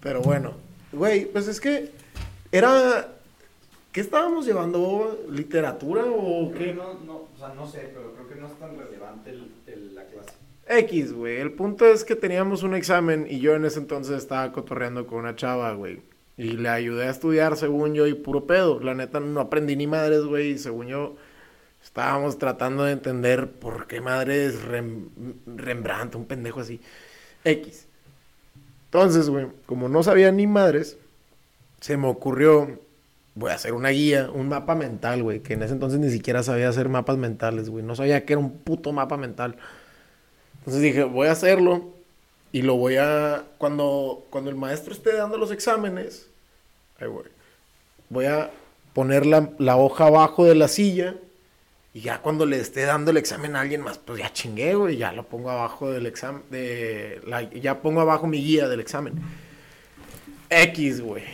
Pero 0.01 0.21
bueno, 0.23 0.55
güey, 0.93 1.27
pues 1.27 1.47
es 1.47 1.61
que 1.61 1.91
era... 2.51 3.09
¿Qué 3.93 4.01
estábamos 4.01 4.47
llevando? 4.47 5.21
¿Literatura 5.31 6.03
o 6.07 6.51
qué? 6.53 6.73
no, 6.73 6.95
no, 7.07 7.13
o 7.17 7.39
sea, 7.39 7.53
no 7.55 7.69
sé, 7.69 7.91
pero 7.95 8.15
creo 8.15 8.27
que 8.29 8.35
no 8.41 8.47
es 8.47 8.59
tan 8.59 8.71
relevante 8.79 9.35
la 9.95 10.03
clase. 10.07 10.33
X, 10.67 11.13
güey. 11.13 11.37
El 11.37 11.53
punto 11.53 11.85
es 11.85 12.03
que 12.03 12.17
teníamos 12.17 12.63
un 12.63 12.75
examen 12.75 13.27
y 13.29 13.39
yo 13.39 13.55
en 13.55 13.67
ese 13.67 13.79
entonces 13.79 14.17
estaba 14.17 14.51
cotorreando 14.51 15.07
con 15.07 15.19
una 15.19 15.37
chava, 15.37 15.75
güey. 15.75 16.01
Y 16.37 16.57
le 16.57 16.69
ayudé 16.69 17.07
a 17.07 17.11
estudiar, 17.11 17.57
según 17.57 17.95
yo, 17.95 18.07
y 18.07 18.15
puro 18.15 18.47
pedo. 18.47 18.81
La 18.81 18.95
neta, 18.95 19.21
no 19.21 19.41
aprendí 19.41 19.77
ni 19.77 19.87
madres, 19.87 20.23
güey. 20.23 20.53
Y 20.53 20.59
según 20.59 20.87
yo, 20.89 21.17
estábamos 21.85 22.39
tratando 22.39 22.85
de 22.85 22.93
entender 22.93 23.51
por 23.51 23.87
qué 23.87 24.01
madres 24.01 24.65
Rem- 24.65 25.09
Rembrandt, 25.47 26.15
un 26.15 26.25
pendejo 26.25 26.61
así. 26.61 26.81
X. 27.45 27.87
Entonces, 28.87 29.29
güey, 29.29 29.47
como 29.67 29.89
no 29.89 30.03
sabía 30.03 30.33
ni 30.33 30.47
madres, 30.47 30.97
se 31.81 31.97
me 31.97 32.07
ocurrió, 32.09 32.79
voy 33.35 33.51
a 33.51 33.55
hacer 33.55 33.73
una 33.75 33.91
guía, 33.91 34.31
un 34.33 34.49
mapa 34.49 34.75
mental, 34.75 35.23
güey. 35.23 35.41
Que 35.41 35.55
en 35.55 35.63
ese 35.63 35.75
entonces 35.75 35.99
ni 36.01 36.11
siquiera 36.11 36.43
sabía 36.43 36.69
hacer 36.69 36.89
mapas 36.89 37.19
mentales, 37.19 37.69
güey. 37.69 37.85
No 37.85 37.95
sabía 37.97 38.25
que 38.25 38.35
era 38.35 38.41
un 38.41 38.53
puto 38.53 38.93
mapa 38.93 39.17
mental. 39.17 39.57
Entonces 40.61 40.83
dije, 40.83 41.05
voy 41.05 41.29
a 41.29 41.33
hacerlo 41.33 41.91
y 42.53 42.63
lo 42.63 42.77
voy 42.77 42.97
a... 42.97 43.45
Cuando, 43.59 44.25
cuando 44.31 44.51
el 44.51 44.57
maestro 44.57 44.93
esté 44.93 45.15
dando 45.17 45.39
los 45.39 45.51
exámenes, 45.51 46.27
ahí 47.01 47.09
voy. 47.09 47.25
Voy 48.11 48.27
a 48.27 48.51
poner 48.93 49.25
la, 49.27 49.51
la 49.59 49.77
hoja 49.77 50.07
abajo 50.07 50.45
de 50.45 50.55
la 50.55 50.69
silla 50.69 51.15
y 51.95 52.01
ya 52.01 52.21
cuando 52.21 52.45
le 52.47 52.59
esté 52.61 52.83
dando 52.85 53.11
el 53.11 53.17
examen 53.17 53.57
a 53.57 53.61
alguien 53.61 53.81
más, 53.83 53.99
pues 53.99 54.19
ya 54.21 54.33
chingué, 54.33 54.75
güey, 54.75 54.97
ya 54.97 55.13
lo 55.13 55.25
pongo 55.25 55.51
abajo 55.51 55.91
del 55.91 56.07
examen, 56.07 56.43
de 56.51 57.21
la- 57.27 57.43
ya 57.51 57.81
pongo 57.83 58.01
abajo 58.01 58.27
mi 58.27 58.43
guía 58.43 58.69
del 58.69 58.81
examen. 58.81 59.15
X, 60.51 61.01
güey. 61.01 61.25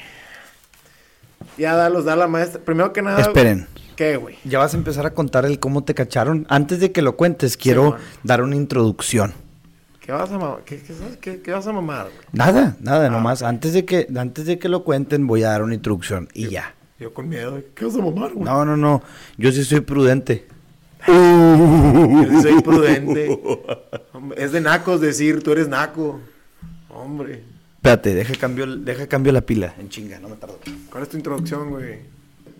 Ya 1.57 1.75
da, 1.75 1.91
los 1.91 2.05
da 2.05 2.15
la 2.15 2.29
maestra. 2.29 2.61
Primero 2.61 2.93
que 2.93 3.03
nada... 3.03 3.21
Esperen. 3.21 3.67
¿Qué, 3.97 4.17
güey? 4.17 4.37
Ya 4.45 4.61
vas 4.61 4.75
a 4.75 4.77
empezar 4.77 5.07
a 5.07 5.15
contar 5.15 5.45
el 5.45 5.59
cómo 5.59 5.83
te 5.83 5.93
cacharon. 5.93 6.47
Antes 6.49 6.79
de 6.79 6.93
que 6.93 7.03
lo 7.03 7.17
cuentes, 7.17 7.57
quiero 7.57 7.97
dar 8.23 8.43
una 8.43 8.55
introducción. 8.55 9.35
¿Qué 10.09 10.13
vas 10.13 10.31
a 10.33 10.39
mamar? 10.39 10.65
¿Qué, 10.65 11.43
qué, 11.43 11.53
vas 11.53 11.67
a 11.67 11.73
mamar, 11.75 12.05
güey? 12.07 12.17
Nada, 12.33 12.79
nada, 12.81 13.09
Ah, 13.09 13.11
nomás. 13.11 13.43
Antes 13.43 13.75
de 13.75 13.85
que, 13.85 14.07
antes 14.17 14.47
de 14.47 14.59
que 14.59 14.71
lo 14.71 14.83
cuenten, 14.83 15.27
voy 15.27 15.43
a 15.43 15.51
dar 15.51 15.63
una 15.63 15.75
introducción 15.75 16.31
y 16.33 16.49
ya. 16.49 16.75
Yo 16.99 17.13
con 17.13 17.29
miedo. 17.29 17.63
¿Qué 17.75 17.85
vas 17.85 17.95
a 17.95 17.99
mamar, 17.99 18.33
güey? 18.33 18.43
No, 18.43 18.65
no, 18.65 18.75
no. 18.75 19.03
Yo 19.37 19.53
sí 19.53 19.63
soy 19.65 19.81
prudente. 19.81 20.47
Yo 21.07 22.25
sí 22.31 22.41
soy 22.41 22.63
prudente. 22.63 23.39
Hombre, 24.15 24.43
Es 24.43 24.53
de 24.53 24.63
nacos 24.63 25.03
decir, 25.03 25.43
tú 25.43 25.53
eres 25.53 25.69
naco. 25.69 26.19
Hombre. 26.89 27.45
Espérate, 27.77 28.15
deja 28.15 28.35
cambio, 28.37 28.65
deja 28.65 29.07
cambio 29.09 29.31
la 29.35 29.43
pila. 29.43 29.75
En 29.79 29.91
chinga, 29.91 30.19
no 30.21 30.31
me 30.31 30.37
tardo. 30.37 30.59
¿Cuál 30.91 31.03
es 31.03 31.11
tu 31.11 31.19
introducción, 31.19 31.69
güey? 31.69 31.99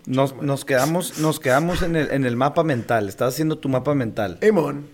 Nos, 0.05 0.39
nos 0.39 0.65
quedamos, 0.65 1.17
nos 1.17 1.39
quedamos 1.39 1.81
en 1.81 1.95
el, 1.95 2.11
en 2.11 2.25
el 2.25 2.35
mapa 2.35 2.63
mental. 2.63 3.09
Estás 3.09 3.33
haciendo 3.33 3.57
tu 3.57 3.69
mapa 3.69 3.95
mental. 3.95 4.37
Emon. 4.41 4.85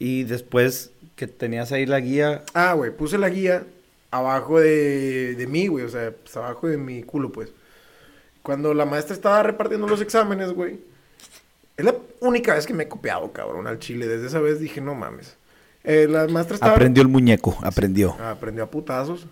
Y 0.00 0.24
después 0.24 0.91
que 1.16 1.26
tenías 1.26 1.72
ahí 1.72 1.86
la 1.86 2.00
guía. 2.00 2.44
Ah, 2.54 2.72
güey, 2.74 2.90
puse 2.90 3.18
la 3.18 3.28
guía 3.28 3.64
abajo 4.10 4.60
de, 4.60 5.34
de 5.34 5.46
mí, 5.46 5.66
güey. 5.68 5.84
O 5.84 5.88
sea, 5.88 6.12
pues, 6.12 6.36
abajo 6.36 6.68
de 6.68 6.76
mi 6.76 7.02
culo, 7.02 7.32
pues. 7.32 7.52
Cuando 8.42 8.74
la 8.74 8.84
maestra 8.84 9.14
estaba 9.14 9.42
repartiendo 9.42 9.86
los 9.86 10.00
exámenes, 10.00 10.52
güey. 10.52 10.80
Es 11.76 11.84
la 11.84 11.94
única 12.20 12.54
vez 12.54 12.66
que 12.66 12.74
me 12.74 12.84
he 12.84 12.88
copiado, 12.88 13.32
cabrón, 13.32 13.66
al 13.66 13.78
chile. 13.78 14.06
Desde 14.06 14.26
esa 14.26 14.40
vez 14.40 14.60
dije, 14.60 14.80
no 14.80 14.94
mames. 14.94 15.36
Eh, 15.84 16.06
la 16.08 16.26
maestra 16.28 16.54
estaba... 16.54 16.74
Aprendió 16.74 17.02
el 17.02 17.08
muñeco, 17.08 17.56
aprendió. 17.62 18.16
Ah, 18.20 18.32
aprendió 18.32 18.64
a 18.64 18.70
putazos. 18.70 19.26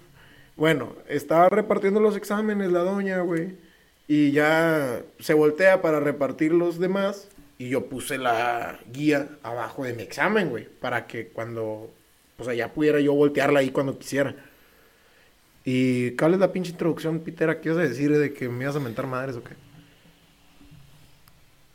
Bueno, 0.57 0.95
estaba 1.09 1.49
repartiendo 1.49 2.01
los 2.01 2.17
exámenes 2.17 2.73
la 2.73 2.81
doña, 2.81 3.21
güey. 3.21 3.57
Y 4.09 4.33
ya 4.33 5.03
se 5.19 5.35
voltea 5.35 5.83
para 5.83 6.01
repartir 6.01 6.53
los 6.53 6.79
demás. 6.79 7.29
Y 7.61 7.69
yo 7.69 7.85
puse 7.91 8.17
la 8.17 8.79
guía 8.91 9.29
abajo 9.43 9.85
de 9.85 9.93
mi 9.93 10.03
examen, 10.03 10.49
güey. 10.49 10.67
Para 10.67 11.07
que 11.07 11.29
cuando... 11.29 11.93
O 12.39 12.43
sea, 12.43 12.55
ya 12.55 12.73
pudiera 12.73 13.01
yo 13.01 13.13
voltearla 13.13 13.61
ahí 13.61 13.69
cuando 13.69 13.99
quisiera. 13.99 14.35
¿Y 15.63 16.13
cuál 16.13 16.33
es 16.33 16.41
la 16.41 16.51
pinche 16.53 16.71
introducción, 16.71 17.21
Peter? 17.21 17.61
¿Qué 17.61 17.69
ibas 17.69 17.85
a 17.85 17.89
decir 17.89 18.17
de 18.17 18.33
que 18.33 18.49
me 18.49 18.65
ibas 18.65 18.77
a 18.77 18.81
mentar 18.81 19.07
madres 19.07 19.37
o 19.37 19.45
qué? 19.45 19.57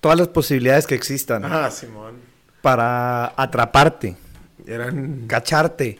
Todas 0.01 0.17
las 0.17 0.27
posibilidades 0.29 0.87
que 0.87 0.95
existan 0.95 1.45
Ah, 1.45 1.69
Simón. 1.69 2.15
para 2.63 3.33
atraparte, 3.39 4.17
Eran... 4.65 5.27
cacharte, 5.27 5.99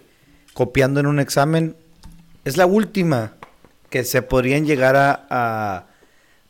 copiando 0.56 1.00
en 1.00 1.06
un 1.06 1.20
examen, 1.20 1.76
es 2.44 2.58
la 2.58 2.66
última 2.66 3.34
que 3.92 4.04
se 4.04 4.24
podrían 4.24 4.66
llegar 4.66 4.96
a, 4.96 5.28
a, 5.30 5.86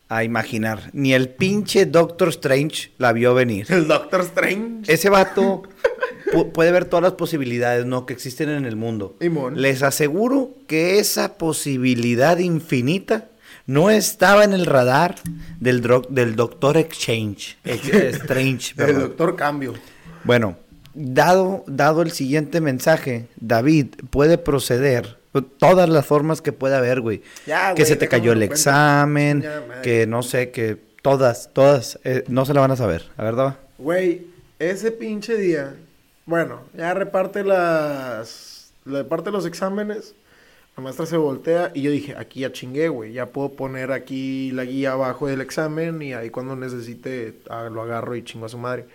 a 0.09 0.23
imaginar. 0.23 0.89
Ni 0.93 1.13
el 1.13 1.29
pinche 1.29 1.85
Doctor 1.85 2.29
Strange 2.29 2.91
la 2.97 3.11
vio 3.13 3.33
venir. 3.33 3.65
El 3.69 3.87
Doctor 3.87 4.21
Strange. 4.21 4.91
Ese 4.91 5.09
vato 5.09 5.63
pu- 6.33 6.51
puede 6.51 6.71
ver 6.71 6.85
todas 6.85 7.03
las 7.03 7.13
posibilidades, 7.13 7.85
¿no? 7.85 8.05
Que 8.05 8.13
existen 8.13 8.49
en 8.49 8.65
el 8.65 8.75
mundo. 8.75 9.15
Les 9.55 9.81
aseguro 9.83 10.51
que 10.67 10.99
esa 10.99 11.37
posibilidad 11.37 12.37
infinita 12.37 13.29
no 13.67 13.89
estaba 13.89 14.43
en 14.43 14.53
el 14.53 14.67
radar 14.67 15.15
del, 15.59 15.81
del 16.09 16.35
Doctor 16.35 16.77
Exchange. 16.77 17.57
Ex- 17.63 17.89
Strange, 18.21 18.71
El 18.71 18.75
perdón. 18.75 19.01
Doctor 19.01 19.35
Cambio. 19.35 19.73
Bueno, 20.23 20.55
dado, 20.93 21.63
dado 21.67 22.03
el 22.03 22.11
siguiente 22.11 22.61
mensaje, 22.61 23.25
David 23.37 23.87
puede 24.11 24.37
proceder. 24.37 25.17
Todas 25.41 25.89
las 25.89 26.05
formas 26.05 26.41
que 26.41 26.51
pueda 26.51 26.77
haber, 26.77 27.01
güey. 27.01 27.21
Ya, 27.45 27.73
que 27.73 27.81
güey, 27.81 27.85
se 27.85 27.95
te 27.95 28.07
cayó 28.07 28.31
el 28.31 28.43
examen, 28.43 29.41
Ya, 29.41 29.81
que 29.81 30.07
no 30.07 30.23
sé, 30.23 30.51
que 30.51 30.77
todas, 31.01 31.51
todas, 31.53 31.99
eh, 32.03 32.23
no 32.27 32.45
se 32.45 32.53
la 32.53 32.61
van 32.61 32.71
a 32.71 32.75
saber, 32.75 33.05
¿la 33.17 33.23
verdad? 33.23 33.59
Güey, 33.77 34.25
ese 34.57 34.91
pinche 34.91 35.37
día, 35.37 35.75
bueno, 36.25 36.61
ya 36.73 36.93
reparte 36.93 37.43
las, 37.43 38.71
reparte 38.85 39.29
los 39.29 39.45
exámenes, 39.45 40.15
la 40.75 40.83
maestra 40.83 41.05
se 41.05 41.17
voltea 41.17 41.71
y 41.73 41.83
yo 41.83 41.91
dije, 41.91 42.15
aquí 42.17 42.39
ya 42.39 42.51
chingué, 42.51 42.89
güey, 42.89 43.13
ya 43.13 43.27
puedo 43.27 43.51
poner 43.51 43.91
aquí 43.91 44.51
la 44.51 44.65
guía 44.65 44.93
abajo 44.93 45.27
del 45.27 45.41
examen 45.41 46.01
y 46.01 46.13
ahí 46.13 46.29
cuando 46.29 46.55
necesite 46.55 47.35
ah, 47.49 47.69
lo 47.71 47.81
agarro 47.81 48.15
y 48.15 48.23
chingo 48.23 48.47
a 48.47 48.49
su 48.49 48.57
madre. 48.57 48.85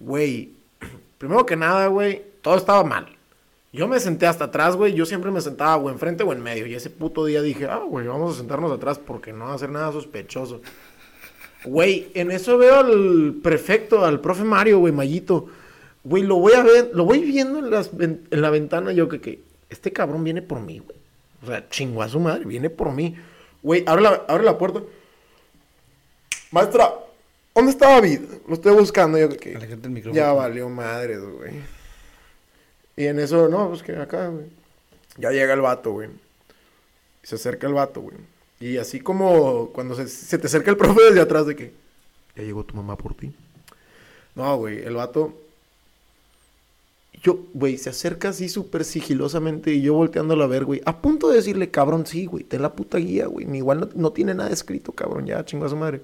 Güey, 0.00 0.52
primero 1.18 1.44
que 1.44 1.56
nada, 1.56 1.88
güey, 1.88 2.22
todo 2.40 2.56
estaba 2.56 2.84
mal. 2.84 3.17
Yo 3.72 3.86
me 3.86 4.00
senté 4.00 4.26
hasta 4.26 4.44
atrás, 4.44 4.76
güey. 4.76 4.94
Yo 4.94 5.04
siempre 5.04 5.30
me 5.30 5.40
sentaba 5.40 5.76
o 5.76 5.90
enfrente 5.90 6.24
o 6.24 6.32
en 6.32 6.42
medio. 6.42 6.66
Y 6.66 6.74
ese 6.74 6.90
puto 6.90 7.24
día 7.26 7.42
dije, 7.42 7.66
ah, 7.66 7.82
güey, 7.86 8.06
vamos 8.06 8.34
a 8.34 8.38
sentarnos 8.38 8.72
atrás 8.72 8.98
porque 8.98 9.32
no 9.32 9.46
va 9.46 9.52
a 9.52 9.54
hacer 9.54 9.70
nada 9.70 9.92
sospechoso. 9.92 10.62
Güey, 11.64 12.10
en 12.14 12.30
eso 12.30 12.56
veo 12.56 12.76
al 12.76 13.40
prefecto, 13.42 14.04
al 14.04 14.20
profe 14.20 14.44
Mario, 14.44 14.78
güey, 14.78 14.92
Mayito. 14.92 15.46
Güey, 16.04 16.22
lo 16.22 16.36
voy 16.36 16.54
a 16.54 16.62
ver, 16.62 16.90
lo 16.94 17.04
voy 17.04 17.18
viendo 17.20 17.58
en, 17.58 17.70
las, 17.70 17.90
en, 17.98 18.26
la 18.30 18.48
ventana. 18.50 18.92
Yo 18.92 19.08
que, 19.08 19.20
que 19.20 19.42
este 19.68 19.92
cabrón 19.92 20.24
viene 20.24 20.40
por 20.40 20.60
mí, 20.60 20.78
güey. 20.78 20.96
O 21.42 21.46
sea, 21.46 21.68
chingo 21.68 22.02
a 22.02 22.08
su 22.08 22.20
madre, 22.20 22.44
viene 22.46 22.70
por 22.70 22.92
mí. 22.92 23.16
Güey, 23.62 23.84
abre 23.86 24.02
la, 24.02 24.24
abre 24.28 24.44
la 24.44 24.56
puerta. 24.56 24.82
Maestra, 26.50 26.94
¿dónde 27.54 27.72
está 27.72 27.90
David? 27.90 28.20
Lo 28.46 28.54
estoy 28.54 28.74
buscando. 28.74 29.18
Yo 29.18 29.28
que, 29.28 29.58
ya 30.12 30.32
valió 30.32 30.68
madre, 30.70 31.18
güey. 31.18 31.77
Y 32.98 33.06
en 33.06 33.20
eso, 33.20 33.48
no, 33.48 33.68
pues 33.68 33.84
que 33.84 33.94
acá, 33.94 34.26
güey. 34.26 34.46
Ya 35.18 35.30
llega 35.30 35.54
el 35.54 35.60
vato, 35.60 35.92
güey. 35.92 36.08
Se 37.22 37.36
acerca 37.36 37.68
el 37.68 37.74
vato, 37.74 38.00
güey. 38.00 38.16
Y 38.58 38.78
así 38.78 38.98
como 38.98 39.68
cuando 39.68 39.94
se, 39.94 40.36
te 40.36 40.48
acerca 40.48 40.72
el 40.72 40.76
profe 40.78 41.04
desde 41.04 41.20
atrás 41.20 41.46
de 41.46 41.54
que 41.54 41.72
ya 42.34 42.42
llegó 42.42 42.64
tu 42.64 42.74
mamá 42.74 42.96
por 42.98 43.14
ti. 43.14 43.32
No, 44.34 44.56
güey, 44.56 44.82
el 44.82 44.94
vato. 44.94 45.32
Yo, 47.22 47.38
güey, 47.54 47.78
se 47.78 47.90
acerca 47.90 48.30
así 48.30 48.48
súper 48.48 48.84
sigilosamente 48.84 49.72
y 49.72 49.80
yo 49.80 49.94
volteándolo 49.94 50.42
a 50.42 50.48
ver, 50.48 50.64
güey. 50.64 50.82
A 50.84 51.00
punto 51.00 51.28
de 51.28 51.36
decirle, 51.36 51.70
cabrón, 51.70 52.04
sí, 52.04 52.26
güey, 52.26 52.42
ten 52.42 52.62
la 52.62 52.72
puta 52.72 52.98
guía, 52.98 53.28
güey. 53.28 53.46
Igual 53.56 53.78
no, 53.78 53.88
no, 53.94 54.10
tiene 54.10 54.34
nada 54.34 54.50
escrito, 54.50 54.90
cabrón, 54.90 55.24
ya, 55.24 55.44
chingo 55.44 55.66
a 55.66 55.68
su 55.68 55.76
madre. 55.76 56.02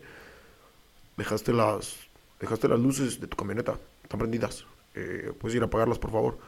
Dejaste 1.17 1.53
las, 1.53 1.97
dejaste 2.39 2.69
las 2.69 2.79
luces 2.79 3.21
de 3.21 3.27
tu 3.27 3.37
camioneta, 3.37 3.81
están 4.05 4.21
prendidas. 4.21 4.65
Eh, 4.95 5.33
puedes 5.41 5.57
ir 5.57 5.63
a 5.63 5.67
apagarlas, 5.67 5.99
por 5.99 6.13
favor. 6.13 6.39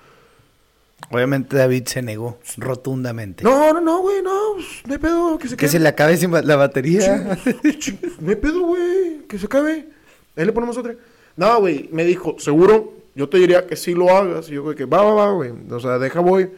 Obviamente 1.11 1.57
David 1.57 1.87
se 1.87 2.03
negó 2.03 2.39
rotundamente. 2.57 3.45
No, 3.45 3.73
no, 3.73 3.81
no, 3.81 4.01
güey, 4.01 4.23
no, 4.23 4.55
pues, 4.55 4.67
no 4.87 4.93
hay 4.93 4.99
pedo, 4.99 5.39
que 5.39 5.49
se 5.49 5.57
Que 5.57 5.69
se 5.69 5.79
le 5.79 5.89
acabe 5.89 6.19
la 6.43 6.57
batería. 6.57 7.39
no 8.21 8.31
hay 8.31 8.37
pedo, 8.37 8.63
güey, 8.63 9.21
que 9.29 9.39
se 9.39 9.47
acabe. 9.47 9.89
Ahí 10.37 10.45
le 10.45 10.53
ponemos 10.53 10.77
otra. 10.77 10.95
No, 11.37 11.61
güey, 11.61 11.89
me 11.93 12.05
dijo, 12.05 12.37
seguro, 12.39 12.95
yo 13.15 13.29
te 13.29 13.39
diría 13.39 13.67
que 13.67 13.77
sí 13.77 13.95
lo 13.95 14.11
hagas. 14.11 14.49
Y 14.49 14.53
yo, 14.53 14.63
güey, 14.63 14.77
que 14.77 14.85
va, 14.85 15.03
va, 15.03 15.15
va, 15.15 15.33
güey. 15.33 15.53
O 15.71 15.81
sea, 15.81 15.99
deja, 15.99 16.21
voy. 16.21 16.51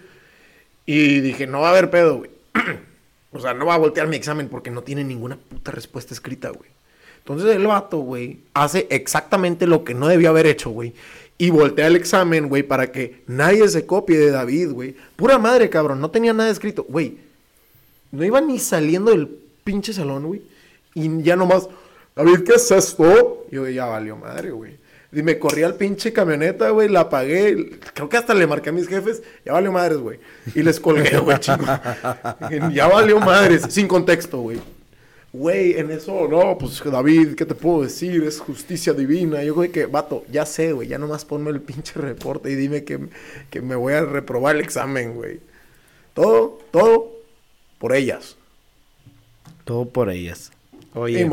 Y 0.87 1.21
dije, 1.21 1.47
no 1.47 1.61
va 1.61 1.69
a 1.69 1.71
haber 1.71 1.91
pedo, 1.91 2.19
güey. 2.19 2.31
o 3.33 3.41
sea, 3.41 3.55
no 3.55 3.67
va 3.67 3.75
a 3.75 3.79
voltear 3.79 4.09
mi 4.09 4.17
examen 4.17 4.49
porque 4.49 4.71
no 4.71 4.83
tiene 4.83 5.05
ninguna 5.05 5.37
puta 5.37 5.71
respuesta 5.71 6.15
escrita, 6.15 6.49
güey. 6.51 6.71
Entonces 7.19 7.55
el 7.55 7.67
vato, 7.67 7.99
güey, 7.99 8.41
hace 8.55 8.87
exactamente 8.91 9.67
lo 9.67 9.85
que 9.85 9.93
no 9.93 10.09
debió 10.09 10.31
haber 10.31 10.47
hecho, 10.47 10.71
güey. 10.71 10.95
Y 11.41 11.51
voltea 11.51 11.87
el 11.87 11.95
examen, 11.95 12.49
güey, 12.49 12.65
para 12.65 12.91
que 12.91 13.23
nadie 13.29 13.69
se 13.69 13.87
copie 13.87 14.19
de 14.19 14.33
David, 14.33 14.73
güey. 14.73 14.97
Pura 15.15 15.39
madre, 15.39 15.71
cabrón, 15.71 16.01
no 16.01 16.11
tenía 16.11 16.33
nada 16.33 16.51
escrito. 16.51 16.85
Güey, 16.89 17.19
no 18.11 18.25
iba 18.25 18.41
ni 18.41 18.59
saliendo 18.59 19.13
del 19.13 19.29
pinche 19.63 19.93
salón, 19.93 20.27
güey. 20.27 20.43
Y 20.95 21.23
ya 21.23 21.37
nomás, 21.37 21.69
David, 22.17 22.41
¿qué 22.45 22.55
es 22.55 22.69
esto? 22.73 23.47
Y 23.53 23.55
yo, 23.55 23.69
ya 23.69 23.87
valió 23.87 24.17
madre, 24.17 24.51
güey. 24.51 24.77
Y 25.13 25.23
me 25.23 25.39
corrí 25.39 25.63
al 25.63 25.77
pinche 25.77 26.13
camioneta, 26.13 26.71
güey, 26.71 26.89
la 26.89 27.01
apagué. 27.01 27.79
Creo 27.95 28.09
que 28.09 28.17
hasta 28.17 28.35
le 28.35 28.47
marqué 28.47 28.71
a 28.71 28.73
mis 28.73 28.89
jefes. 28.89 29.23
Ya 29.45 29.53
valió 29.53 29.71
madres, 29.71 29.99
güey. 29.99 30.19
Y 30.55 30.63
les 30.63 30.81
colgué, 30.81 31.19
güey, 31.19 31.39
chingo. 31.41 31.65
ya 32.73 32.89
valió 32.89 33.21
madres. 33.21 33.63
Sin 33.71 33.87
contexto, 33.87 34.41
güey. 34.41 34.59
Güey, 35.33 35.79
en 35.79 35.91
eso, 35.91 36.27
no, 36.27 36.57
pues 36.57 36.83
David, 36.83 37.35
¿qué 37.35 37.45
te 37.45 37.55
puedo 37.55 37.83
decir? 37.83 38.25
Es 38.25 38.41
justicia 38.41 38.95
divina. 38.95 39.43
Yo, 39.45 39.55
güey, 39.55 39.71
que, 39.71 39.85
vato, 39.85 40.25
ya 40.31 40.47
sé, 40.47 40.73
güey, 40.73 40.89
ya 40.89 40.97
nomás 40.97 41.27
ponme 41.27 41.51
el 41.51 41.61
pinche 41.61 42.01
reporte 42.01 42.51
y 42.51 42.55
dime 42.55 42.85
que, 42.85 42.99
me 43.61 43.77
voy 43.77 43.93
a 43.93 44.05
reprobar 44.05 44.57
el 44.57 44.63
examen, 44.63 45.15
güey. 45.15 45.41
Todo, 46.15 46.59
todo 46.71 47.13
por 47.79 47.95
ellas. 47.95 48.37
Todo 49.65 49.87
por 49.91 50.11
ellas. 50.11 50.51
Oye. 50.95 51.29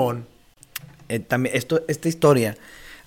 Eh, 1.08 1.20
también, 1.20 1.56
esto, 1.56 1.84
esta 1.88 2.10
historia, 2.10 2.58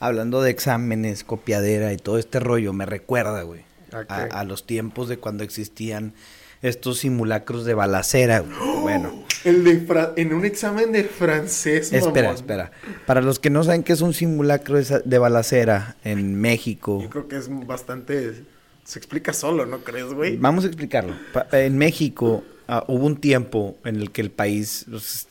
hablando 0.01 0.41
de 0.41 0.51
exámenes, 0.51 1.22
copiadera 1.22 1.93
y 1.93 1.99
todo 1.99 2.16
este 2.18 2.41
rollo, 2.41 2.72
me 2.72 2.86
recuerda, 2.86 3.43
güey, 3.43 3.61
a, 4.09 4.45
los 4.45 4.64
tiempos 4.64 5.09
de 5.09 5.18
cuando 5.18 5.45
existían 5.45 6.14
estos 6.62 7.01
simulacros 7.01 7.66
de 7.66 7.74
balacera. 7.74 8.43
Bueno. 8.80 9.17
El 9.45 9.64
de 9.64 10.12
en 10.16 10.32
un 10.32 10.45
examen 10.45 10.93
de 10.93 11.05
francés. 11.05 11.93
Espera, 11.93 12.32
espera. 12.32 12.70
Para 13.07 13.20
los 13.20 13.39
que 13.39 13.51
no 13.51 13.62
saben 13.64 13.82
qué 13.82 13.93
es 13.93 14.01
un 14.01 14.14
simulacro 14.14 14.78
de 14.78 15.18
balacera 15.18 15.97
en 16.05 16.41
México. 16.41 17.01
Yo 17.03 17.11
creo 17.11 17.28
que 17.28 17.36
es 17.36 17.49
bastante... 17.66 18.45
Se 18.84 18.99
explica 18.99 19.32
solo, 19.32 19.66
¿no 19.66 19.80
crees, 19.80 20.07
güey? 20.07 20.36
Vamos 20.39 20.64
a 20.64 20.68
explicarlo. 20.68 21.14
en 21.53 21.76
México 21.76 22.43
ah, 22.66 22.84
hubo 22.89 23.05
un 23.05 23.16
tiempo 23.16 23.76
en 23.84 23.97
el 23.97 24.11
que 24.11 24.22
el 24.22 24.30
país, 24.30 24.86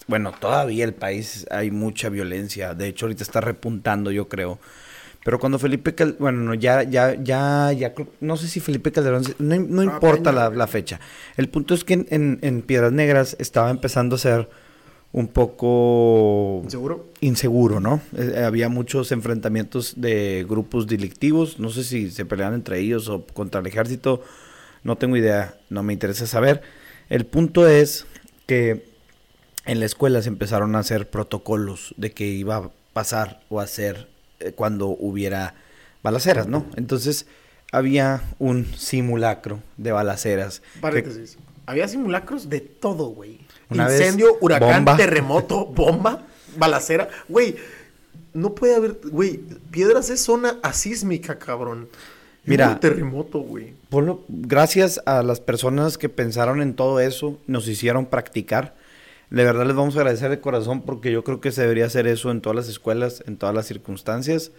bueno, 0.08 0.32
todavía 0.40 0.86
el 0.86 0.94
país 0.94 1.48
hay 1.50 1.72
mucha 1.72 2.10
violencia. 2.10 2.76
De 2.76 2.88
hecho, 2.88 3.08
ahorita 3.08 3.24
está 3.24 3.42
repuntando, 3.42 4.12
yo 4.12 4.28
creo 4.28 4.60
pero 5.28 5.40
cuando 5.40 5.60
Felipe 5.60 5.94
Calderón, 5.94 6.20
bueno, 6.22 6.54
ya, 6.54 6.84
ya, 6.84 7.14
ya, 7.22 7.74
ya, 7.74 7.94
no 8.22 8.38
sé 8.38 8.48
si 8.48 8.62
Felipe 8.62 8.94
Calderón, 8.94 9.24
no, 9.40 9.82
ah, 9.82 9.84
importa 9.84 10.32
la, 10.32 10.68
fecha. 10.68 11.02
El 11.36 11.50
punto 11.50 11.74
es 11.74 11.84
que 11.84 12.06
en, 12.10 12.62
Piedras 12.62 12.94
Negras 12.94 13.36
estaba 13.38 13.70
empezando 13.70 14.16
a 14.16 14.20
ser 14.20 14.50
un 15.12 15.28
poco... 15.28 16.62
¿Inseguro? 16.64 17.08
Inseguro, 17.20 17.82
¿no? 17.82 18.00
Eh, 18.16 18.42
había 18.46 18.70
muchos 18.70 19.12
enfrentamientos 19.12 19.96
de 19.98 20.46
grupos 20.48 20.88
delictivos, 20.88 21.60
no 21.60 21.72
sé 21.72 21.84
si 21.84 22.10
se 22.10 22.24
peleaban 22.24 22.54
entre 22.54 22.80
ellos 22.80 23.10
o 23.10 23.26
contra 23.26 23.60
el 23.60 23.68
ejército, 23.68 24.22
no 24.86 24.96
tengo 24.96 25.18
idea, 25.18 25.56
no 25.70 25.84
me 25.84 25.92
interesa 25.92 26.26
saber. 26.26 26.62
El 27.10 27.26
punto 27.26 27.68
es 27.68 28.06
que 28.46 28.86
en 29.66 29.82
la 29.82 29.88
escuela 29.88 30.22
se 30.22 30.30
empezaron 30.30 30.78
a 30.78 30.80
hacer 30.80 31.10
protocolos 31.10 31.94
de 31.98 32.14
que 32.14 32.28
iba 32.28 32.56
a 32.56 32.72
pasar 32.94 33.42
o 33.50 33.60
a 33.60 33.64
hacer 33.64 34.08
eh, 34.08 34.17
cuando 34.56 34.88
hubiera 34.88 35.56
balaceras, 36.04 36.48
¿no? 36.48 36.66
Entonces 36.76 37.26
había 37.72 38.22
un 38.40 38.66
simulacro 38.76 39.62
de 39.78 39.92
balaceras. 39.92 40.62
Paréntesis. 40.80 41.38
Había 41.66 41.88
simulacros 41.88 42.50
de 42.50 42.62
todo, 42.62 43.08
güey. 43.08 43.40
Incendio, 43.70 44.38
huracán, 44.40 44.86
terremoto, 44.96 45.66
bomba, 45.66 46.26
balacera. 46.58 47.10
Güey, 47.28 47.58
no 48.34 48.56
puede 48.56 48.76
haber, 48.76 49.00
güey, 49.04 49.42
Piedras 49.72 50.10
es 50.10 50.22
zona 50.22 50.58
asísmica, 50.64 51.38
cabrón. 51.38 51.90
Mira, 52.46 52.70
un 52.70 52.80
terremoto, 52.80 53.40
güey. 53.40 53.74
gracias 54.30 55.02
a 55.06 55.22
las 55.22 55.42
personas 55.42 55.98
que 55.98 56.08
pensaron 56.08 56.62
en 56.62 56.76
todo 56.76 57.02
eso, 57.02 57.38
nos 57.46 57.68
hicieron 57.68 58.06
practicar 58.06 58.74
de 59.30 59.44
verdad 59.44 59.66
les 59.66 59.76
vamos 59.76 59.96
a 59.96 60.00
agradecer 60.00 60.30
de 60.30 60.40
corazón 60.40 60.82
porque 60.82 61.12
yo 61.12 61.24
creo 61.24 61.42
que 61.42 61.52
se 61.52 61.62
debería 61.62 61.86
hacer 61.86 62.08
eso 62.08 62.32
en 62.32 62.42
todas 62.42 62.56
las 62.56 62.70
escuelas, 62.70 63.24
en 63.28 63.38
todas 63.38 63.54
las 63.54 63.66
circunstancias. 63.66 64.52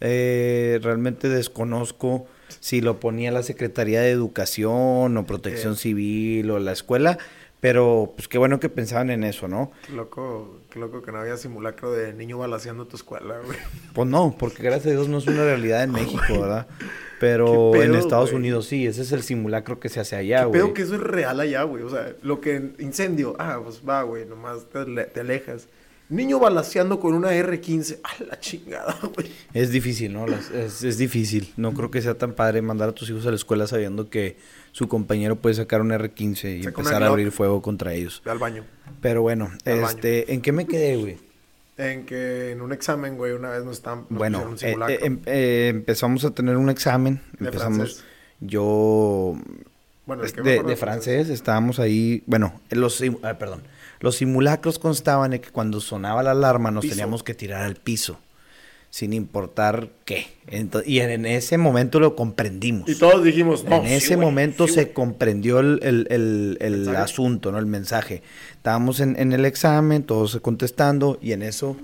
Eh, 0.00 0.80
realmente 0.82 1.28
desconozco 1.28 2.26
si 2.60 2.80
lo 2.80 3.00
ponía 3.00 3.30
la 3.30 3.42
Secretaría 3.42 4.00
de 4.00 4.10
Educación 4.10 5.16
o 5.16 5.26
Protección 5.26 5.76
Civil 5.76 6.50
o 6.50 6.58
la 6.58 6.72
escuela, 6.72 7.18
pero 7.60 8.12
pues 8.16 8.26
qué 8.26 8.38
bueno 8.38 8.58
que 8.58 8.68
pensaban 8.68 9.10
en 9.10 9.22
eso, 9.22 9.46
¿no? 9.46 9.70
Qué 9.86 9.92
loco, 9.92 10.60
qué 10.70 10.80
loco 10.80 11.02
que 11.02 11.12
no 11.12 11.18
había 11.18 11.36
simulacro 11.36 11.92
de 11.92 12.12
niño 12.12 12.38
balaseando 12.38 12.86
tu 12.86 12.96
escuela, 12.96 13.38
güey. 13.44 13.58
Pues 13.92 14.08
no, 14.08 14.34
porque 14.36 14.62
gracias 14.64 14.86
a 14.86 14.90
Dios 14.90 15.08
no 15.08 15.18
es 15.18 15.26
una 15.28 15.44
realidad 15.44 15.84
en 15.84 15.92
México, 15.92 16.40
¿verdad? 16.40 16.66
Pero 17.22 17.80
en 17.80 17.94
Estados 17.94 18.32
Unidos 18.32 18.66
sí, 18.66 18.84
ese 18.84 19.02
es 19.02 19.12
el 19.12 19.22
simulacro 19.22 19.78
que 19.78 19.88
se 19.88 20.00
hace 20.00 20.16
allá, 20.16 20.42
güey. 20.42 20.60
Veo 20.60 20.74
que 20.74 20.82
eso 20.82 20.96
es 20.96 21.00
real 21.00 21.38
allá, 21.38 21.62
güey. 21.62 21.84
O 21.84 21.88
sea, 21.88 22.16
lo 22.20 22.40
que 22.40 22.72
incendio, 22.80 23.36
ah, 23.38 23.60
pues 23.62 23.80
va, 23.88 24.02
güey, 24.02 24.26
nomás 24.26 24.66
te, 24.68 25.20
alejas. 25.20 25.68
Niño 26.08 26.40
balaseando 26.40 26.98
con 26.98 27.14
una 27.14 27.30
R15, 27.30 28.00
a 28.02 28.24
la 28.24 28.40
chingada, 28.40 28.98
güey. 29.14 29.30
Es 29.54 29.70
difícil, 29.70 30.12
¿no? 30.12 30.26
es, 30.26 30.98
difícil. 30.98 31.52
No 31.56 31.74
creo 31.74 31.92
que 31.92 32.02
sea 32.02 32.14
tan 32.14 32.32
padre 32.32 32.60
mandar 32.60 32.88
a 32.88 32.92
tus 32.92 33.08
hijos 33.08 33.24
a 33.24 33.30
la 33.30 33.36
escuela 33.36 33.68
sabiendo 33.68 34.10
que 34.10 34.36
su 34.72 34.88
compañero 34.88 35.36
puede 35.36 35.54
sacar 35.54 35.80
un 35.80 35.90
R15 35.90 36.60
y 36.60 36.66
empezar 36.66 37.04
a 37.04 37.06
abrir 37.06 37.30
fuego 37.30 37.62
contra 37.62 37.94
ellos. 37.94 38.20
Ve 38.24 38.32
al 38.32 38.38
baño. 38.38 38.64
Pero 39.00 39.22
bueno, 39.22 39.52
este, 39.64 40.34
¿en 40.34 40.42
qué 40.42 40.50
me 40.50 40.66
quedé, 40.66 40.96
güey? 40.96 41.18
En 41.90 42.06
que 42.06 42.52
en 42.52 42.60
un 42.60 42.72
examen, 42.72 43.16
güey, 43.16 43.32
una 43.32 43.50
vez 43.50 43.64
nos 43.64 43.76
están 43.76 44.06
bueno, 44.08 44.42
un 44.42 44.56
eh, 44.60 44.76
eh, 44.88 44.98
em, 45.02 45.20
eh, 45.26 45.68
empezamos 45.68 46.24
a 46.24 46.30
tener 46.30 46.56
un 46.56 46.70
examen, 46.70 47.20
¿De 47.38 47.46
empezamos 47.46 47.76
francés? 47.76 48.04
yo 48.40 49.36
bueno, 50.06 50.22
de, 50.22 50.76
francés, 50.76 51.28
estábamos 51.28 51.78
ahí, 51.78 52.22
bueno, 52.26 52.60
los 52.70 53.02
ah, 53.22 53.34
perdón, 53.38 53.62
los 54.00 54.16
simulacros 54.16 54.78
constaban 54.78 55.32
en 55.32 55.40
que 55.40 55.50
cuando 55.50 55.80
sonaba 55.80 56.22
la 56.22 56.32
alarma 56.32 56.70
nos 56.70 56.86
teníamos 56.86 57.22
que 57.22 57.34
tirar 57.34 57.62
al 57.62 57.76
piso 57.76 58.18
sin 58.92 59.14
importar 59.14 59.88
qué. 60.04 60.26
y 60.84 60.98
en, 60.98 61.24
ese 61.24 61.56
momento 61.56 61.98
lo 61.98 62.14
comprendimos. 62.14 62.86
Y 62.90 62.94
todos 62.94 63.24
dijimos, 63.24 63.64
no. 63.64 63.76
En 63.76 63.86
ese 63.86 64.18
momento 64.18 64.68
se 64.68 64.92
comprendió 64.92 65.60
el, 65.60 65.80
el, 65.82 66.58
el, 66.60 66.94
asunto, 66.94 67.50
¿no? 67.50 67.58
El 67.58 67.64
mensaje. 67.64 68.22
Estábamos 68.52 69.00
en, 69.00 69.18
en, 69.18 69.32
el 69.32 69.46
examen, 69.46 70.02
todos 70.02 70.38
contestando, 70.42 71.18
y 71.22 71.32
en 71.32 71.42
eso. 71.42 71.74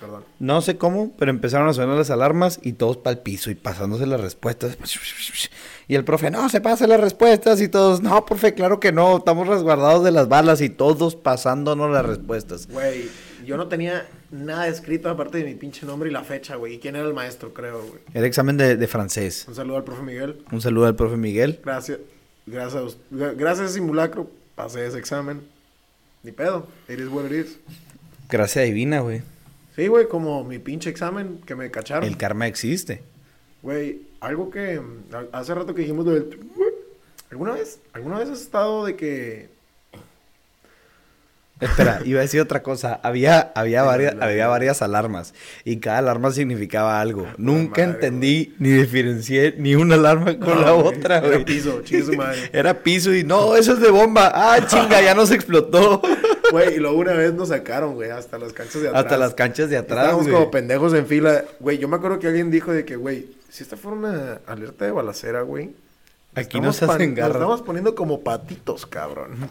Perdón. 0.00 0.24
No 0.38 0.60
sé 0.60 0.76
cómo, 0.76 1.12
pero 1.18 1.30
empezaron 1.30 1.68
a 1.68 1.72
sonar 1.72 1.96
las 1.96 2.10
alarmas 2.10 2.60
y 2.62 2.74
todos 2.74 2.96
para 2.98 3.16
el 3.16 3.22
piso 3.22 3.50
y 3.50 3.54
pasándose 3.54 4.06
las 4.06 4.20
respuestas. 4.20 4.78
Y 5.88 5.94
el 5.94 6.04
profe, 6.04 6.30
no, 6.30 6.48
se 6.48 6.60
pasan 6.60 6.90
las 6.90 7.00
respuestas 7.00 7.60
y 7.60 7.68
todos, 7.68 8.00
no, 8.02 8.24
profe, 8.24 8.54
claro 8.54 8.78
que 8.78 8.92
no, 8.92 9.18
estamos 9.18 9.48
resguardados 9.48 10.04
de 10.04 10.10
las 10.10 10.28
balas 10.28 10.60
y 10.60 10.68
todos 10.68 11.16
pasándonos 11.16 11.90
las 11.90 12.06
respuestas. 12.06 12.68
Güey, 12.68 13.08
yo 13.44 13.56
no 13.56 13.68
tenía 13.68 14.06
nada 14.30 14.68
escrito 14.68 15.10
aparte 15.10 15.38
de 15.38 15.44
mi 15.44 15.54
pinche 15.54 15.86
nombre 15.86 16.10
y 16.10 16.12
la 16.12 16.22
fecha, 16.22 16.56
güey. 16.56 16.74
¿Y 16.74 16.78
quién 16.78 16.94
era 16.94 17.06
el 17.06 17.14
maestro, 17.14 17.52
creo, 17.52 17.80
güey? 17.80 18.00
Era 18.14 18.26
examen 18.26 18.56
de, 18.56 18.76
de 18.76 18.86
francés. 18.86 19.46
Un 19.48 19.54
saludo 19.54 19.78
al 19.78 19.84
profe 19.84 20.02
Miguel. 20.02 20.44
Un 20.52 20.60
saludo 20.60 20.86
al 20.86 20.96
profe 20.96 21.16
Miguel. 21.16 21.60
Gracias. 21.64 21.98
Gracias 22.46 22.96
gracias 23.10 23.60
a 23.60 23.64
ese 23.64 23.74
simulacro 23.74 24.30
pasé 24.58 24.86
ese 24.86 24.98
examen. 24.98 25.40
Ni 26.24 26.32
pedo. 26.32 26.66
Is 26.88 27.08
what 27.08 27.26
it 27.26 27.32
is. 27.32 27.58
Gracia 28.28 28.62
divina, 28.62 29.00
güey. 29.00 29.22
Sí, 29.78 29.86
güey, 29.86 30.08
como 30.08 30.42
mi 30.42 30.58
pinche 30.58 30.90
examen 30.90 31.40
que 31.46 31.54
me 31.54 31.70
cacharon. 31.70 32.02
El 32.02 32.16
karma 32.16 32.48
existe. 32.48 33.00
Güey, 33.62 34.08
algo 34.18 34.50
que 34.50 34.80
mm, 34.80 35.04
hace 35.30 35.54
rato 35.54 35.72
que 35.72 35.82
dijimos 35.82 36.04
del... 36.04 36.36
¿Alguna 37.30 37.52
vez? 37.52 37.78
¿Alguna 37.92 38.18
vez 38.18 38.28
has 38.28 38.40
estado 38.40 38.84
de 38.84 38.96
que... 38.96 39.48
Espera, 41.60 42.00
iba 42.04 42.20
a 42.20 42.22
decir 42.22 42.40
otra 42.40 42.62
cosa. 42.62 43.00
Había, 43.02 43.50
había, 43.54 43.82
varias, 43.84 44.14
había 44.20 44.46
varias 44.48 44.80
alarmas 44.82 45.34
y 45.64 45.78
cada 45.78 45.98
alarma 45.98 46.30
significaba 46.30 47.00
algo. 47.00 47.26
Nunca 47.36 47.82
madre, 47.82 47.94
entendí 47.94 48.54
ni 48.58 48.70
diferencié 48.70 49.54
ni 49.58 49.74
una 49.74 49.96
alarma 49.96 50.38
con 50.38 50.48
No, 50.50 50.60
la 50.60 50.70
güey, 50.72 50.96
otra, 50.98 51.18
era 51.18 51.28
güey. 51.28 51.44
piso, 51.44 51.80
chingue 51.82 52.04
su 52.04 52.12
madre. 52.14 52.50
Era 52.52 52.74
piso 52.82 53.12
y 53.14 53.24
no, 53.24 53.56
eso 53.56 53.72
es 53.72 53.80
de 53.80 53.90
bomba. 53.90 54.30
Ah, 54.34 54.64
chinga, 54.66 55.00
ya 55.02 55.14
nos 55.14 55.30
explotó. 55.30 56.02
Güey, 56.50 56.76
y 56.76 56.78
luego 56.78 56.96
una 56.96 57.12
vez 57.12 57.34
nos 57.34 57.48
sacaron, 57.48 57.92
güey, 57.94 58.08
hasta 58.08 58.38
las 58.38 58.54
canchas 58.54 58.80
de 58.80 58.88
atrás. 58.88 59.04
Hasta 59.04 59.18
las 59.18 59.34
canchas 59.34 59.68
de 59.68 59.76
atrás, 59.76 59.98
Estábamos 60.04 60.22
güey. 60.28 60.34
como 60.34 60.50
pendejos 60.50 60.94
en 60.94 61.06
fila. 61.06 61.44
Güey, 61.60 61.76
yo 61.76 61.88
me 61.88 61.96
acuerdo 61.96 62.18
que 62.18 62.26
alguien 62.26 62.50
dijo 62.50 62.72
de 62.72 62.86
que, 62.86 62.96
güey, 62.96 63.26
si 63.50 63.62
esta 63.64 63.76
fuera 63.76 63.98
una 63.98 64.40
alerta 64.46 64.86
de 64.86 64.90
balacera, 64.92 65.42
güey. 65.42 65.72
Aquí 66.34 66.58
nos 66.58 66.76
hacen 66.82 66.88
pan- 66.88 67.08
Nos 67.10 67.16
garra. 67.16 67.32
estamos 67.34 67.60
poniendo 67.60 67.94
como 67.94 68.20
patitos, 68.22 68.86
cabrón. 68.86 69.50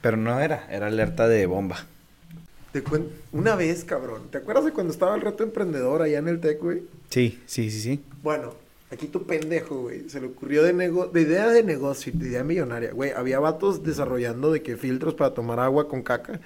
Pero 0.00 0.16
no 0.16 0.38
era, 0.40 0.66
era 0.70 0.86
alerta 0.86 1.26
de 1.28 1.46
bomba. 1.46 1.84
Te 2.72 2.82
cuen- 2.84 3.08
Una 3.32 3.56
vez, 3.56 3.84
cabrón. 3.84 4.22
¿Te 4.30 4.38
acuerdas 4.38 4.64
de 4.66 4.72
cuando 4.72 4.92
estaba 4.92 5.14
el 5.14 5.22
reto 5.22 5.42
emprendedor 5.42 6.02
allá 6.02 6.18
en 6.18 6.28
el 6.28 6.40
TEC, 6.40 6.60
güey? 6.60 6.82
Sí, 7.10 7.40
sí, 7.46 7.70
sí, 7.70 7.80
sí. 7.80 8.04
Bueno, 8.22 8.54
aquí 8.90 9.06
tu 9.06 9.24
pendejo, 9.26 9.82
güey. 9.82 10.08
Se 10.10 10.20
le 10.20 10.26
ocurrió 10.26 10.62
de, 10.62 10.74
nego- 10.74 11.06
de 11.10 11.22
idea 11.22 11.48
de 11.48 11.62
negocio, 11.62 12.12
de 12.14 12.28
idea 12.28 12.44
millonaria. 12.44 12.92
Güey, 12.92 13.12
había 13.12 13.38
vatos 13.40 13.82
desarrollando 13.82 14.52
de 14.52 14.62
que 14.62 14.76
filtros 14.76 15.14
para 15.14 15.32
tomar 15.34 15.58
agua 15.60 15.88
con 15.88 16.02
caca. 16.02 16.40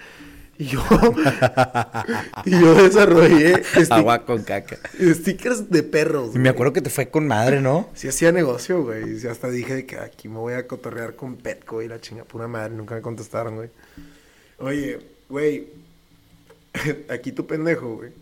Y 0.60 0.66
yo... 0.66 0.84
y 2.44 2.50
yo 2.50 2.74
desarrollé 2.74 3.62
Agua 3.88 4.26
con 4.26 4.42
caca. 4.42 4.76
stickers 5.00 5.70
de 5.70 5.82
perros. 5.82 6.34
Y 6.34 6.38
me 6.38 6.50
acuerdo 6.50 6.74
que 6.74 6.82
te 6.82 6.90
fue 6.90 7.08
con 7.08 7.26
madre, 7.26 7.62
¿no? 7.62 7.88
Sí 7.94 8.08
hacía 8.08 8.30
negocio, 8.30 8.82
güey. 8.82 9.18
Y 9.18 9.26
hasta 9.26 9.48
dije 9.48 9.74
de 9.74 9.86
que 9.86 9.96
aquí 9.96 10.28
me 10.28 10.36
voy 10.36 10.52
a 10.52 10.66
cotorrear 10.66 11.16
con 11.16 11.36
Petco 11.36 11.80
y 11.80 11.88
la 11.88 11.98
chinga 11.98 12.24
pura 12.24 12.46
madre. 12.46 12.74
Nunca 12.74 12.94
me 12.94 13.00
contestaron, 13.00 13.56
güey. 13.56 13.70
Oye, 14.58 14.98
güey. 15.30 15.68
aquí 17.08 17.32
tu 17.32 17.46
pendejo, 17.46 17.96
güey. 17.96 18.12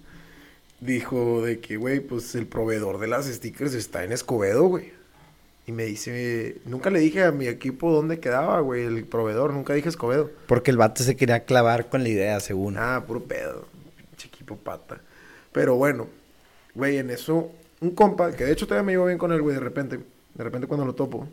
Dijo 0.78 1.42
de 1.42 1.58
que, 1.58 1.76
güey, 1.76 1.98
pues 1.98 2.36
el 2.36 2.46
proveedor 2.46 3.00
de 3.00 3.08
las 3.08 3.26
stickers 3.26 3.74
está 3.74 4.04
en 4.04 4.12
Escobedo, 4.12 4.68
güey. 4.68 4.92
Y 5.68 5.72
me 5.72 5.84
dice, 5.84 6.62
nunca 6.64 6.88
le 6.88 6.98
dije 6.98 7.24
a 7.24 7.30
mi 7.30 7.46
equipo 7.46 7.92
dónde 7.92 8.20
quedaba, 8.20 8.58
güey, 8.60 8.84
el 8.84 9.04
proveedor. 9.04 9.52
Nunca 9.52 9.74
dije 9.74 9.90
Escobedo. 9.90 10.30
Porque 10.46 10.70
el 10.70 10.78
vato 10.78 11.02
se 11.02 11.14
quería 11.14 11.44
clavar 11.44 11.90
con 11.90 12.02
la 12.02 12.08
idea, 12.08 12.40
según. 12.40 12.78
Ah, 12.78 13.04
puro 13.06 13.22
pedo. 13.24 13.66
Pinche 14.08 14.28
equipo 14.28 14.56
pata. 14.56 15.02
Pero 15.52 15.74
bueno, 15.76 16.06
güey, 16.74 16.96
en 16.96 17.10
eso, 17.10 17.52
un 17.82 17.90
compa, 17.90 18.32
que 18.32 18.46
de 18.46 18.52
hecho 18.52 18.66
todavía 18.66 18.86
me 18.86 18.92
llevo 18.92 19.04
bien 19.04 19.18
con 19.18 19.30
él, 19.30 19.42
güey, 19.42 19.56
de 19.56 19.60
repente, 19.60 19.98
de 19.98 20.42
repente 20.42 20.66
cuando 20.66 20.86
lo 20.86 20.94
topo, 20.94 21.28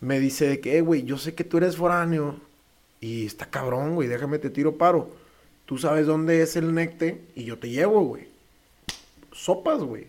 me 0.00 0.18
dice 0.18 0.46
de 0.48 0.60
que, 0.60 0.78
"Eh, 0.78 0.80
güey, 0.80 1.02
yo 1.02 1.18
sé 1.18 1.34
que 1.34 1.44
tú 1.44 1.58
eres 1.58 1.76
foráneo 1.76 2.36
y 3.02 3.26
está 3.26 3.44
cabrón, 3.50 3.94
güey, 3.96 4.08
déjame 4.08 4.38
te 4.38 4.48
tiro 4.48 4.78
paro. 4.78 5.10
Tú 5.66 5.76
sabes 5.76 6.06
dónde 6.06 6.40
es 6.40 6.56
el 6.56 6.72
necte 6.72 7.20
y 7.34 7.44
yo 7.44 7.58
te 7.58 7.68
llevo, 7.68 8.00
güey. 8.02 8.28
Sopas, 9.30 9.80
güey. 9.82 10.06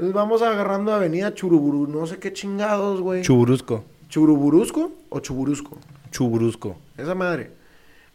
Entonces 0.00 0.14
vamos 0.14 0.40
agarrando 0.40 0.94
Avenida 0.94 1.34
Churuburu, 1.34 1.86
no 1.86 2.06
sé 2.06 2.18
qué 2.18 2.32
chingados, 2.32 3.02
güey. 3.02 3.20
Chuburusco. 3.20 3.84
¿Churuburusco 4.08 4.92
o 5.10 5.20
Chuburusco? 5.20 5.76
Chuburusco. 6.10 6.78
Esa 6.96 7.14
madre. 7.14 7.50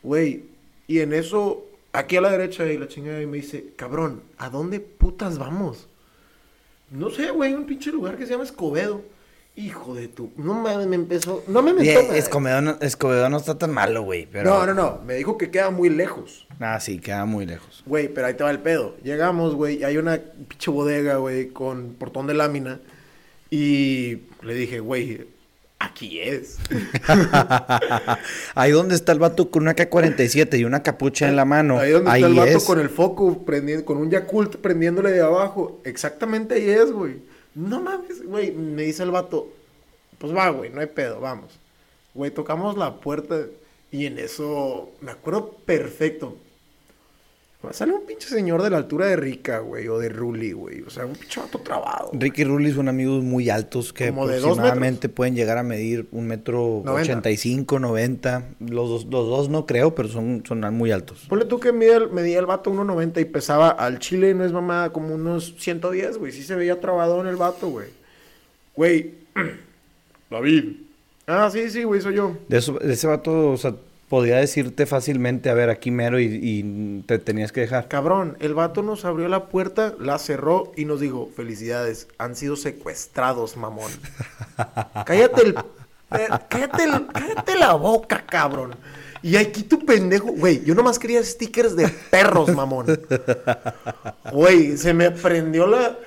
Güey. 0.01 0.45
Y 0.87 1.01
en 1.01 1.13
eso, 1.13 1.63
aquí 1.93 2.15
a 2.15 2.21
la 2.21 2.31
derecha, 2.31 2.65
y 2.65 2.79
la 2.79 2.87
chingada, 2.87 3.21
y 3.21 3.27
me 3.27 3.37
dice, 3.37 3.71
cabrón, 3.75 4.23
¿a 4.39 4.49
dónde 4.49 4.79
putas 4.79 5.37
vamos? 5.37 5.87
No 6.89 7.11
sé, 7.11 7.29
güey, 7.29 7.53
un 7.53 7.67
pinche 7.67 7.91
lugar 7.91 8.17
que 8.17 8.25
se 8.25 8.31
llama 8.31 8.45
Escobedo. 8.45 9.03
Hijo 9.57 9.95
de 9.95 10.09
tu. 10.09 10.31
No 10.35 10.53
mames, 10.53 10.85
me 10.87 10.97
empezó. 10.97 11.43
No 11.47 11.61
me 11.61 11.73
mentó. 11.73 12.13
Escobedo, 12.13 12.61
no, 12.61 12.77
Escobedo 12.81 13.29
no 13.29 13.37
está 13.37 13.57
tan 13.57 13.71
malo, 13.71 14.03
güey. 14.03 14.27
Pero... 14.29 14.49
No, 14.49 14.65
no, 14.65 14.73
no. 14.73 15.01
Me 15.05 15.13
dijo 15.13 15.37
que 15.37 15.49
queda 15.49 15.69
muy 15.69 15.89
lejos. 15.89 16.45
Ah, 16.59 16.79
sí, 16.81 16.99
queda 16.99 17.23
muy 17.25 17.45
lejos. 17.45 17.81
Güey, 17.85 18.09
pero 18.09 18.27
ahí 18.27 18.33
te 18.33 18.43
va 18.43 18.51
el 18.51 18.59
pedo. 18.59 18.97
Llegamos, 19.01 19.55
güey, 19.55 19.83
hay 19.85 19.97
una 19.97 20.19
pinche 20.49 20.71
bodega, 20.71 21.17
güey, 21.17 21.49
con 21.49 21.95
portón 21.97 22.27
de 22.27 22.33
lámina. 22.33 22.81
Y 23.49 24.23
le 24.41 24.55
dije, 24.55 24.81
güey, 24.81 25.25
aquí 25.79 26.19
es. 26.19 26.57
Ahí 28.55 28.71
donde 28.71 28.95
está 28.95 29.11
el 29.11 29.19
vato 29.19 29.51
con 29.51 29.63
una 29.63 29.73
K-47 29.73 30.59
y 30.59 30.65
una 30.65 30.83
capucha 30.83 31.27
en 31.29 31.35
la 31.35 31.45
mano. 31.45 31.79
Ahí 31.79 31.91
donde 31.91 32.11
está 32.11 32.27
el 32.27 32.33
vato 32.33 32.57
es. 32.57 32.63
con 32.65 32.79
el 32.79 32.89
foco, 32.89 33.45
prendiendo, 33.45 33.85
con 33.85 33.97
un 33.97 34.09
Yakult 34.09 34.57
prendiéndole 34.57 35.11
de 35.11 35.21
abajo. 35.21 35.79
Exactamente 35.85 36.55
ahí 36.55 36.69
es, 36.69 36.91
güey. 36.91 37.34
No 37.55 37.81
mames, 37.81 38.23
güey. 38.25 38.51
Me 38.51 38.83
dice 38.83 39.03
el 39.03 39.11
vato, 39.11 39.47
pues 40.19 40.35
va, 40.35 40.49
güey, 40.49 40.69
no 40.69 40.81
hay 40.81 40.87
pedo, 40.87 41.19
vamos. 41.19 41.59
Güey, 42.13 42.31
tocamos 42.31 42.77
la 42.77 42.99
puerta 42.99 43.45
y 43.91 44.05
en 44.05 44.19
eso 44.19 44.91
me 45.01 45.11
acuerdo 45.11 45.51
perfecto. 45.65 46.37
Sale 47.73 47.93
un 47.93 48.05
pinche 48.05 48.27
señor 48.27 48.61
de 48.61 48.69
la 48.69 48.77
altura 48.77 49.07
de 49.07 49.15
Rica, 49.15 49.59
güey, 49.59 49.87
o 49.87 49.97
de 49.99 50.09
Ruli, 50.09 50.51
güey. 50.51 50.81
O 50.81 50.89
sea, 50.89 51.05
un 51.05 51.13
pinche 51.13 51.39
vato 51.39 51.59
trabado. 51.59 52.11
Ricky 52.13 52.41
y 52.41 52.45
Rulli 52.45 52.71
son 52.71 52.89
amigos 52.89 53.23
muy 53.23 53.49
altos 53.49 53.93
que 53.93 54.09
Como 54.09 54.27
de 54.27 54.35
dos 54.39 54.57
aproximadamente 54.57 55.09
pueden 55.09 55.35
llegar 55.35 55.57
a 55.57 55.63
medir 55.63 56.07
un 56.11 56.27
metro 56.27 56.79
ochenta 56.79 57.29
y 57.31 57.37
cinco, 57.37 57.79
noventa. 57.79 58.49
Los 58.59 58.89
dos, 58.89 59.05
los 59.05 59.27
dos 59.27 59.49
no 59.49 59.65
creo, 59.65 59.95
pero 59.95 60.09
son, 60.09 60.43
son 60.47 60.61
muy 60.73 60.91
altos. 60.91 61.25
Ponle 61.29 61.45
tú 61.45 61.59
que 61.59 61.71
medía 61.71 61.97
el, 61.97 62.09
medía 62.11 62.39
el 62.39 62.45
vato 62.45 62.71
1.90 62.71 63.21
y 63.21 63.25
pesaba 63.25 63.69
al 63.69 63.99
chile, 63.99 64.33
no 64.33 64.43
es 64.43 64.51
mamada, 64.51 64.91
como 64.91 65.15
unos 65.15 65.55
110, 65.57 66.17
güey. 66.17 66.31
Sí 66.31 66.43
se 66.43 66.55
veía 66.55 66.79
trabado 66.79 67.21
en 67.21 67.27
el 67.27 67.35
vato, 67.35 67.69
güey. 67.69 67.89
Güey. 68.75 69.13
David. 70.29 70.77
Ah, 71.27 71.49
sí, 71.51 71.69
sí, 71.69 71.83
güey, 71.83 72.01
soy 72.01 72.15
yo. 72.15 72.37
De, 72.47 72.57
eso, 72.57 72.73
de 72.73 72.93
ese 72.93 73.07
vato, 73.07 73.51
o 73.51 73.57
sea, 73.57 73.75
podría 74.09 74.37
decirte 74.37 74.85
fácilmente, 74.85 75.49
a 75.49 75.53
ver, 75.53 75.69
aquí 75.69 75.91
mero 75.91 76.19
y, 76.19 76.25
y 76.41 77.01
te 77.07 77.19
tenías 77.19 77.51
que 77.51 77.61
dejar. 77.61 77.87
Cabrón, 77.87 78.37
el 78.39 78.53
vato 78.53 78.83
nos 78.83 79.03
abrió 79.05 79.27
la 79.27 79.45
puerta, 79.47 79.95
la 79.99 80.19
cerró 80.19 80.71
y 80.75 80.85
nos 80.85 80.99
dijo, 80.99 81.29
felicidades, 81.35 82.07
han 82.17 82.35
sido 82.35 82.55
secuestrados, 82.55 83.57
mamón. 83.57 83.91
cállate 85.05 85.41
el... 85.43 85.55
eh, 86.11 86.27
Cállate, 86.49 86.83
el- 86.83 87.07
cállate 87.07 87.55
la 87.55 87.73
boca, 87.73 88.23
cabrón. 88.25 88.75
Y 89.21 89.37
aquí 89.37 89.63
tu 89.63 89.83
pendejo, 89.83 90.27
güey, 90.33 90.63
yo 90.63 90.75
nomás 90.75 90.99
quería 90.99 91.23
stickers 91.23 91.75
de 91.75 91.87
perros, 92.11 92.53
mamón. 92.53 92.85
Güey, 94.31 94.77
se 94.77 94.93
me 94.93 95.11
prendió 95.11 95.65
la... 95.67 95.97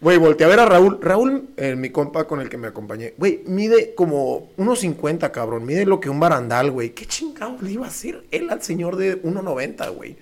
Güey, 0.00 0.16
volteé 0.16 0.46
a 0.46 0.50
ver 0.50 0.60
a 0.60 0.66
Raúl. 0.66 0.98
Raúl, 1.00 1.48
eh, 1.56 1.74
mi 1.74 1.90
compa 1.90 2.24
con 2.28 2.40
el 2.40 2.48
que 2.48 2.56
me 2.56 2.68
acompañé. 2.68 3.14
Güey, 3.18 3.42
mide 3.46 3.94
como 3.96 4.50
1.50, 4.56 5.30
cabrón. 5.32 5.66
Mide 5.66 5.86
lo 5.86 5.98
que 5.98 6.08
un 6.08 6.20
barandal, 6.20 6.70
güey. 6.70 6.90
¿Qué 6.90 7.04
chingados 7.04 7.60
le 7.62 7.72
iba 7.72 7.86
a 7.86 7.88
hacer 7.88 8.22
él 8.30 8.48
al 8.50 8.62
señor 8.62 8.94
de 8.94 9.20
1.90, 9.22 9.92
güey? 9.92 10.16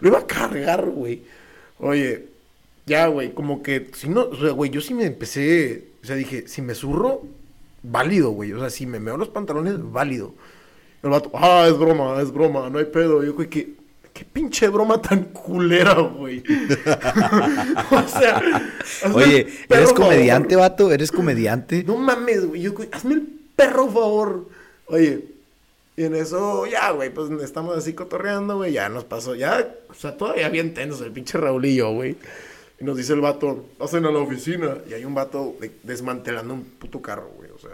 Lo 0.00 0.08
iba 0.08 0.20
a 0.20 0.26
cargar, 0.26 0.86
güey. 0.86 1.22
Oye, 1.80 2.26
ya, 2.86 3.08
güey, 3.08 3.34
como 3.34 3.60
que... 3.60 3.90
Si 3.94 4.08
no, 4.08 4.26
o 4.26 4.36
sea, 4.36 4.52
güey, 4.52 4.70
yo 4.70 4.80
sí 4.80 4.94
me 4.94 5.04
empecé... 5.04 5.88
O 6.00 6.06
sea, 6.06 6.14
dije, 6.14 6.46
si 6.46 6.62
me 6.62 6.76
zurro, 6.76 7.22
válido, 7.82 8.30
güey. 8.30 8.52
O 8.52 8.60
sea, 8.60 8.70
si 8.70 8.86
me 8.86 9.00
meo 9.00 9.16
los 9.16 9.30
pantalones, 9.30 9.74
válido. 9.80 10.32
El 11.02 11.10
vato, 11.10 11.32
ah, 11.34 11.66
es 11.68 11.76
broma, 11.76 12.22
es 12.22 12.32
broma, 12.32 12.70
no 12.70 12.78
hay 12.78 12.84
pedo. 12.84 13.24
Yo, 13.24 13.34
güey, 13.34 13.48
que... 13.48 13.77
Qué 14.18 14.24
pinche 14.24 14.66
broma 14.68 15.00
tan 15.00 15.26
culera, 15.26 15.94
güey. 15.94 16.42
o 17.92 18.08
sea, 18.08 18.42
Oye, 19.14 19.46
¿eres 19.68 19.90
favor. 19.90 19.94
comediante, 19.94 20.56
vato? 20.56 20.90
¿Eres 20.90 21.12
comediante? 21.12 21.84
No 21.84 21.96
mames, 21.96 22.44
güey. 22.46 22.62
Yo, 22.62 22.72
hazme 22.90 23.14
el 23.14 23.22
perro 23.54 23.86
favor. 23.88 24.48
Oye, 24.86 25.24
y 25.96 26.02
en 26.02 26.16
eso, 26.16 26.66
ya, 26.66 26.90
güey, 26.90 27.10
pues 27.10 27.30
estamos 27.42 27.78
así 27.78 27.92
cotorreando, 27.92 28.56
güey. 28.56 28.72
Ya 28.72 28.88
nos 28.88 29.04
pasó, 29.04 29.36
ya, 29.36 29.72
o 29.88 29.94
sea, 29.94 30.16
todavía 30.16 30.48
bien 30.48 30.74
tenso 30.74 31.04
el 31.04 31.12
pinche 31.12 31.38
Raúl 31.38 31.64
y 31.66 31.76
yo, 31.76 31.92
güey. 31.92 32.16
Y 32.80 32.84
nos 32.84 32.96
dice 32.96 33.12
el 33.12 33.20
vato, 33.20 33.66
pasen 33.78 34.04
a 34.04 34.10
la 34.10 34.18
oficina. 34.18 34.78
Y 34.90 34.94
hay 34.94 35.04
un 35.04 35.14
vato 35.14 35.54
de- 35.60 35.70
desmantelando 35.84 36.54
un 36.54 36.64
puto 36.64 37.00
carro, 37.00 37.30
güey. 37.36 37.50
O 37.52 37.58
sea, 37.60 37.70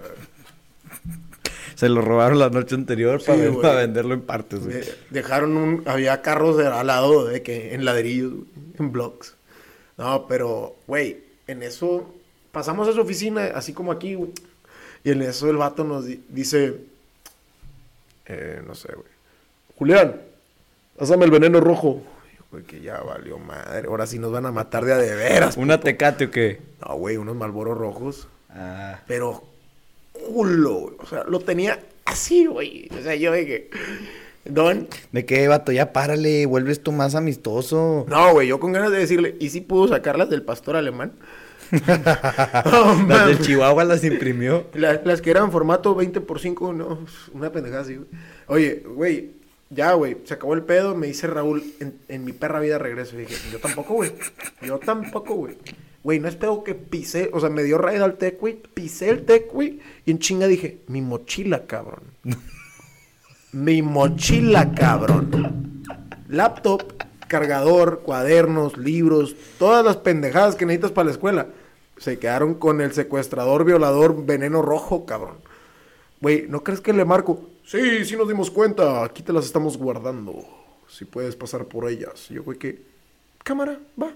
Se 1.84 1.90
lo 1.90 2.00
robaron 2.00 2.38
la 2.38 2.48
noche 2.50 2.74
anterior 2.74 3.20
Sí, 3.20 3.32
para, 3.60 3.74
venderlo 3.76 4.14
en 4.14 4.22
partes, 4.22 4.60
güey. 4.64 4.76
De- 4.76 4.94
dejaron 5.10 5.56
un... 5.56 5.82
Había 5.86 6.22
carros 6.22 6.56
de, 6.56 6.66
al 6.66 6.86
lado 6.86 7.26
de 7.26 7.42
que... 7.42 7.74
En 7.74 7.84
ladrillos, 7.84 8.32
güey, 8.32 8.46
en 8.78 8.92
blocks. 8.92 9.34
No, 9.98 10.26
pero, 10.26 10.76
güey, 10.86 11.18
en 11.46 11.62
eso... 11.62 12.12
Pasamos 12.52 12.88
a 12.88 12.92
su 12.92 13.00
oficina, 13.00 13.46
así 13.54 13.72
como 13.72 13.92
aquí, 13.92 14.14
güey. 14.14 14.30
Y 15.02 15.10
en 15.10 15.22
eso 15.22 15.50
el 15.50 15.56
vato 15.56 15.84
nos 15.84 16.06
di- 16.06 16.24
dice... 16.28 16.76
Eh, 18.26 18.62
no 18.66 18.74
sé, 18.74 18.88
güey. 18.94 19.08
Julián, 19.76 20.20
pásame 20.98 21.24
el 21.26 21.30
veneno 21.30 21.60
rojo. 21.60 22.02
Güey, 22.50 22.62
que 22.64 22.80
ya 22.80 23.00
valió 23.00 23.38
madre. 23.38 23.88
Ahora 23.88 24.06
sí 24.06 24.18
nos 24.18 24.32
van 24.32 24.46
a 24.46 24.52
matar 24.52 24.84
de 24.84 24.92
a 24.94 24.98
de 24.98 25.14
veras. 25.14 25.56
¿Una 25.56 25.80
tecate 25.80 26.26
o 26.26 26.30
qué? 26.30 26.60
No, 26.86 26.94
güey, 26.96 27.16
unos 27.16 27.36
malboros 27.36 27.76
rojos. 27.76 28.28
Ah. 28.48 29.00
Pero 29.06 29.44
culo, 30.14 30.74
güey. 30.80 30.94
O 31.00 31.06
sea, 31.06 31.24
lo 31.24 31.40
tenía 31.40 31.80
así, 32.04 32.46
güey. 32.46 32.88
O 32.98 33.02
sea, 33.02 33.14
yo 33.14 33.32
dije, 33.32 33.68
Don. 34.44 34.88
¿De 35.12 35.24
qué, 35.24 35.48
vato? 35.48 35.72
Ya 35.72 35.92
párale, 35.92 36.46
vuelves 36.46 36.82
tú 36.82 36.92
más 36.92 37.14
amistoso. 37.14 38.04
No, 38.08 38.32
güey, 38.32 38.48
yo 38.48 38.60
con 38.60 38.72
ganas 38.72 38.90
de 38.90 38.98
decirle, 38.98 39.36
¿y 39.40 39.50
si 39.50 39.60
pudo 39.60 39.88
sacarlas 39.88 40.28
del 40.30 40.42
pastor 40.42 40.76
alemán? 40.76 41.12
Las 43.08 43.26
del. 43.26 43.38
Chihuahua 43.40 43.84
las 43.84 44.04
imprimió. 44.04 44.66
La- 44.74 45.00
las 45.04 45.20
que 45.20 45.30
eran 45.30 45.50
formato 45.50 45.94
20 45.94 46.20
por 46.20 46.40
5, 46.40 46.72
no, 46.72 47.00
una 47.32 47.50
pendejada 47.50 47.82
así, 47.82 47.96
güey. 47.96 48.08
Oye, 48.46 48.82
güey, 48.86 49.30
ya, 49.70 49.92
güey, 49.94 50.18
se 50.24 50.34
acabó 50.34 50.54
el 50.54 50.62
pedo, 50.62 50.94
me 50.94 51.06
dice 51.06 51.26
Raúl, 51.26 51.64
en, 51.80 51.94
en 52.08 52.24
mi 52.24 52.32
perra 52.32 52.60
vida 52.60 52.78
regreso. 52.78 53.16
Y 53.16 53.20
dije, 53.20 53.34
yo 53.50 53.58
tampoco, 53.58 53.94
güey. 53.94 54.12
Yo 54.62 54.78
tampoco, 54.78 55.34
güey. 55.34 55.56
Güey, 56.04 56.20
no 56.20 56.28
es 56.28 56.36
pedo 56.36 56.62
que 56.62 56.74
pisé, 56.74 57.30
o 57.32 57.40
sea, 57.40 57.48
me 57.48 57.62
dio 57.62 57.78
raid 57.78 58.02
al 58.02 58.18
tech, 58.18 58.38
güey. 58.38 58.60
Pisé 58.74 59.08
el 59.08 59.24
tech, 59.24 59.50
güey, 59.50 59.80
y 60.04 60.10
en 60.10 60.18
chinga 60.18 60.46
dije, 60.46 60.80
mi 60.86 61.00
mochila, 61.00 61.66
cabrón. 61.66 62.02
mi 63.52 63.80
mochila, 63.80 64.74
cabrón. 64.74 65.82
Laptop, 66.28 66.82
cargador, 67.26 68.00
cuadernos, 68.00 68.76
libros, 68.76 69.34
todas 69.58 69.82
las 69.82 69.96
pendejadas 69.96 70.56
que 70.56 70.66
necesitas 70.66 70.92
para 70.92 71.06
la 71.06 71.12
escuela. 71.12 71.46
Se 71.96 72.18
quedaron 72.18 72.54
con 72.54 72.82
el 72.82 72.92
secuestrador, 72.92 73.64
violador, 73.64 74.26
veneno 74.26 74.60
rojo, 74.60 75.06
cabrón. 75.06 75.38
Güey, 76.20 76.46
¿no 76.48 76.62
crees 76.62 76.82
que 76.82 76.92
le 76.92 77.06
marco? 77.06 77.48
Sí, 77.64 78.04
sí 78.04 78.14
nos 78.14 78.28
dimos 78.28 78.50
cuenta. 78.50 79.04
Aquí 79.04 79.22
te 79.22 79.32
las 79.32 79.46
estamos 79.46 79.78
guardando. 79.78 80.44
Si 80.86 81.06
puedes 81.06 81.34
pasar 81.34 81.64
por 81.64 81.88
ellas. 81.88 82.26
Y 82.30 82.34
yo, 82.34 82.42
güey, 82.42 82.58
que... 82.58 82.82
Cámara, 83.42 83.78
va. 84.00 84.12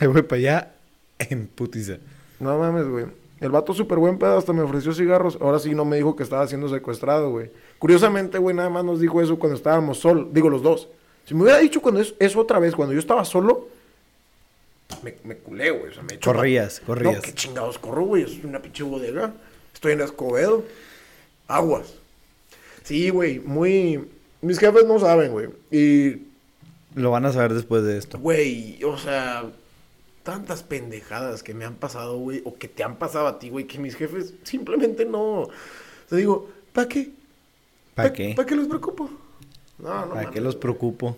Voy 0.00 0.22
para 0.22 0.38
allá 0.38 0.75
en 1.30 1.46
putiza. 1.46 1.98
No 2.40 2.58
mames, 2.58 2.88
güey. 2.88 3.06
El 3.40 3.50
vato 3.50 3.74
súper 3.74 3.98
buen 3.98 4.18
pedo, 4.18 4.38
hasta 4.38 4.52
me 4.52 4.62
ofreció 4.62 4.94
cigarros. 4.94 5.36
Ahora 5.40 5.58
sí 5.58 5.74
no 5.74 5.84
me 5.84 5.96
dijo 5.96 6.16
que 6.16 6.22
estaba 6.22 6.46
siendo 6.46 6.68
secuestrado, 6.68 7.30
güey. 7.30 7.50
Curiosamente, 7.78 8.38
güey, 8.38 8.56
nada 8.56 8.70
más 8.70 8.84
nos 8.84 9.00
dijo 9.00 9.20
eso 9.20 9.38
cuando 9.38 9.56
estábamos 9.56 9.98
solos. 9.98 10.32
Digo, 10.32 10.48
los 10.48 10.62
dos. 10.62 10.88
Si 11.26 11.34
me 11.34 11.42
hubiera 11.42 11.58
dicho 11.58 11.82
cuando 11.82 12.00
es, 12.00 12.14
eso 12.18 12.40
otra 12.40 12.58
vez, 12.58 12.74
cuando 12.74 12.94
yo 12.94 13.00
estaba 13.00 13.24
solo, 13.24 13.68
me, 15.02 15.14
me 15.24 15.36
culé, 15.36 15.70
güey. 15.70 15.90
O 15.90 15.92
sea, 15.92 16.02
me 16.02 16.14
echo 16.14 16.32
Corrías, 16.32 16.80
corrías. 16.80 17.16
No, 17.16 17.20
qué 17.20 17.34
chingados 17.34 17.78
corro, 17.78 18.04
güey. 18.04 18.22
Es 18.22 18.42
una 18.42 18.62
pinche 18.62 18.82
bodega. 18.82 19.34
Estoy 19.74 19.92
en 19.92 20.00
Escobedo. 20.00 20.64
Aguas. 21.48 21.94
Sí, 22.84 23.10
güey, 23.10 23.40
muy... 23.40 24.08
Mis 24.40 24.58
jefes 24.58 24.86
no 24.86 24.98
saben, 24.98 25.32
güey. 25.32 25.48
Y 25.70 26.22
Lo 26.94 27.10
van 27.10 27.26
a 27.26 27.32
saber 27.32 27.52
después 27.52 27.82
de 27.82 27.98
esto. 27.98 28.18
Güey, 28.18 28.82
o 28.84 28.96
sea, 28.96 29.44
tantas 30.26 30.64
pendejadas 30.64 31.44
que 31.44 31.54
me 31.54 31.64
han 31.64 31.76
pasado, 31.76 32.18
güey, 32.18 32.42
o 32.44 32.56
que 32.56 32.66
te 32.66 32.82
han 32.82 32.96
pasado 32.96 33.28
a 33.28 33.38
ti, 33.38 33.48
güey, 33.48 33.64
que 33.64 33.78
mis 33.78 33.94
jefes 33.94 34.34
simplemente 34.42 35.04
no. 35.04 35.48
Te 36.08 36.16
digo, 36.16 36.50
¿para 36.72 36.88
qué? 36.88 37.12
¿Para 37.94 38.12
qué? 38.12 38.34
¿Para 38.34 38.44
qué 38.44 38.56
los 38.56 38.66
preocupo? 38.66 39.08
No, 39.78 40.06
no. 40.06 40.14
¿Para 40.14 40.30
qué 40.30 40.40
los 40.40 40.56
preocupo? 40.56 41.16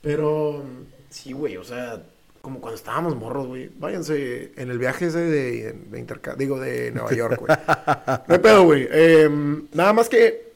Pero, 0.00 0.64
sí, 1.08 1.32
güey, 1.32 1.56
o 1.56 1.62
sea, 1.62 2.02
como 2.40 2.60
cuando 2.60 2.74
estábamos 2.74 3.14
morros, 3.14 3.46
güey. 3.46 3.70
Váyanse 3.78 4.50
en 4.56 4.72
el 4.72 4.78
viaje 4.78 5.06
ese 5.06 5.20
de, 5.20 5.72
de 5.74 5.98
intercambio, 6.00 6.44
digo, 6.44 6.58
de 6.58 6.90
Nueva 6.90 7.12
York, 7.12 7.38
güey. 7.38 7.56
No 8.26 8.34
hay 8.34 8.40
pedo, 8.40 8.64
güey. 8.64 8.88
Em, 8.90 9.68
nada 9.72 9.92
más 9.92 10.08
que 10.08 10.52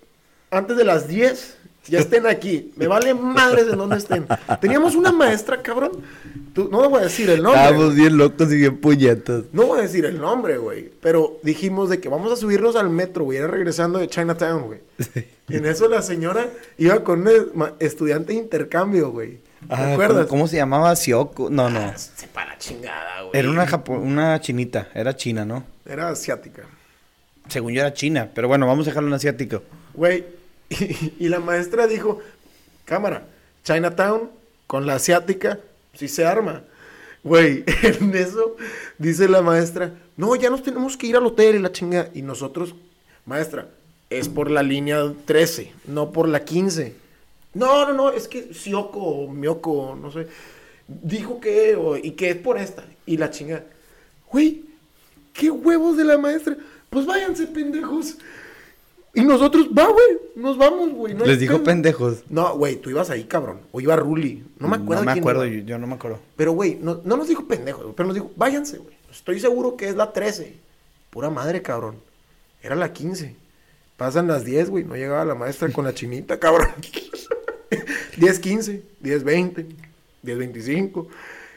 antes 0.50 0.76
de 0.76 0.84
las 0.84 1.06
10 1.06 1.56
ya 1.88 1.98
estén 2.00 2.26
aquí. 2.26 2.72
Me 2.76 2.86
vale 2.86 3.14
madres 3.14 3.66
de 3.66 3.72
dónde 3.76 3.96
estén. 3.96 4.26
Teníamos 4.60 4.94
una 4.94 5.12
maestra, 5.12 5.62
cabrón. 5.62 5.92
Tú- 6.54 6.68
no 6.70 6.88
voy 6.88 7.00
a 7.00 7.04
decir 7.04 7.28
el 7.30 7.42
nombre. 7.42 7.62
Estábamos 7.62 7.94
bien 7.94 8.16
locos 8.16 8.50
y 8.52 8.56
bien 8.56 8.76
puñetas. 8.78 9.42
No 9.52 9.66
voy 9.66 9.80
a 9.80 9.82
decir 9.82 10.04
el 10.06 10.18
nombre, 10.20 10.56
güey. 10.58 10.90
Pero 11.00 11.38
dijimos 11.42 11.90
de 11.90 12.00
que 12.00 12.08
vamos 12.08 12.32
a 12.32 12.36
subirnos 12.36 12.76
al 12.76 12.88
metro, 12.90 13.24
güey. 13.24 13.38
Era 13.38 13.46
regresando 13.48 13.98
de 13.98 14.08
Chinatown, 14.08 14.62
güey. 14.62 14.80
Y 15.48 15.56
en 15.56 15.66
eso 15.66 15.88
la 15.88 16.02
señora 16.02 16.48
iba 16.78 17.04
con 17.04 17.20
un 17.26 17.64
estudiante 17.78 18.32
de 18.32 18.38
intercambio, 18.38 19.10
güey. 19.10 19.32
¿Te 19.68 19.74
Ah, 19.74 19.92
acuerdas? 19.92 20.26
¿cómo, 20.26 20.28
cómo 20.28 20.48
se 20.48 20.56
llamaba? 20.56 20.94
Sioko. 20.96 21.50
No, 21.50 21.68
no. 21.70 21.78
Ah, 21.80 21.94
se 21.96 22.26
para 22.28 22.52
la 22.52 22.58
chingada, 22.58 23.22
güey. 23.22 23.30
Era 23.38 23.50
una, 23.50 23.66
japo- 23.66 23.98
una 24.00 24.40
chinita. 24.40 24.88
Era 24.94 25.14
china, 25.16 25.44
¿no? 25.44 25.64
Era 25.84 26.08
asiática. 26.08 26.62
Según 27.48 27.72
yo 27.72 27.80
era 27.80 27.92
china. 27.92 28.28
Pero 28.34 28.48
bueno, 28.48 28.66
vamos 28.66 28.86
a 28.86 28.90
dejarlo 28.90 29.08
en 29.08 29.14
asiático. 29.14 29.62
Güey. 29.94 30.24
Y, 31.18 31.28
la 31.28 31.40
maestra 31.40 31.86
dijo, 31.86 32.20
cámara, 32.84 33.26
Chinatown 33.64 34.30
con 34.66 34.86
la 34.86 34.94
asiática, 34.94 35.60
sí 35.94 36.08
se 36.08 36.24
arma. 36.24 36.62
Güey, 37.22 37.64
en 37.82 38.14
eso 38.14 38.56
dice 38.98 39.28
la 39.28 39.42
maestra, 39.42 39.92
no, 40.16 40.34
ya 40.36 40.50
nos 40.50 40.62
tenemos 40.62 40.96
que 40.96 41.08
ir 41.08 41.16
al 41.16 41.26
hotel 41.26 41.56
y 41.56 41.58
la 41.58 41.72
chinga. 41.72 42.10
Y 42.14 42.22
nosotros, 42.22 42.74
maestra, 43.24 43.68
es 44.10 44.28
por 44.28 44.50
la 44.50 44.62
línea 44.62 45.12
13, 45.24 45.72
no 45.86 46.12
por 46.12 46.28
la 46.28 46.44
15. 46.44 46.94
No, 47.54 47.86
no, 47.86 47.94
no, 47.94 48.10
es 48.10 48.28
que 48.28 48.52
Sioko 48.54 48.98
o 49.00 49.28
Mioko, 49.32 49.98
no 50.00 50.10
sé, 50.12 50.26
dijo 50.86 51.40
que, 51.40 51.74
o- 51.74 51.96
y 51.96 52.12
que 52.12 52.30
es 52.30 52.36
por 52.36 52.58
esta. 52.58 52.84
Y 53.06 53.16
la 53.16 53.30
chinga, 53.30 53.64
güey, 54.30 54.62
qué 55.32 55.50
huevos 55.50 55.96
de 55.96 56.04
la 56.04 56.18
maestra. 56.18 56.56
Pues 56.90 57.06
váyanse, 57.06 57.46
pendejos. 57.46 58.16
Y 59.16 59.24
nosotros, 59.24 59.68
va, 59.76 59.86
güey, 59.88 60.18
nos 60.36 60.58
vamos, 60.58 60.90
güey. 60.92 61.14
no 61.14 61.24
Les 61.24 61.40
dijo 61.40 61.54
pedo". 61.54 61.64
pendejos. 61.64 62.22
No, 62.28 62.54
güey, 62.56 62.76
tú 62.76 62.90
ibas 62.90 63.08
ahí, 63.10 63.24
cabrón. 63.24 63.60
O 63.72 63.80
iba 63.80 63.96
Ruli. 63.96 64.44
No 64.58 64.68
me 64.68 64.76
acuerdo 64.76 65.02
No 65.02 65.06
me 65.06 65.12
quién 65.14 65.22
acuerdo, 65.22 65.44
yo, 65.46 65.60
yo 65.60 65.78
no 65.78 65.86
me 65.86 65.94
acuerdo. 65.94 66.18
Pero, 66.36 66.52
güey, 66.52 66.78
no, 66.80 67.00
no 67.02 67.16
nos 67.16 67.26
dijo 67.26 67.46
pendejos, 67.46 67.86
pero 67.96 68.06
nos 68.06 68.14
dijo, 68.14 68.30
váyanse, 68.36 68.78
güey. 68.78 68.94
Estoy 69.10 69.40
seguro 69.40 69.76
que 69.76 69.88
es 69.88 69.96
la 69.96 70.12
13. 70.12 70.54
Pura 71.10 71.30
madre, 71.30 71.62
cabrón. 71.62 71.96
Era 72.62 72.76
la 72.76 72.92
15. 72.92 73.34
Pasan 73.96 74.26
las 74.28 74.44
10, 74.44 74.68
güey. 74.68 74.84
No 74.84 74.94
llegaba 74.96 75.24
la 75.24 75.34
maestra 75.34 75.70
con 75.72 75.86
la 75.86 75.94
chinita, 75.94 76.38
cabrón. 76.40 76.68
10, 78.18 78.38
15, 78.38 78.82
10, 79.00 79.24
20, 79.24 79.66
10, 80.22 80.38
25. 80.38 81.08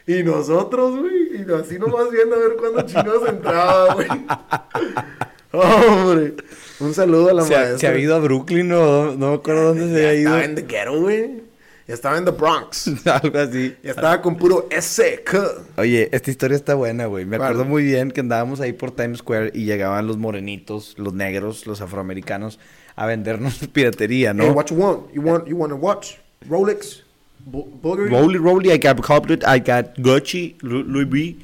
Y 0.08 0.24
nosotros, 0.24 0.98
güey, 0.98 1.42
y 1.42 1.54
así 1.54 1.78
nomás 1.78 2.10
viendo 2.10 2.36
a 2.36 2.40
ver 2.40 2.56
cuándo 2.56 2.82
chingados 2.84 3.28
entraba, 3.28 3.94
güey. 3.94 4.08
Hombre, 5.52 6.36
un 6.80 6.94
saludo 6.94 7.30
a 7.30 7.34
la 7.34 7.44
¿Se 7.44 7.56
ha, 7.56 7.60
maestra. 7.60 7.78
se 7.80 7.88
ha 7.88 7.98
ido 7.98 8.16
a 8.16 8.20
Brooklyn 8.20 8.72
o 8.72 9.16
no 9.16 9.30
me 9.30 9.36
acuerdo 9.36 9.74
dónde 9.74 9.88
se 9.88 10.08
había 10.08 10.14
ido? 10.22 10.30
Estaba 10.38 10.46
en 10.46 10.56
the 10.56 10.62
ghetto, 10.64 11.02
güey. 11.02 11.50
Estaba 11.88 12.18
en 12.20 12.26
the 12.26 12.32
Bronx. 12.32 12.88
Algo 13.06 13.40
así. 13.40 13.76
Estaba 13.82 14.22
con 14.22 14.38
puro 14.38 14.68
SK. 14.80 15.36
Oye, 15.78 16.08
esta 16.12 16.30
historia 16.30 16.56
está 16.56 16.76
buena, 16.76 17.08
güey. 17.08 17.26
Me 17.26 17.38
acuerdo 17.38 17.66
muy 17.66 17.84
bien 17.84 18.12
que 18.12 18.20
andábamos 18.22 18.60
ahí 18.62 18.74
por 18.74 18.92
Times 18.92 19.20
Square 19.20 19.52
y 19.56 19.66
llegaban 19.66 20.06
los 20.06 20.18
morenitos, 20.18 20.94
los 20.98 21.14
negros, 21.14 21.66
los 21.66 21.82
afroamericanos 21.82 22.60
a 22.96 23.06
vendernos 23.08 23.58
piratería, 23.74 24.34
¿no? 24.36 24.44
Hey, 24.44 24.52
what 24.52 24.68
you 24.68 24.76
want? 24.76 25.12
You 25.14 25.22
want 25.22 25.48
you 25.48 25.56
want 25.58 25.74
a 25.74 25.76
watch? 25.76 26.16
Rolex? 26.48 27.04
Bu- 27.50 27.66
Bulgari? 27.82 28.10
Rolly, 28.12 28.38
Rolly, 28.38 28.72
I 28.72 28.78
got 28.78 29.02
Coplet, 29.02 29.44
I 29.48 29.60
got 29.60 29.98
Gucci, 29.98 30.58
Louis 30.62 31.08
V, 31.08 31.36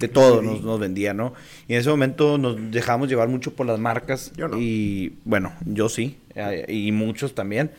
de 0.00 0.08
todo 0.08 0.42
nos, 0.42 0.60
nos 0.62 0.78
vendía, 0.78 1.14
¿no? 1.14 1.32
Y 1.68 1.74
en 1.74 1.80
ese 1.80 1.90
momento 1.90 2.38
nos 2.38 2.70
dejamos 2.70 3.08
llevar 3.08 3.28
mucho 3.28 3.54
por 3.54 3.66
las 3.66 3.78
marcas. 3.78 4.32
Yo 4.36 4.48
no. 4.48 4.58
Y 4.58 5.16
bueno, 5.24 5.52
yo 5.64 5.88
sí, 5.88 6.18
eh, 6.34 6.66
y 6.68 6.92
muchos 6.92 7.34
también. 7.34 7.70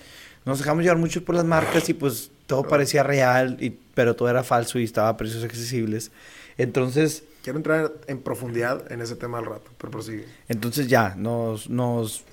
Nos 0.45 0.59
dejamos 0.59 0.83
llevar 0.83 0.97
mucho 0.97 1.23
por 1.25 1.35
las 1.35 1.45
marcas 1.45 1.89
y 1.89 1.93
pues 1.93 2.31
todo 2.45 2.63
parecía 2.63 3.03
real, 3.03 3.57
y, 3.59 3.71
pero 3.93 4.15
todo 4.15 4.29
era 4.29 4.43
falso 4.43 4.79
y 4.79 4.83
estaba 4.83 5.09
a 5.09 5.17
precios 5.17 5.43
accesibles. 5.43 6.11
Entonces, 6.57 7.23
Quiero 7.45 7.59
entrar 7.59 7.93
en 8.07 8.21
profundidad 8.21 8.91
en 8.91 9.01
ese 9.01 9.15
tema 9.15 9.37
al 9.37 9.45
rato, 9.45 9.69
pero 9.77 9.91
prosigue. 9.91 10.25
entonces 10.47 10.87
ya, 10.87 11.13
nos, 11.15 11.69
nos, 11.69 12.23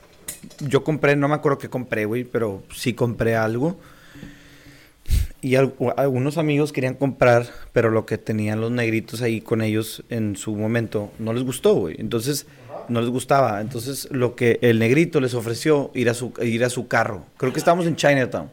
yo 0.61 0.83
compré, 0.85 1.17
no 1.17 1.29
me 1.29 1.35
acuerdo 1.35 1.59
qué 1.59 1.69
compré, 1.69 2.07
güey, 2.07 2.25
pero 2.25 2.63
sí 2.75 2.95
compré 2.95 3.37
algo. 3.37 3.77
Y 5.43 5.57
al- 5.57 5.75
algunos 5.97 6.39
amigos 6.39 6.73
querían 6.73 6.95
comprar, 6.95 7.47
pero 7.73 7.91
lo 7.91 8.07
que 8.07 8.17
tenían 8.17 8.61
los 8.61 8.71
negritos 8.71 9.21
ahí 9.23 9.41
con 9.41 9.61
ellos 9.61 10.03
en 10.09 10.37
su 10.37 10.55
momento 10.55 11.13
no 11.19 11.33
les 11.33 11.43
gustó, 11.43 11.75
güey. 11.75 11.97
Entonces, 11.99 12.47
no 12.89 13.01
les 13.01 13.11
gustaba. 13.11 13.61
Entonces, 13.61 14.09
lo 14.13 14.37
que 14.37 14.59
el 14.63 14.79
negrito 14.79 15.21
les 15.21 15.35
ofreció, 15.35 15.91
ir 15.95 16.09
a 16.09 16.15
su, 16.15 16.33
ir 16.43 16.65
a 16.65 16.71
su 16.71 16.87
carro. 16.89 17.25
Creo 17.39 17.53
que 17.53 17.59
estábamos 17.59 17.87
en 17.87 17.97
Chinatown. 17.97 18.49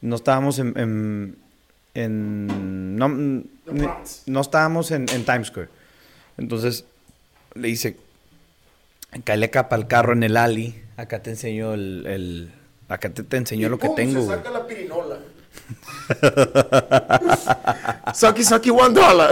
No 0.00 0.16
estábamos 0.16 0.58
en... 0.58 0.72
en, 0.76 1.36
en- 1.94 2.96
no, 2.96 3.08
no 4.26 4.40
estábamos 4.40 4.90
en, 4.90 5.06
en 5.14 5.24
Times 5.24 5.48
Square. 5.48 5.68
Entonces, 6.36 6.84
le 7.54 7.68
dice, 7.68 7.96
cáele 9.24 9.50
capa 9.50 9.76
al 9.76 9.86
carro 9.86 10.12
en 10.12 10.22
el 10.24 10.36
alley, 10.36 10.82
Acá 10.96 11.22
te 11.22 11.30
enseño 11.30 11.74
el... 11.74 12.04
el- 12.06 12.50
acá 12.88 13.10
te, 13.10 13.22
te 13.22 13.36
enseño 13.36 13.68
lo 13.68 13.78
que 13.78 13.88
tengo, 13.90 14.20
se 14.20 14.26
güey. 14.26 14.36
saca 14.38 14.50
la 14.50 14.66
pirinola. 14.66 15.18
Saki, 18.14 18.44
saki, 18.44 18.70
one 18.70 18.94
dollar. 18.94 19.30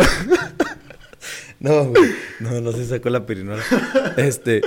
No, 1.61 1.87
güey. 1.87 2.11
No, 2.41 2.61
no 2.61 2.73
se 2.73 2.87
sacó 2.87 3.11
la 3.11 3.25
pirinola. 3.27 3.63
Este. 4.17 4.61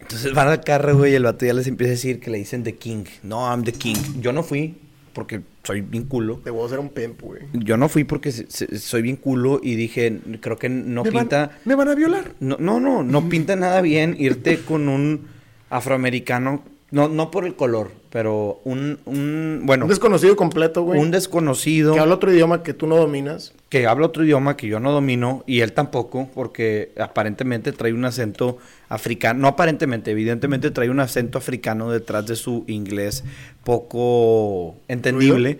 Entonces 0.00 0.32
van 0.34 0.48
al 0.48 0.60
carro, 0.62 0.96
güey, 0.96 1.12
y 1.12 1.14
el 1.14 1.24
vato 1.24 1.46
ya 1.46 1.54
les 1.54 1.66
empieza 1.66 1.90
a 1.90 1.94
decir 1.96 2.20
que 2.20 2.30
le 2.30 2.38
dicen 2.38 2.62
The 2.62 2.76
King. 2.76 3.04
No, 3.22 3.48
I'm 3.50 3.64
the 3.64 3.72
King. 3.72 3.96
Yo 4.20 4.32
no 4.32 4.42
fui 4.42 4.76
porque 5.12 5.42
soy 5.62 5.80
bien 5.82 6.04
culo. 6.04 6.40
Te 6.42 6.50
voy 6.50 6.62
a 6.62 6.66
hacer 6.66 6.78
un 6.80 6.88
pimp, 6.88 7.20
güey. 7.22 7.42
Yo 7.52 7.76
no 7.76 7.88
fui 7.88 8.04
porque 8.04 8.32
se- 8.32 8.50
se- 8.50 8.78
soy 8.78 9.02
bien 9.02 9.16
culo 9.16 9.60
y 9.62 9.76
dije, 9.76 10.20
creo 10.40 10.58
que 10.58 10.68
no 10.68 11.04
¿Me 11.04 11.10
van- 11.10 11.24
pinta. 11.24 11.58
¿Me 11.64 11.74
van 11.74 11.88
a 11.88 11.94
violar? 11.94 12.32
No, 12.40 12.56
no, 12.58 12.80
no, 12.80 13.02
no 13.02 13.28
pinta 13.28 13.54
nada 13.56 13.80
bien 13.80 14.16
irte 14.18 14.58
con 14.60 14.88
un 14.88 15.28
afroamericano. 15.70 16.64
No, 16.90 17.08
no 17.08 17.30
por 17.30 17.44
el 17.46 17.54
color, 17.56 17.90
pero 18.14 18.60
un, 18.62 19.00
un 19.06 19.62
bueno, 19.64 19.86
Un 19.86 19.88
desconocido 19.88 20.36
completo, 20.36 20.82
güey. 20.84 21.00
un 21.00 21.10
desconocido 21.10 21.94
Que 21.94 21.98
habla 21.98 22.14
otro 22.14 22.32
idioma 22.32 22.62
que 22.62 22.72
tú 22.72 22.86
no 22.86 22.94
dominas. 22.96 23.52
que 23.68 23.88
habla 23.88 24.06
otro 24.06 24.22
idioma 24.22 24.56
que 24.56 24.68
yo 24.68 24.78
no 24.78 24.92
domino 24.92 25.42
y 25.48 25.62
él 25.62 25.72
tampoco, 25.72 26.28
porque 26.32 26.92
aparentemente 26.96 27.72
trae 27.72 27.92
un 27.92 28.04
acento 28.04 28.58
africano, 28.88 29.40
no 29.40 29.48
aparentemente, 29.48 30.12
evidentemente 30.12 30.70
trae 30.70 30.90
un 30.90 31.00
acento 31.00 31.38
africano 31.38 31.90
detrás 31.90 32.24
de 32.24 32.36
su 32.36 32.62
inglés 32.68 33.24
poco 33.64 34.76
entendible. 34.86 35.58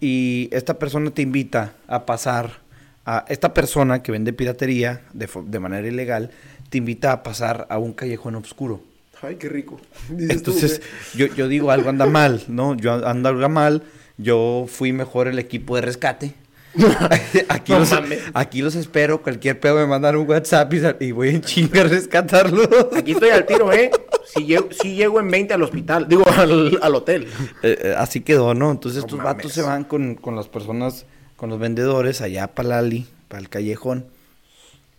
Y 0.00 0.48
esta 0.52 0.78
persona 0.78 1.10
te 1.10 1.22
invita 1.22 1.72
a 1.88 2.06
pasar, 2.06 2.60
a 3.04 3.24
esta 3.26 3.52
persona 3.52 4.04
que 4.04 4.12
vende 4.12 4.32
piratería 4.32 5.00
de, 5.12 5.28
de 5.46 5.58
manera 5.58 5.88
ilegal, 5.88 6.30
te 6.70 6.78
invita 6.78 7.10
a 7.10 7.24
pasar 7.24 7.66
a 7.68 7.78
un 7.78 7.94
callejón 7.94 8.36
oscuro. 8.36 8.80
Ay, 9.26 9.36
qué 9.36 9.48
rico. 9.48 9.80
Dices 10.08 10.42
tú, 10.42 10.50
Entonces, 10.52 10.80
güey. 11.14 11.28
yo, 11.28 11.34
yo 11.34 11.48
digo, 11.48 11.70
algo 11.70 11.88
anda 11.90 12.06
mal, 12.06 12.42
¿no? 12.48 12.76
Yo 12.76 13.06
ando 13.06 13.28
algo 13.28 13.48
mal, 13.48 13.82
yo 14.18 14.66
fui 14.68 14.92
mejor 14.92 15.28
el 15.28 15.38
equipo 15.38 15.76
de 15.76 15.82
rescate. 15.82 16.34
aquí, 17.48 17.72
No 17.72 17.78
los, 17.78 17.90
mames. 17.90 18.20
aquí 18.34 18.60
los 18.60 18.74
espero, 18.74 19.22
cualquier 19.22 19.58
pedo 19.58 19.76
me 19.76 19.86
mandan 19.86 20.14
un 20.16 20.28
WhatsApp 20.28 20.70
y, 21.00 21.10
voy 21.10 21.30
en 21.30 21.40
chinga 21.40 21.80
a 21.80 21.84
rescatarlos. 21.84 22.68
Aquí 22.94 23.12
estoy 23.12 23.30
al 23.30 23.46
tiro, 23.46 23.72
¿eh? 23.72 23.90
Si 24.34 24.44
llego, 24.44 24.68
si 24.70 24.94
llego 24.94 25.18
en 25.20 25.30
20 25.30 25.54
al 25.54 25.62
hospital. 25.62 26.06
Digo, 26.06 26.24
al, 26.36 26.78
al 26.82 26.94
hotel. 26.94 27.28
Eh, 27.62 27.78
eh, 27.82 27.94
así 27.96 28.20
quedó, 28.20 28.52
¿no? 28.54 28.70
Entonces 28.70 29.00
No 29.02 29.06
estos 29.06 29.18
mames. 29.18 29.36
vatos 29.36 29.52
se 29.52 29.62
van 29.62 29.84
con, 29.84 30.16
con 30.16 30.36
las 30.36 30.48
personas, 30.48 31.06
con 31.36 31.48
los 31.48 31.58
vendedores 31.58 32.20
allá 32.20 32.48
para 32.48 32.68
Lali, 32.68 33.06
para 33.28 33.40
el 33.40 33.48
callejón. 33.48 34.04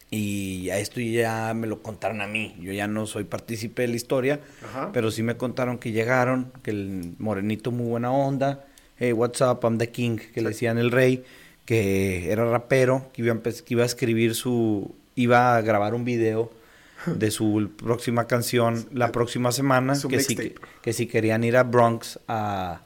Y 0.10 0.70
a 0.70 0.80
esto 0.80 1.02
ya 1.02 1.54
me 1.54 1.68
lo 1.68 1.82
contaron 1.82 2.22
a 2.22 2.28
mí. 2.28 2.56
Yo 2.62 2.72
ya 2.72 2.88
no 2.88 3.06
soy 3.08 3.26
partícipe 3.26 3.82
de 3.82 3.90
la 3.90 3.96
historia, 3.98 4.40
Ajá. 4.64 4.92
pero 4.94 5.12
sí 5.12 5.22
me 5.22 5.36
contaron 5.36 5.78
que 5.78 5.92
llegaron, 5.92 6.52
que 6.64 6.72
el 6.72 7.14
morenito 7.20 7.72
muy 7.72 7.88
buena 7.88 8.12
onda. 8.12 8.66
Hey, 8.98 9.12
what's 9.12 9.42
up? 9.42 9.60
I'm 9.64 9.78
the 9.78 9.90
king, 9.90 10.18
que 10.34 10.42
le 10.42 10.50
decían 10.50 10.78
el 10.78 10.92
rey, 10.92 11.24
que 11.66 12.32
era 12.32 12.50
rapero, 12.50 13.10
que 13.14 13.22
iba, 13.22 13.34
a 13.34 13.42
que 13.42 13.52
iba 13.68 13.84
a 13.84 13.86
escribir 13.86 14.34
su, 14.34 14.96
iba 15.16 15.58
a 15.58 15.62
grabar 15.62 15.94
un 15.94 16.06
video 16.06 16.52
de 17.06 17.30
su 17.30 17.70
próxima 17.78 18.26
canción 18.28 18.88
la 18.94 19.12
próxima 19.12 19.52
semana, 19.52 19.96
Su 19.96 20.08
que 20.08 20.18
mixtape. 20.18 20.56
que 20.82 20.94
si 20.94 21.08
querían 21.08 21.44
ir 21.44 21.58
a 21.58 21.64
Bronx 21.64 22.18
a, 22.30 22.82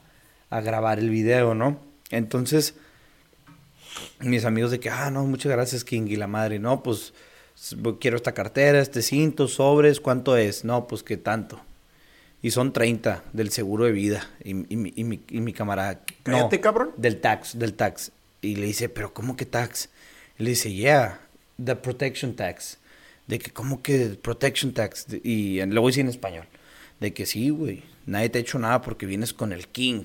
a 0.50 0.60
grabar 0.60 0.98
el 0.98 1.08
video, 1.08 1.54
¿no? 1.54 1.78
Entonces, 2.10 2.74
mis 4.20 4.44
amigos 4.44 4.70
de 4.70 4.80
que, 4.80 4.90
ah, 4.90 5.10
no, 5.10 5.24
muchas 5.26 5.52
gracias, 5.52 5.84
King, 5.84 6.06
y 6.08 6.16
la 6.16 6.26
madre, 6.26 6.58
no, 6.58 6.82
pues 6.82 7.12
quiero 8.00 8.16
esta 8.16 8.32
cartera, 8.32 8.80
este 8.80 9.02
cinto, 9.02 9.48
sobres, 9.48 10.00
¿cuánto 10.00 10.36
es? 10.36 10.64
No, 10.64 10.86
pues 10.86 11.02
que 11.02 11.16
tanto. 11.16 11.60
Y 12.40 12.50
son 12.50 12.72
30 12.72 13.22
del 13.32 13.50
seguro 13.50 13.84
de 13.84 13.92
vida. 13.92 14.28
Y, 14.42 14.50
y 14.50 14.76
mi, 14.76 14.92
y 14.96 15.04
mi- 15.04 15.20
y 15.30 15.40
mi 15.40 15.52
camarada. 15.52 16.00
no, 16.26 16.32
Cállate, 16.32 16.60
cabrón. 16.60 16.90
Del 16.96 17.20
tax, 17.20 17.56
del 17.58 17.74
tax. 17.74 18.10
Y 18.40 18.56
le 18.56 18.66
dice, 18.66 18.88
¿pero 18.88 19.14
cómo 19.14 19.36
que 19.36 19.46
tax? 19.46 19.90
Y 20.38 20.42
le 20.44 20.50
dice, 20.50 20.72
yeah, 20.72 21.20
the 21.64 21.76
protection 21.76 22.34
tax. 22.34 22.78
De 23.28 23.38
que, 23.38 23.52
¿cómo 23.52 23.80
que 23.82 24.18
protection 24.20 24.72
tax? 24.72 25.06
De- 25.06 25.20
y 25.22 25.64
luego 25.66 25.86
dice 25.86 26.00
en 26.00 26.08
español. 26.08 26.46
De 26.98 27.12
que 27.14 27.26
sí, 27.26 27.50
güey, 27.50 27.84
nadie 28.06 28.28
te 28.28 28.38
ha 28.38 28.40
hecho 28.40 28.58
nada 28.58 28.82
porque 28.82 29.06
vienes 29.06 29.32
con 29.32 29.52
el 29.52 29.68
king. 29.68 30.02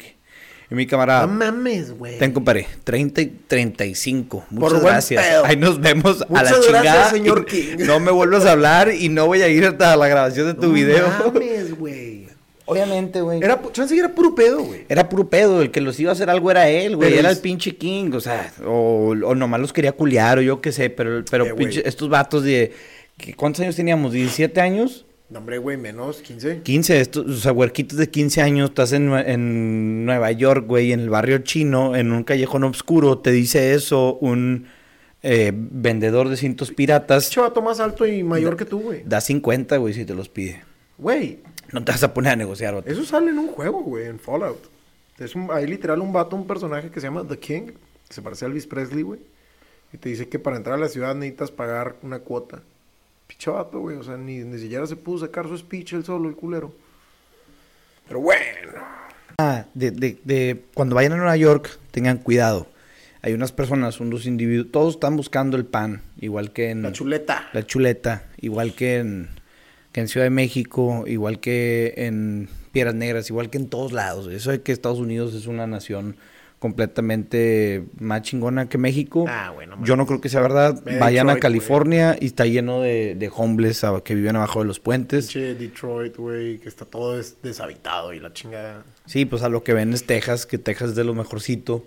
Y 0.69 0.75
mi 0.75 0.85
camarada. 0.85 1.25
No 1.25 1.33
mames, 1.33 1.91
güey. 1.97 2.17
Ten, 2.19 2.33
compadre, 2.33 2.67
30 2.83 3.21
y 3.21 3.25
35. 3.47 4.45
Muchas 4.49 4.81
gracias. 4.81 5.25
pedo. 5.25 5.45
Ahí 5.45 5.55
nos 5.55 5.79
vemos 5.79 6.21
a 6.21 6.25
la 6.25 6.41
Muchas 6.41 6.61
chingada. 6.65 6.83
gracias, 6.83 7.09
señor 7.11 7.45
King. 7.45 7.77
No 7.79 7.99
me 8.01 8.11
vuelvas 8.11 8.45
a 8.45 8.51
hablar 8.51 8.91
y 8.93 9.07
no 9.09 9.25
voy 9.27 9.41
a 9.41 9.47
ir 9.47 9.65
hasta 9.65 9.95
la 9.95 10.07
grabación 10.07 10.47
de 10.47 10.53
tu 10.55 10.67
No 10.67 10.73
video. 10.73 11.07
mames, 11.23 11.77
güey. 11.79 12.27
Obviamente, 12.65 13.21
güey. 13.21 13.39
Era, 13.41 13.61
chance 13.71 13.97
era 13.97 14.09
puro 14.13 14.35
pedo, 14.35 14.61
güey. 14.61 14.83
Era 14.89 15.07
puro 15.07 15.29
pedo, 15.29 15.61
el 15.61 15.71
que 15.71 15.79
los 15.79 15.97
iba 16.01 16.09
a 16.09 16.13
hacer 16.13 16.29
algo 16.29 16.51
era 16.51 16.67
él, 16.67 16.97
güey. 16.97 17.17
Era 17.17 17.31
es- 17.31 17.37
el 17.37 17.41
pinche 17.41 17.77
King, 17.77 18.11
o 18.13 18.19
sea, 18.19 18.51
o, 18.65 19.15
o 19.23 19.35
nomás 19.35 19.61
los 19.61 19.71
quería 19.71 19.93
culiar 19.93 20.39
o 20.39 20.41
yo 20.41 20.59
qué 20.59 20.73
sé, 20.73 20.89
pero, 20.89 21.23
pero 21.31 21.45
Eh, 21.45 21.53
pinche- 21.55 21.83
estos 21.85 22.09
vatos 22.09 22.43
de... 22.43 22.73
¿qué- 23.17 23.33
¿Cuántos 23.35 23.61
años 23.61 23.77
teníamos? 23.77 24.13
¿17 24.13 24.57
años? 24.59 25.05
No, 25.29 25.39
hombre, 25.39 25.57
güey, 25.57 25.75
menos 25.75 26.21
15. 26.21 26.61
15, 26.63 27.01
estos, 27.01 27.25
o 27.27 27.35
sea, 27.35 27.51
huerquitos 27.51 27.97
de 27.97 28.09
15 28.09 28.41
años, 28.41 28.69
estás 28.69 28.93
en, 28.93 29.11
en 29.11 30.05
Nueva 30.05 30.31
York, 30.31 30.65
güey, 30.65 30.93
en 30.93 31.01
el 31.01 31.09
barrio 31.09 31.39
chino, 31.39 31.95
en 31.97 32.13
un 32.13 32.23
callejón 32.23 32.63
oscuro, 32.63 33.17
te 33.17 33.31
dice 33.31 33.73
eso 33.73 34.15
un 34.21 34.67
eh, 35.23 35.51
vendedor 35.53 36.29
de 36.29 36.37
cintos 36.37 36.71
piratas, 36.71 37.29
Chavato 37.29 37.61
más 37.61 37.81
alto 37.81 38.07
y 38.07 38.23
mayor 38.23 38.55
que 38.55 38.63
tú, 38.63 38.79
güey. 38.79 39.03
da 39.05 39.19
50, 39.19 39.75
güey, 39.77 39.93
si 39.93 40.05
te 40.05 40.13
los 40.13 40.29
pide. 40.29 40.63
Güey, 40.97 41.39
No 41.73 41.83
te 41.83 41.91
vas 41.91 42.03
a 42.03 42.13
poner 42.13 42.31
a 42.31 42.35
negociar, 42.37 42.75
vato. 42.75 42.89
eso 42.89 43.03
sale 43.03 43.31
en 43.31 43.37
un 43.37 43.49
juego, 43.49 43.81
güey, 43.83 44.05
en 44.05 44.19
Fallout. 44.19 44.69
Es 45.19 45.35
un, 45.35 45.49
hay 45.51 45.67
literal 45.67 45.99
un 45.99 46.13
vato, 46.13 46.37
un 46.37 46.47
personaje 46.47 46.89
que 46.89 47.01
se 47.01 47.07
llama 47.07 47.25
The 47.27 47.37
King, 47.37 47.63
que 48.07 48.13
se 48.13 48.21
parece 48.21 48.45
a 48.45 48.47
Elvis 48.47 48.67
Presley, 48.67 49.01
güey. 49.01 49.19
Y 49.91 49.97
te 49.97 50.07
dice 50.07 50.29
que 50.29 50.39
para 50.39 50.55
entrar 50.55 50.75
a 50.77 50.79
la 50.79 50.87
ciudad 50.87 51.15
necesitas 51.15 51.51
pagar 51.51 51.95
una 52.01 52.19
cuota. 52.19 52.61
Picho 53.37 53.53
vato, 53.53 53.79
güey. 53.79 53.97
O 53.97 54.03
sea, 54.03 54.17
ni, 54.17 54.39
ni 54.39 54.57
siquiera 54.57 54.85
se 54.87 54.95
pudo 54.95 55.19
sacar 55.19 55.47
su 55.47 55.57
speech 55.57 55.93
él 55.93 56.03
solo, 56.03 56.27
el 56.27 56.35
culero. 56.35 56.73
Pero 58.07 58.19
bueno. 58.19 58.71
Ah, 59.37 59.65
de, 59.73 59.91
de, 59.91 60.19
de 60.23 60.63
cuando 60.73 60.95
vayan 60.95 61.13
a 61.13 61.17
Nueva 61.17 61.37
York, 61.37 61.77
tengan 61.91 62.17
cuidado. 62.17 62.67
Hay 63.21 63.33
unas 63.33 63.51
personas, 63.51 63.99
unos 63.99 64.25
individuos, 64.25 64.71
todos 64.71 64.95
están 64.95 65.17
buscando 65.17 65.57
el 65.57 65.65
pan, 65.65 66.01
igual 66.19 66.53
que 66.53 66.69
en... 66.69 66.81
La 66.81 66.91
chuleta. 66.91 67.49
la 67.51 67.65
chuleta, 67.65 68.27
igual 68.37 68.73
que 68.73 68.97
en, 68.97 69.29
que 69.91 70.01
en 70.01 70.07
Ciudad 70.07 70.25
de 70.25 70.31
México, 70.31 71.03
igual 71.07 71.39
que 71.39 71.93
en 71.97 72.47
Piedras 72.71 72.95
Negras, 72.95 73.29
igual 73.29 73.49
que 73.49 73.57
en 73.57 73.69
todos 73.69 73.91
lados. 73.91 74.27
Eso 74.31 74.51
de 74.51 74.61
que 74.61 74.71
Estados 74.71 74.99
Unidos 74.99 75.33
es 75.33 75.45
una 75.47 75.67
nación 75.67 76.15
completamente 76.59 77.85
más 77.99 78.21
chingona 78.23 78.67
que 78.69 78.77
México. 78.77 79.25
Ah, 79.27 79.51
bueno, 79.53 79.77
Yo 79.83 79.95
no 79.95 80.05
creo 80.05 80.21
que 80.21 80.29
sea 80.29 80.41
verdad. 80.41 80.81
Ve 80.83 80.97
Vayan 80.97 81.29
a 81.29 81.37
California 81.37 82.17
y 82.19 82.25
está 82.27 82.45
lleno 82.45 82.81
de, 82.81 83.15
de 83.15 83.31
homeless 83.35 83.85
que 84.03 84.15
viven 84.15 84.35
abajo 84.35 84.59
de 84.59 84.65
los 84.65 84.79
puentes. 84.79 85.25
Pinche 85.27 85.55
Detroit, 85.55 86.15
güey, 86.17 86.57
que 86.59 86.67
está 86.69 86.85
todo 86.85 87.17
des- 87.17 87.37
deshabitado 87.43 88.13
y 88.13 88.19
la 88.19 88.33
chingada. 88.33 88.83
Sí, 89.05 89.25
pues 89.25 89.43
a 89.43 89.49
lo 89.49 89.63
que 89.63 89.73
ven 89.73 89.93
es 89.93 90.05
Texas, 90.05 90.45
que 90.45 90.57
Texas 90.57 90.89
es 90.89 90.95
de 90.95 91.03
lo 91.03 91.13
mejorcito. 91.13 91.85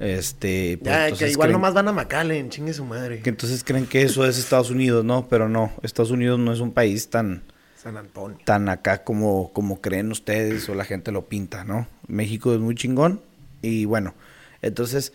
Este, 0.00 0.78
pues, 0.82 0.90
Ya, 0.92 1.16
que 1.16 1.30
igual 1.30 1.48
creen- 1.48 1.52
nomás 1.52 1.72
van 1.74 1.88
a 1.88 1.92
McAllen, 1.92 2.50
chingue 2.50 2.74
su 2.74 2.84
madre. 2.84 3.20
que 3.20 3.30
entonces 3.30 3.64
creen 3.64 3.86
que 3.86 4.02
eso 4.02 4.26
es 4.26 4.38
Estados 4.38 4.70
Unidos, 4.70 5.04
¿no? 5.04 5.28
Pero 5.28 5.48
no, 5.48 5.72
Estados 5.82 6.10
Unidos 6.10 6.38
no 6.38 6.52
es 6.52 6.60
un 6.60 6.72
país 6.72 7.08
tan, 7.08 7.42
San 7.76 7.96
Antonio. 7.96 8.36
tan 8.44 8.68
acá 8.68 9.02
como, 9.04 9.50
como 9.52 9.80
creen 9.80 10.10
ustedes 10.12 10.68
o 10.68 10.74
la 10.74 10.84
gente 10.84 11.10
lo 11.12 11.24
pinta, 11.26 11.64
¿no? 11.64 11.86
México 12.06 12.52
es 12.52 12.60
muy 12.60 12.74
chingón 12.74 13.22
y 13.62 13.84
bueno, 13.86 14.14
entonces, 14.60 15.12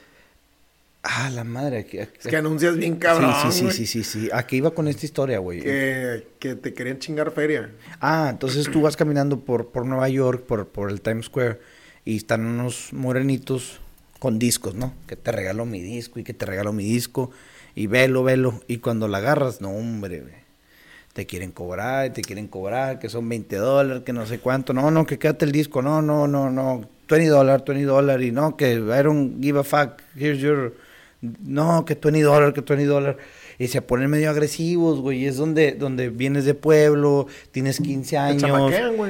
ah, 1.04 1.30
la 1.30 1.44
madre. 1.44 1.86
que- 1.86 2.02
Es 2.02 2.28
que 2.28 2.36
anuncias 2.38 2.76
bien 2.78 2.94
sí, 2.96 3.00
cabrón, 3.00 3.34
sí, 3.44 3.52
sí, 3.52 3.64
güey, 3.64 3.76
sí, 3.76 3.86
sí, 3.86 4.04
sí. 4.04 4.30
¿A 4.34 4.46
qué 4.48 4.56
iba 4.58 4.72
con 4.72 4.88
esta 4.88 5.06
historia, 5.06 5.40
güey? 5.40 5.62
Que, 5.62 6.28
que 6.40 6.56
te 6.56 6.74
querían 6.74 7.00
chingar 7.00 7.32
feria. 7.32 7.72
Ah, 8.02 8.28
entonces 8.32 8.70
tú 8.72 8.82
vas 8.82 8.98
caminando 8.98 9.40
por, 9.40 9.70
por 9.70 9.86
Nueva 9.86 10.10
York, 10.10 10.44
por, 10.46 10.68
por 10.68 10.90
el 10.90 11.02
Times 11.02 11.26
Square, 11.28 11.60
y 12.06 12.18
están 12.18 12.46
unos 12.46 12.92
morenitos 12.94 13.80
con 14.20 14.40
discos, 14.40 14.74
¿no? 14.76 14.94
Que 15.08 15.16
te 15.16 15.32
regaló 15.32 15.66
mi 15.66 15.82
disco 15.82 16.20
y 16.20 16.24
que 16.24 16.34
te 16.34 16.46
regaló 16.46 16.74
mi 16.74 16.84
disco, 16.84 17.32
y 17.76 17.86
velo, 17.88 18.24
velo, 18.24 18.62
y 18.68 18.78
cuando 18.80 19.08
la 19.08 19.20
agarras, 19.20 19.62
no, 19.62 19.70
hombre, 19.70 20.22
güey, 20.22 20.34
te 21.14 21.26
quieren 21.28 21.52
cobrar, 21.52 22.12
te 22.14 22.22
quieren 22.24 22.48
cobrar, 22.48 22.98
que 23.00 23.10
son 23.10 23.30
20 23.30 23.56
dólares, 23.58 24.04
que 24.04 24.14
no 24.14 24.26
sé 24.26 24.40
cuánto, 24.40 24.74
no, 24.74 24.90
no, 24.90 25.06
que 25.06 25.20
quédate 25.20 25.46
el 25.46 25.52
disco, 25.52 25.82
no, 25.84 26.02
no, 26.02 26.28
no, 26.28 26.50
no, 26.50 26.90
20 27.08 27.30
dólares, 27.30 27.64
20 27.66 27.86
dólares, 27.86 28.28
y 28.28 28.32
no, 28.32 28.56
que 28.58 28.74
I 28.74 29.04
don't 29.04 29.42
give 29.42 29.60
a 29.60 29.64
fuck, 29.64 30.02
here's 30.16 30.40
your, 30.40 30.74
no, 31.22 31.86
que 31.86 31.96
20 31.96 32.22
dólares, 32.22 32.54
que 32.54 32.62
20 32.62 32.86
dólares. 32.86 33.18
Y 33.60 33.70
se 33.70 33.82
ponen 33.82 34.12
medio 34.12 34.30
agresivos, 34.30 35.00
güey. 35.00 35.24
y 35.24 35.26
Es 35.26 35.38
donde, 35.38 35.72
donde 35.72 36.10
vienes 36.10 36.46
de 36.46 36.54
pueblo, 36.54 37.26
tienes 37.52 37.80
15 37.80 38.16
años. 38.16 38.44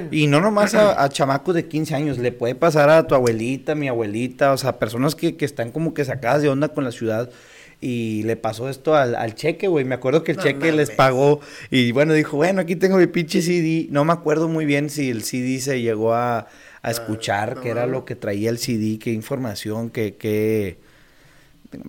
Y 0.10 0.28
no 0.28 0.40
nomás 0.40 0.74
a, 0.74 1.04
a 1.04 1.10
chamacos 1.10 1.54
de 1.54 1.66
15 1.68 1.96
años, 1.96 2.18
le 2.18 2.32
puede 2.32 2.56
pasar 2.56 2.90
a 2.90 3.06
tu 3.06 3.14
abuelita, 3.14 3.76
mi 3.76 3.90
abuelita, 3.90 4.54
o 4.54 4.58
sea, 4.58 4.80
personas 4.80 5.16
que, 5.16 5.36
que 5.36 5.44
están 5.44 5.72
como 5.72 5.94
que 5.94 6.06
sacadas 6.06 6.42
de 6.44 6.50
onda 6.50 6.70
con 6.70 6.86
la 6.86 6.94
ciudad. 6.94 7.30
y 7.82 8.24
le 8.24 8.38
pasó 8.38 8.70
esto 8.70 8.96
al, 8.96 9.16
al 9.16 9.36
cheque, 9.36 9.68
güey. 9.68 9.84
Me 9.84 9.96
acuerdo 9.96 10.24
que 10.24 10.32
el 10.32 10.38
No 10.38 10.44
cheque 10.44 10.72
les 10.72 10.92
pagó 10.92 11.42
y 11.70 11.92
bueno, 11.92 12.14
dijo, 12.14 12.38
bueno, 12.38 12.62
aquí 12.62 12.78
tengo 12.78 12.98
mi 12.98 13.08
pinche 13.08 13.42
CD. 13.42 13.88
No 13.92 14.06
me 14.06 14.14
acuerdo 14.14 14.48
muy 14.48 14.66
bien 14.66 14.90
si 14.90 15.10
el 15.10 15.24
CD 15.24 15.60
se 15.60 15.82
llegó 15.82 16.14
a, 16.14 16.48
a 16.88 16.92
escuchar, 16.92 17.56
no 17.56 17.62
qué 17.62 17.70
era 17.70 17.86
lo 17.88 18.06
que 18.06 18.16
traía 18.16 18.50
el 18.50 18.58
CD, 18.58 19.00
qué 19.00 19.12
información, 19.12 19.90
qué... 19.90 20.16
qué... 20.16 20.78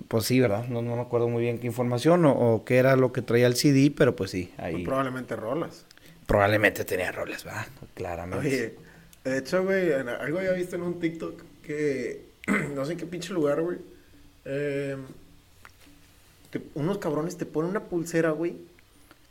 Pues 0.09 0.25
sí, 0.25 0.39
¿verdad? 0.41 0.67
No, 0.67 0.81
no 0.81 0.95
me 0.97 1.01
acuerdo 1.01 1.29
muy 1.29 1.41
bien 1.41 1.57
qué 1.57 1.67
información 1.67 2.25
o, 2.25 2.33
o 2.33 2.65
qué 2.65 2.77
era 2.77 2.95
lo 2.97 3.13
que 3.13 3.21
traía 3.21 3.47
el 3.47 3.55
CD, 3.55 3.93
pero 3.95 4.15
pues 4.15 4.31
sí, 4.31 4.51
ahí 4.57 4.83
Probablemente 4.83 5.35
rolas. 5.37 5.85
probablemente 6.27 6.83
tenía 6.83 7.11
roles, 7.13 7.43
¿verdad? 7.45 7.65
Claramente. 7.93 8.47
Oye, 8.47 8.75
de 9.23 9.37
hecho, 9.37 9.63
güey, 9.63 9.93
algo 9.93 10.39
había 10.39 10.51
visto 10.51 10.75
en 10.75 10.81
un 10.83 10.99
TikTok 10.99 11.41
que 11.63 12.25
no 12.75 12.85
sé 12.85 12.93
en 12.93 12.97
qué 12.99 13.05
pinche 13.05 13.33
lugar, 13.33 13.61
güey. 13.61 13.77
eh, 14.45 14.97
te- 16.51 16.61
unos 16.75 16.97
cabrones 16.97 17.37
te 17.37 17.45
ponen 17.45 17.71
una 17.71 17.83
pulsera, 17.85 18.31
güey. 18.31 18.57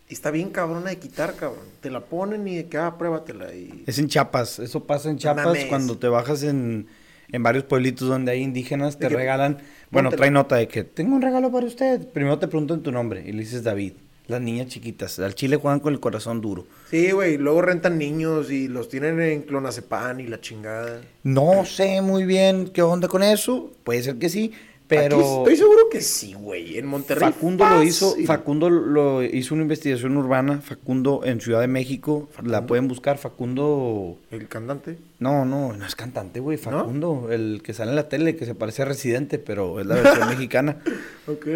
Y 0.08 0.14
está 0.14 0.30
bien 0.30 0.50
cabrona 0.50 0.90
de 0.90 0.98
quitar, 0.98 1.34
cabrón. 1.34 1.64
Te 1.80 1.90
la 1.90 2.00
ponen 2.00 2.48
y 2.48 2.56
de 2.56 2.66
que, 2.66 2.78
ah, 2.78 2.96
pruébatela. 2.96 3.54
Y... 3.54 3.84
Es 3.86 3.98
en 3.98 4.08
Chiapas, 4.08 4.58
eso 4.58 4.84
pasa 4.84 5.10
en 5.10 5.18
Chiapas 5.18 5.44
mames. 5.44 5.66
cuando 5.66 5.98
te 5.98 6.08
bajas 6.08 6.42
en, 6.42 6.86
en 7.30 7.42
varios 7.42 7.64
pueblitos 7.64 8.08
donde 8.08 8.32
hay 8.32 8.40
indígenas, 8.40 8.98
te 8.98 9.08
que, 9.08 9.14
regalan, 9.14 9.58
bueno, 9.90 10.10
trae 10.10 10.30
nota 10.30 10.56
de 10.56 10.66
que 10.66 10.84
tengo 10.84 11.14
un 11.14 11.22
regalo 11.22 11.52
para 11.52 11.66
usted. 11.66 12.08
Primero 12.08 12.38
te 12.38 12.48
preguntan 12.48 12.82
tu 12.82 12.90
nombre 12.90 13.22
y 13.26 13.32
le 13.32 13.40
dices 13.40 13.62
David. 13.62 13.92
Las 14.28 14.42
niñas 14.42 14.66
chiquitas, 14.68 15.18
al 15.20 15.34
chile 15.34 15.56
juegan 15.56 15.80
con 15.80 15.94
el 15.94 16.00
corazón 16.00 16.42
duro. 16.42 16.66
Sí, 16.90 17.12
güey. 17.12 17.38
Luego 17.38 17.62
rentan 17.62 17.96
niños 17.96 18.50
y 18.50 18.68
los 18.68 18.90
tienen 18.90 19.18
en 19.22 19.40
clonazepam 19.40 20.20
y 20.20 20.26
la 20.26 20.38
chingada. 20.38 21.00
No 21.22 21.64
sé 21.64 22.02
muy 22.02 22.26
bien 22.26 22.68
qué 22.68 22.82
onda 22.82 23.08
con 23.08 23.22
eso, 23.22 23.72
puede 23.84 24.02
ser 24.02 24.16
que 24.18 24.28
sí, 24.28 24.52
pero 24.88 25.16
Aquí 25.16 25.26
estoy 25.26 25.56
seguro 25.56 25.88
que 25.90 26.00
sí, 26.00 26.32
güey. 26.32 26.78
En 26.78 26.86
Monterrey. 26.86 27.30
Facundo 27.30 27.66
lo 27.68 27.82
hizo. 27.82 28.16
Facundo 28.24 28.70
lo 28.70 29.22
hizo 29.22 29.54
una 29.54 29.62
investigación 29.62 30.16
urbana, 30.16 30.62
Facundo 30.62 31.20
en 31.24 31.40
Ciudad 31.40 31.60
de 31.60 31.68
México, 31.68 32.28
la 32.42 32.66
pueden 32.66 32.88
buscar, 32.88 33.18
Facundo 33.18 34.18
El 34.30 34.48
cantante. 34.48 34.96
No, 35.18 35.44
no, 35.44 35.74
no 35.74 35.86
es 35.86 35.94
cantante, 35.94 36.40
güey. 36.40 36.56
¿No? 36.56 36.62
Facundo, 36.70 37.28
el 37.30 37.60
que 37.62 37.74
sale 37.74 37.90
en 37.90 37.96
la 37.96 38.08
tele, 38.08 38.34
que 38.34 38.46
se 38.46 38.54
parece 38.54 38.82
a 38.82 38.86
Residente, 38.86 39.38
pero 39.38 39.78
es 39.78 39.86
la 39.86 39.96
versión 39.96 40.28
mexicana. 40.30 40.78
Ok. 41.26 41.46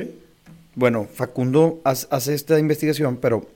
Bueno, 0.75 1.09
Facundo 1.11 1.81
hace 1.85 2.35
esta 2.35 2.59
investigación, 2.59 3.17
pero 3.17 3.47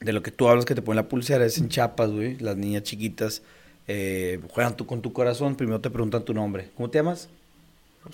de 0.00 0.12
lo 0.12 0.22
que 0.22 0.30
tú 0.30 0.48
hablas 0.48 0.66
que 0.66 0.74
te 0.74 0.82
ponen 0.82 0.96
la 0.96 1.08
pulsera 1.08 1.44
es 1.46 1.56
en 1.58 1.68
Chiapas, 1.68 2.10
güey. 2.10 2.36
Las 2.38 2.56
niñas 2.56 2.82
chiquitas 2.82 3.42
eh, 3.88 4.40
juegan 4.50 4.76
tú 4.76 4.86
con 4.86 5.00
tu 5.02 5.12
corazón, 5.12 5.56
primero 5.56 5.80
te 5.80 5.90
preguntan 5.90 6.24
tu 6.24 6.34
nombre. 6.34 6.68
¿Cómo 6.76 6.90
te 6.90 6.98
llamas? 6.98 7.28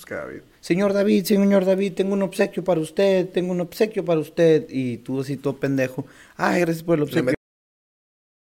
Que 0.06 0.14
David. 0.14 0.40
Señor 0.60 0.92
David, 0.92 1.24
señor 1.24 1.64
David, 1.64 1.94
tengo 1.94 2.12
un 2.12 2.22
obsequio 2.22 2.62
para 2.62 2.80
usted, 2.80 3.28
tengo 3.30 3.52
un 3.52 3.60
obsequio 3.60 4.04
para 4.04 4.20
usted. 4.20 4.66
Y 4.68 4.98
tú 4.98 5.20
así 5.20 5.36
todo 5.36 5.56
pendejo. 5.56 6.04
Ay, 6.36 6.60
gracias 6.60 6.82
por 6.82 6.98
el 6.98 7.02
obsequio. 7.04 7.34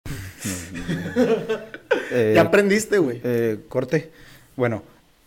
Eh, 2.10 2.32
Ya 2.34 2.42
aprendiste, 2.42 2.98
güey. 2.98 3.20
eh, 3.24 3.58
corte. 3.68 4.10
Bueno. 4.56 4.82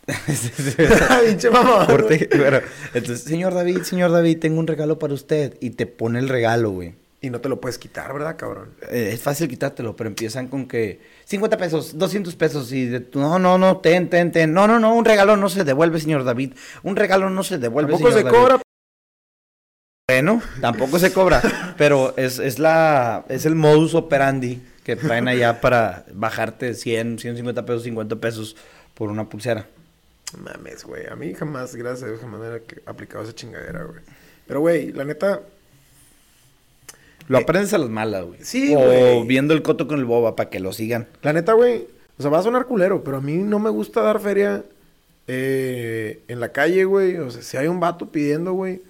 Corte. 1.88 2.30
Bueno, 2.38 2.60
entonces, 2.94 3.24
señor 3.26 3.54
David, 3.54 3.82
señor 3.82 4.12
David, 4.12 4.40
tengo 4.40 4.60
un 4.60 4.68
regalo 4.68 4.98
para 5.00 5.14
usted. 5.14 5.58
Y 5.60 5.72
te 5.72 5.86
pone 5.86 6.20
el 6.20 6.30
regalo, 6.30 6.72
güey. 6.72 6.94
Y 7.28 7.30
no 7.30 7.42
te 7.42 7.50
lo 7.50 7.60
puedes 7.60 7.78
quitar, 7.78 8.14
¿verdad, 8.14 8.38
cabrón? 8.38 8.70
Eh, 8.90 9.10
es 9.12 9.22
fácil 9.22 9.50
quitártelo, 9.50 9.98
pero 9.98 10.08
empiezan 10.08 10.48
con 10.48 10.66
que 10.66 11.02
50 11.26 11.58
pesos, 11.58 11.98
200 11.98 12.34
pesos 12.38 12.72
y 12.72 12.86
de 12.86 13.06
no, 13.16 13.38
no, 13.38 13.58
no, 13.58 13.78
ten, 13.80 14.10
ten, 14.10 14.32
ten. 14.32 14.54
No, 14.54 14.66
no, 14.66 14.80
no, 14.80 14.96
un 14.96 15.04
regalo 15.04 15.36
no 15.36 15.50
se 15.50 15.66
devuelve, 15.66 16.00
señor 16.00 16.24
David. 16.24 16.54
Un 16.84 16.96
regalo 16.96 17.30
no 17.30 17.44
se 17.44 17.58
devuelve, 17.58 17.92
Tampoco 17.92 18.12
señor 18.14 18.24
se 18.24 18.32
David. 18.32 18.40
cobra. 18.40 18.62
Bueno, 20.10 20.42
tampoco 20.62 21.00
se 21.00 21.12
cobra, 21.12 21.42
pero 21.78 22.14
es, 22.16 22.40
es 22.40 22.60
la 22.60 23.26
es 23.28 23.46
el 23.46 23.56
modus 23.56 23.94
operandi 23.94 24.62
que 24.86 24.96
traen 24.96 25.28
allá 25.28 25.60
para 25.60 26.06
bajarte 26.14 26.76
100, 26.76 27.20
150 27.20 27.66
pesos, 27.66 27.84
50 27.84 28.16
pesos 28.16 28.56
por 28.94 29.10
una 29.10 29.28
pulsera. 29.28 29.68
Mames, 30.38 30.86
güey. 30.86 31.08
A 31.08 31.18
mí 31.18 31.34
jamás, 31.34 31.76
gracias 31.76 32.04
a 32.04 32.08
Dios, 32.08 32.22
jamás 32.22 32.40
me 32.40 32.48
he 32.48 32.62
aplicado 32.86 33.26
esa 33.26 33.36
chingadera, 33.36 33.84
güey. 33.84 34.00
Pero, 34.48 34.62
güey, 34.62 34.94
la 34.94 35.04
neta, 35.04 35.42
Lo 37.28 37.38
Eh, 37.40 37.42
aprendes 37.44 37.74
a 37.74 37.78
las 37.78 37.90
malas, 37.90 38.26
güey. 38.26 38.40
sí, 38.44 38.74
O 38.76 38.80
güey. 38.80 39.26
viendo 39.28 39.54
el 39.54 39.62
coto 39.62 39.88
con 39.88 40.00
el 40.00 40.06
boba 40.06 40.36
para 40.36 40.50
que 40.50 40.60
lo 40.60 40.72
sigan. 40.74 41.08
la 41.22 41.34
neta, 41.34 41.54
güey. 41.54 41.88
O 42.18 42.22
sea, 42.22 42.32
va 42.32 42.40
a 42.40 42.44
sonar 42.44 42.66
culero, 42.66 43.04
pero 43.04 43.18
a 43.18 43.22
mí 43.22 43.34
no 43.38 43.60
me 43.60 43.70
gusta 43.70 44.02
dar 44.02 44.20
feria 44.20 44.64
eh, 45.28 46.22
en 46.28 46.40
la 46.40 46.52
calle, 46.52 46.86
güey. 46.86 47.18
O 47.18 47.30
sea, 47.30 47.42
si 47.42 47.58
hay 47.58 47.68
un 47.68 47.80
vato 47.80 48.12
pidiendo, 48.12 48.54
güey. 48.54 48.82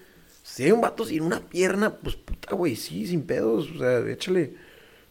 Si 0.43 0.63
hay 0.63 0.71
un 0.71 0.81
vato 0.81 1.05
sin 1.05 1.23
una 1.23 1.39
pierna, 1.41 1.95
pues 1.95 2.15
puta, 2.15 2.55
güey, 2.55 2.75
sí, 2.75 3.05
sin 3.07 3.23
pedos. 3.23 3.69
O 3.75 3.79
sea, 3.79 3.99
échale. 4.09 4.53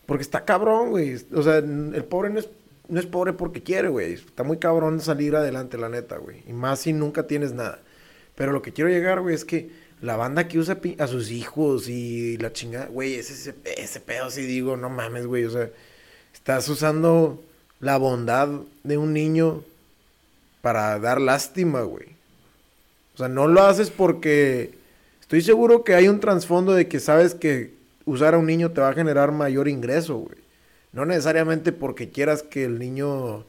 Porque 0.06 0.22
está 0.22 0.44
cabrón, 0.44 0.90
güey. 0.90 1.16
O 1.34 1.42
sea, 1.42 1.56
el 1.58 2.04
pobre 2.08 2.30
no 2.30 2.38
es, 2.38 2.48
no 2.88 3.00
es 3.00 3.06
pobre 3.06 3.32
porque 3.32 3.62
quiere, 3.62 3.88
güey. 3.88 4.14
Está 4.14 4.44
muy 4.44 4.58
cabrón 4.58 5.00
salir 5.00 5.34
adelante, 5.36 5.76
la 5.78 5.88
neta, 5.88 6.16
güey. 6.16 6.42
Y 6.48 6.52
más 6.52 6.80
si 6.80 6.92
nunca 6.92 7.26
tienes 7.26 7.52
nada. 7.52 7.80
Pero 8.34 8.52
lo 8.52 8.62
que 8.62 8.72
quiero 8.72 8.88
llegar, 8.90 9.20
güey, 9.20 9.34
es 9.34 9.44
que 9.44 9.68
la 10.01 10.16
banda 10.16 10.49
que 10.49 10.59
usa 10.59 10.78
a 10.99 11.07
sus 11.07 11.30
hijos 11.30 11.88
y 11.88 12.36
la 12.38 12.53
chingada, 12.53 12.86
güey, 12.86 13.14
ese, 13.14 13.32
ese, 13.32 13.55
ese 13.76 14.01
pedo 14.01 14.30
sí 14.30 14.42
digo, 14.42 14.76
no 14.76 14.90
mames, 14.90 15.26
güey. 15.26 15.44
O 15.44 15.51
sea, 15.51 15.70
estás 16.34 16.68
usando 16.68 17.42
la 17.80 17.97
bondad 17.97 18.49
de 18.84 18.99
un 18.99 19.12
niño 19.12 19.62
para 20.61 20.99
dar 20.99 21.20
lástima, 21.20 21.82
güey. 21.82 22.07
O 23.14 23.18
sea, 23.18 23.28
no 23.28 23.49
lo 23.49 23.62
haces 23.62 23.90
porque 23.90 24.74
estoy 25.20 25.40
seguro 25.40 25.84
que 25.84 25.94
hay 25.94 26.09
un 26.09 26.20
trasfondo 26.20 26.74
de 26.74 26.88
que 26.88 27.01
sabes 27.01 27.34
que 27.34 27.74
usar 28.05 28.34
a 28.34 28.38
un 28.38 28.47
niño 28.47 28.72
te 28.72 28.80
va 28.80 28.90
a 28.90 28.94
generar 28.94 29.32
mayor 29.32 29.68
ingreso, 29.68 30.16
güey. 30.18 30.38
No 30.92 31.05
necesariamente 31.05 31.72
porque 31.72 32.11
quieras 32.11 32.42
que 32.42 32.64
el 32.64 32.78
niño 32.78 33.44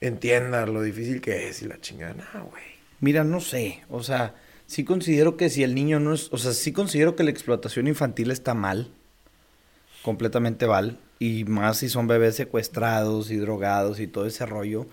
entienda 0.00 0.66
lo 0.66 0.82
difícil 0.82 1.20
que 1.20 1.48
es 1.48 1.62
y 1.62 1.66
la 1.66 1.80
chingada, 1.80 2.14
no, 2.14 2.46
güey. 2.46 2.64
Mira, 3.00 3.24
no 3.24 3.40
sé, 3.40 3.82
o 3.88 4.02
sea, 4.02 4.34
sí 4.66 4.84
considero 4.84 5.36
que 5.36 5.50
si 5.50 5.62
el 5.62 5.74
niño 5.74 6.00
no 6.00 6.14
es, 6.14 6.32
o 6.32 6.38
sea, 6.38 6.52
sí 6.52 6.72
considero 6.72 7.16
que 7.16 7.24
la 7.24 7.30
explotación 7.30 7.86
infantil 7.86 8.30
está 8.30 8.54
mal, 8.54 8.88
completamente 10.02 10.66
mal, 10.66 10.98
y 11.18 11.44
más 11.44 11.78
si 11.78 11.88
son 11.88 12.06
bebés 12.06 12.36
secuestrados 12.36 13.30
y 13.30 13.36
drogados 13.36 14.00
y 14.00 14.06
todo 14.06 14.26
ese 14.26 14.46
rollo, 14.46 14.86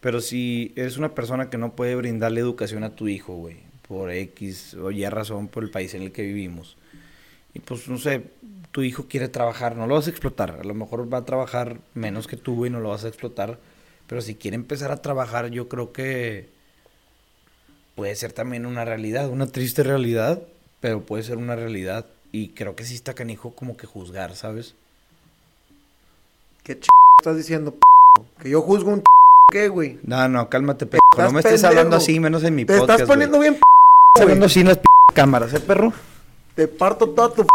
pero 0.00 0.20
si 0.20 0.72
eres 0.76 0.98
una 0.98 1.14
persona 1.14 1.48
que 1.48 1.58
no 1.58 1.74
puede 1.74 1.94
brindarle 1.94 2.40
educación 2.40 2.84
a 2.84 2.94
tu 2.94 3.08
hijo, 3.08 3.34
güey, 3.34 3.56
por 3.88 4.10
X 4.10 4.74
o 4.74 4.90
Y 4.90 5.06
razón, 5.08 5.48
por 5.48 5.62
el 5.62 5.70
país 5.70 5.94
en 5.94 6.02
el 6.02 6.12
que 6.12 6.22
vivimos, 6.22 6.76
y 7.54 7.60
pues 7.60 7.88
no 7.88 7.98
sé, 7.98 8.24
tu 8.72 8.82
hijo 8.82 9.06
quiere 9.08 9.28
trabajar, 9.28 9.76
no 9.76 9.86
lo 9.86 9.94
vas 9.94 10.08
a 10.08 10.10
explotar, 10.10 10.58
a 10.60 10.64
lo 10.64 10.74
mejor 10.74 11.12
va 11.12 11.18
a 11.18 11.24
trabajar 11.24 11.78
menos 11.94 12.26
que 12.26 12.36
tú, 12.36 12.56
güey, 12.56 12.70
no 12.70 12.80
lo 12.80 12.90
vas 12.90 13.04
a 13.04 13.08
explotar, 13.08 13.58
pero 14.06 14.20
si 14.20 14.34
quiere 14.34 14.56
empezar 14.56 14.90
a 14.90 15.00
trabajar, 15.00 15.50
yo 15.50 15.68
creo 15.68 15.92
que 15.92 16.53
puede 17.94 18.14
ser 18.16 18.32
también 18.32 18.66
una 18.66 18.84
realidad, 18.84 19.28
una 19.28 19.46
triste 19.46 19.82
realidad, 19.82 20.42
pero 20.80 21.04
puede 21.04 21.22
ser 21.22 21.36
una 21.36 21.56
realidad. 21.56 22.06
Y 22.32 22.48
creo 22.48 22.74
que 22.74 22.84
sí 22.84 22.94
está 22.94 23.14
canijo 23.14 23.54
como 23.54 23.76
que 23.76 23.86
juzgar, 23.86 24.34
¿sabes? 24.34 24.74
¿Qué 26.64 26.78
ch 26.78 26.88
estás 27.20 27.36
diciendo, 27.36 27.72
p 27.72 27.80
Que 28.42 28.50
yo 28.50 28.60
juzgo 28.62 28.90
un 28.90 29.00
ch 29.00 29.04
¿qué, 29.52 29.68
güey? 29.68 29.98
No, 30.02 30.28
no, 30.28 30.48
cálmate, 30.48 30.86
p. 30.86 30.98
No 31.16 31.30
me 31.30 31.40
estés 31.40 31.52
pendejo. 31.52 31.66
hablando 31.68 31.96
así, 31.96 32.18
menos 32.18 32.42
en 32.42 32.54
mi 32.54 32.64
Te 32.64 32.78
podcast. 32.78 33.00
estás 33.00 33.08
poniendo 33.08 33.36
güey. 33.36 33.50
bien, 33.50 33.60
p 33.60 33.64
Estás 34.14 34.22
hablando 34.22 34.46
así 34.46 34.60
en 34.60 34.68
las 34.68 34.78
p 34.78 34.84
cámaras, 35.14 35.52
¿eh, 35.54 35.60
perro? 35.60 35.92
Te 36.56 36.66
parto 36.68 37.10
toda 37.10 37.34
tu 37.34 37.42
p 37.44 37.48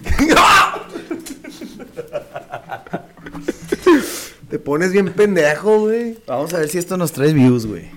Te 4.50 4.58
pones 4.58 4.92
bien 4.92 5.12
pendejo, 5.12 5.80
güey. 5.82 6.18
Vamos 6.26 6.52
a 6.54 6.58
ver 6.58 6.68
si 6.68 6.78
esto 6.78 6.96
nos 6.96 7.12
trae 7.12 7.32
views, 7.32 7.66
güey. 7.66 7.88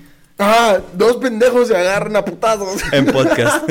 Ah, 0.45 0.81
dos 0.97 1.17
pendejos 1.17 1.69
se 1.69 1.75
agarran 1.77 2.15
a 2.15 2.25
putazos. 2.25 2.81
En 2.91 3.05
podcast. 3.05 3.69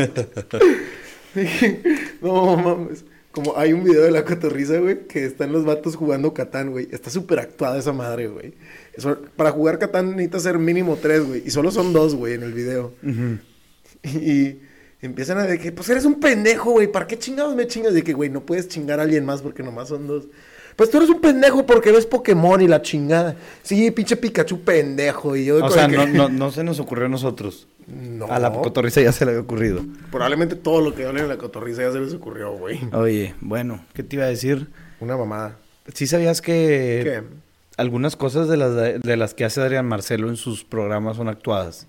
no 2.23 2.57
mames. 2.57 3.05
Como 3.31 3.57
hay 3.57 3.73
un 3.73 3.83
video 3.83 4.03
de 4.03 4.11
la 4.11 4.25
cotorriza, 4.27 4.77
güey, 4.79 5.07
que 5.07 5.25
están 5.25 5.53
los 5.53 5.65
vatos 5.65 5.97
jugando 5.97 6.35
Catán, 6.35 6.71
güey. 6.71 6.89
Está 6.93 7.09
súper 7.09 7.39
actuada 7.39 7.79
esa 7.79 7.93
madre, 7.93 8.27
güey. 8.29 8.53
Eso- 8.95 9.19
Para 9.37 9.51
jugar 9.53 9.79
Catán 9.79 10.11
necesitas 10.11 10.43
ser 10.43 10.59
mínimo 10.59 10.97
tres, 11.01 11.25
güey. 11.27 11.43
Y 11.47 11.51
solo 11.51 11.71
son 11.71 11.93
dos, 11.95 12.15
güey, 12.15 12.35
en 12.35 12.43
el 12.43 12.53
video. 12.53 12.93
Y 14.05 14.59
empiezan 15.01 15.39
a 15.39 15.45
decir, 15.47 15.73
pues 15.77 15.89
eres 15.89 16.05
un 16.05 16.19
pendejo, 16.19 16.73
güey. 16.73 16.89
¿Para 16.91 17.07
qué 17.07 17.17
chingados 17.19 17.55
me 17.55 17.69
chingas? 17.69 17.95
De 17.95 18.03
que, 18.03 18.13
güey, 18.15 18.31
no 18.31 18.45
puedes 18.45 18.67
chingar 18.67 18.99
a 18.99 19.05
alguien 19.05 19.25
más 19.25 19.43
porque 19.43 19.63
nomás 19.63 19.89
son 19.89 20.09
dos. 20.09 20.25
Pues 20.77 20.91
tú 20.91 20.97
eres 20.99 21.11
un 21.11 21.21
pendejo 21.21 21.67
porque 21.67 21.93
ves 21.93 22.07
Pokémon 22.07 22.61
y 22.61 22.69
la 22.69 22.83
chingada. 22.83 23.37
Sí, 23.63 23.91
pinche 23.91 24.17
Pikachu 24.17 24.61
pendejo. 24.61 25.37
Y 25.37 25.45
yo 25.45 25.65
O 25.65 25.71
sea, 25.71 25.87
que- 25.89 25.97
no, 25.97 26.07
no, 26.07 26.29
no 26.31 26.51
se 26.51 26.65
nos 26.65 26.81
ocurrió 26.81 27.07
a 27.07 27.09
nosotros. 27.09 27.69
No. 27.87 28.27
A 28.27 28.39
la 28.39 28.53
cotorriza 28.53 29.01
ya 29.01 29.13
se 29.13 29.25
le 29.25 29.33
había 29.33 29.43
ocurrido. 29.43 29.85
Probablemente 30.11 30.55
todo 30.55 30.81
lo 30.81 30.95
que 30.95 31.05
hablen 31.05 31.25
en 31.25 31.29
la 31.29 31.37
cotorriza 31.37 31.83
ya 31.83 31.93
se 31.93 32.01
les 32.01 32.15
ocurrió, 32.15 32.53
güey. 32.53 32.81
Oye, 32.93 33.35
bueno, 33.41 33.85
¿qué 33.93 34.03
te 34.03 34.17
iba 34.17 34.25
a 34.25 34.29
decir? 34.29 34.69
Una 35.01 35.17
mamada. 35.17 35.59
¿Sí 35.93 36.07
sabías 36.07 36.41
que 36.41 37.01
¿Qué? 37.03 37.23
algunas 37.77 38.15
cosas 38.15 38.49
de 38.49 38.57
las, 38.57 38.75
de 39.03 39.17
las 39.17 39.35
que 39.35 39.45
hace 39.45 39.61
Adrián 39.61 39.87
Marcelo 39.87 40.29
en 40.29 40.37
sus 40.37 40.65
programas 40.65 41.17
son 41.17 41.29
actuadas? 41.29 41.89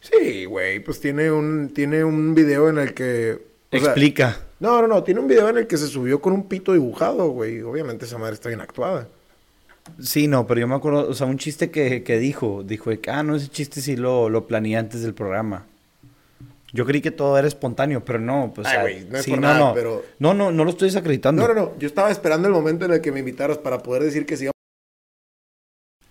Sí, 0.00 0.44
güey, 0.44 0.80
pues 0.80 1.00
tiene 1.00 1.30
un, 1.32 1.70
tiene 1.74 2.04
un 2.04 2.34
video 2.34 2.68
en 2.68 2.78
el 2.78 2.92
que... 2.94 3.55
o 3.72 3.78
sea, 3.78 3.86
Explica. 3.90 4.36
no, 4.60 4.80
no, 4.82 4.88
no, 4.88 5.02
tiene 5.02 5.20
un 5.20 5.28
video 5.28 5.48
en 5.48 5.58
el 5.58 5.66
que 5.66 5.76
se 5.76 5.86
subió 5.88 6.20
con 6.20 6.32
un 6.32 6.48
pito 6.48 6.72
dibujado, 6.72 7.28
güey. 7.30 7.62
Obviamente 7.62 8.04
esa 8.04 8.18
madre 8.18 8.34
está 8.34 8.48
bien 8.48 8.60
actuada. 8.60 9.08
Sí, 10.00 10.26
no, 10.26 10.46
pero 10.46 10.60
yo 10.60 10.66
me 10.68 10.74
acuerdo, 10.74 11.08
o 11.08 11.14
sea, 11.14 11.26
un 11.26 11.38
chiste 11.38 11.70
que, 11.70 12.02
que 12.02 12.18
dijo, 12.18 12.62
dijo 12.64 12.90
de 12.90 13.00
que, 13.00 13.10
ah, 13.10 13.22
no, 13.22 13.36
ese 13.36 13.48
chiste 13.48 13.80
sí 13.80 13.96
lo, 13.96 14.28
lo 14.28 14.46
planeé 14.46 14.76
antes 14.76 15.02
del 15.02 15.14
programa. 15.14 15.66
Yo 16.72 16.84
creí 16.84 17.00
que 17.00 17.12
todo 17.12 17.38
era 17.38 17.46
espontáneo, 17.46 18.04
pero 18.04 18.18
no, 18.18 18.52
pues, 18.54 18.66
Ay, 18.66 18.80
güey, 18.80 19.04
no 19.08 19.18
es 19.18 19.24
sí, 19.24 19.30
por 19.30 19.40
no, 19.40 19.46
nada, 19.46 19.58
no, 19.60 19.74
pero- 19.74 20.04
no, 20.18 20.34
no, 20.34 20.50
no 20.50 20.64
lo 20.64 20.70
estoy 20.70 20.88
desacreditando. 20.88 21.40
No, 21.46 21.54
no, 21.54 21.60
no, 21.60 21.78
yo 21.78 21.86
estaba 21.86 22.10
esperando 22.10 22.48
el 22.48 22.54
momento 22.54 22.84
en 22.84 22.92
el 22.92 23.00
que 23.00 23.12
me 23.12 23.20
invitaras 23.20 23.58
para 23.58 23.78
poder 23.82 24.02
decir 24.02 24.26
que 24.26 24.36
sí. 24.36 24.48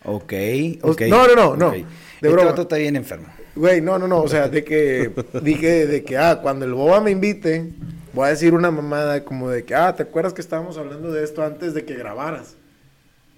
Ok, 0.05 0.33
ok. 0.83 1.01
no, 1.09 1.27
no, 1.27 1.35
no, 1.35 1.55
no, 1.57 1.67
ok. 1.67 1.73
de 1.73 1.79
Este 2.15 2.29
broma. 2.29 2.49
vato 2.51 2.61
está 2.63 2.77
bien 2.77 2.95
enfermo. 2.95 3.27
Güey, 3.55 3.79
no, 3.81 3.97
no, 3.97 4.07
no, 4.07 4.21
o 4.21 4.27
sea, 4.27 4.49
de 4.49 4.63
que 4.65 5.11
dije 5.41 5.87
de 5.87 6.03
que, 6.03 6.17
ah, 6.17 6.39
cuando 6.41 6.65
el 6.65 6.73
boba 6.73 6.99
me 6.99 7.11
invite, 7.11 7.71
voy 8.13 8.25
a 8.27 8.29
decir 8.29 8.53
una 8.53 8.69
mamada 8.69 9.23
como 9.23 9.49
de 9.49 9.63
que, 9.63 9.73
ah, 9.73 9.95
¿te 9.95 10.03
acuerdas 10.03 10.33
que 10.33 10.41
estábamos 10.41 10.77
hablando 10.77 11.11
de 11.11 11.23
esto 11.23 11.41
antes 11.43 11.73
de 11.73 11.85
que 11.85 11.93
grabaras? 11.95 12.55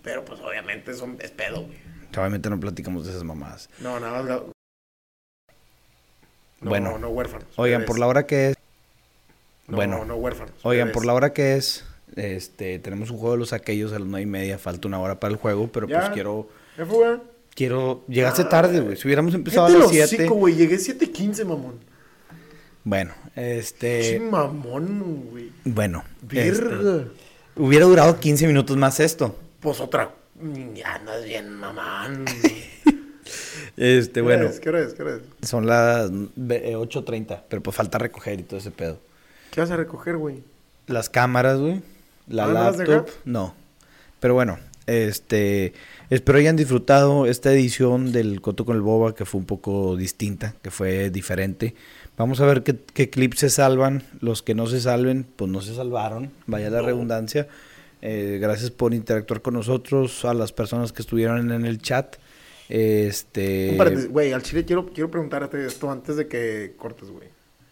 Pero 0.03 0.25
pues 0.25 0.39
obviamente 0.41 0.93
son, 0.95 1.17
es 1.21 1.29
pedo, 1.31 1.61
güey. 1.63 1.77
Obviamente 2.17 2.49
no 2.49 2.59
platicamos 2.59 3.03
de 3.05 3.11
esas 3.11 3.23
mamadas. 3.23 3.69
No, 3.79 3.99
nada 3.99 4.23
más. 4.23 4.29
No, 6.61 6.69
Bueno. 6.69 6.97
no 6.97 7.09
huérfanos. 7.09 7.45
Oigan, 7.57 7.85
por 7.85 7.99
la 7.99 8.07
hora 8.07 8.25
que 8.25 8.49
es, 8.49 8.57
No, 9.67 9.75
bueno. 9.75 10.03
no 10.05 10.15
huérfanos. 10.15 10.53
oigan, 10.63 10.91
por 10.91 11.05
la 11.05 11.13
hora 11.13 11.31
que 11.33 11.55
es, 11.57 11.85
este, 12.15 12.79
tenemos 12.79 13.11
un 13.11 13.17
juego 13.17 13.33
de 13.33 13.39
los 13.39 13.53
aquellos 13.53 13.93
a 13.93 13.99
las 13.99 14.07
nueve 14.07 14.23
y 14.23 14.25
media, 14.25 14.57
falta 14.57 14.87
una 14.87 14.99
hora 14.99 15.19
para 15.19 15.31
el 15.31 15.37
juego, 15.37 15.67
pero 15.71 15.87
pues 15.87 16.09
quiero, 16.09 16.49
¿Ya 16.75 16.85
fue? 16.87 17.19
Quiero, 17.57 18.03
llegaste 18.07 18.43
tarde, 18.43 18.79
güey, 18.81 18.95
si 18.95 19.07
hubiéramos 19.07 19.33
empezado 19.33 19.65
a 19.65 19.69
las 19.71 19.81
el 19.83 19.89
siete. 19.89 20.15
hocico, 20.23 20.35
güey. 20.35 20.53
Llegué 20.55 20.77
7.15, 20.77 21.43
mamón. 21.43 21.79
Bueno, 22.83 23.13
Sí, 23.25 23.31
este, 23.41 24.19
mamón, 24.19 25.25
güey. 25.31 25.51
bueno, 25.65 26.03
este, 26.31 26.61
Verga. 26.63 27.05
hubiera 27.55 27.85
durado 27.85 28.19
15 28.19 28.45
minutos 28.47 28.77
más 28.77 28.99
esto. 28.99 29.35
Pues 29.59 29.79
otra. 29.81 30.11
Ya 30.75 30.93
andas 30.95 31.25
bien, 31.25 31.51
mamán. 31.53 32.25
Este, 33.75 34.13
¿Qué 34.13 34.21
bueno, 34.21 34.45
hora 34.45 34.49
es? 34.53 34.59
¿Qué 34.59 34.69
hora 34.69 34.79
es? 34.81 34.93
¿Qué 34.95 35.03
hora 35.03 35.15
es? 35.17 35.47
son 35.47 35.67
las 35.67 36.09
ve- 36.35 36.71
eh, 36.71 36.75
8.30, 36.75 37.41
pero 37.47 37.61
pues 37.61 37.75
falta 37.75 37.99
recoger 37.99 38.39
y 38.39 38.43
todo 38.43 38.59
ese 38.59 38.71
pedo. 38.71 38.97
¿Qué 39.51 39.61
vas 39.61 39.69
a 39.69 39.77
recoger, 39.77 40.17
güey? 40.17 40.41
Las 40.87 41.09
cámaras, 41.09 41.59
güey. 41.59 41.81
La 42.27 42.47
¿no 42.47 42.53
laptop, 42.53 43.07
no. 43.25 43.53
Pero 44.19 44.33
bueno, 44.33 44.57
este, 44.87 45.73
espero 46.09 46.39
hayan 46.39 46.55
disfrutado 46.55 47.25
esta 47.25 47.51
edición 47.53 48.11
del 48.11 48.41
Coto 48.41 48.65
con 48.65 48.75
el 48.75 48.81
Boba, 48.81 49.15
que 49.15 49.25
fue 49.25 49.39
un 49.39 49.45
poco 49.45 49.95
distinta, 49.95 50.55
que 50.61 50.71
fue 50.71 51.09
diferente. 51.09 51.75
Vamos 52.17 52.41
a 52.41 52.45
ver 52.45 52.63
qué, 52.63 52.77
qué 52.93 53.09
clips 53.09 53.39
se 53.39 53.49
salvan. 53.49 54.03
Los 54.21 54.41
que 54.41 54.55
no 54.55 54.67
se 54.67 54.81
salven, 54.81 55.25
pues 55.35 55.51
no 55.51 55.61
se 55.61 55.75
salvaron. 55.75 56.31
Vaya 56.45 56.69
la 56.69 56.81
redundancia. 56.81 57.47
Eh, 58.01 58.37
gracias 58.39 58.71
por 58.71 58.93
interactuar 58.93 59.41
con 59.41 59.55
nosotros, 59.55 60.23
a 60.25 60.33
las 60.33 60.51
personas 60.51 60.91
que 60.91 61.01
estuvieron 61.01 61.51
en 61.51 61.65
el 61.65 61.81
chat. 61.81 62.17
Este. 62.69 63.77
Güey, 64.09 64.33
al 64.33 64.43
chile 64.43 64.65
quiero, 64.65 64.87
quiero 64.87 65.09
preguntarte 65.09 65.65
esto 65.65 65.89
antes 65.89 66.15
de 66.15 66.27
que 66.27 66.73
cortes, 66.77 67.09
güey. 67.09 67.27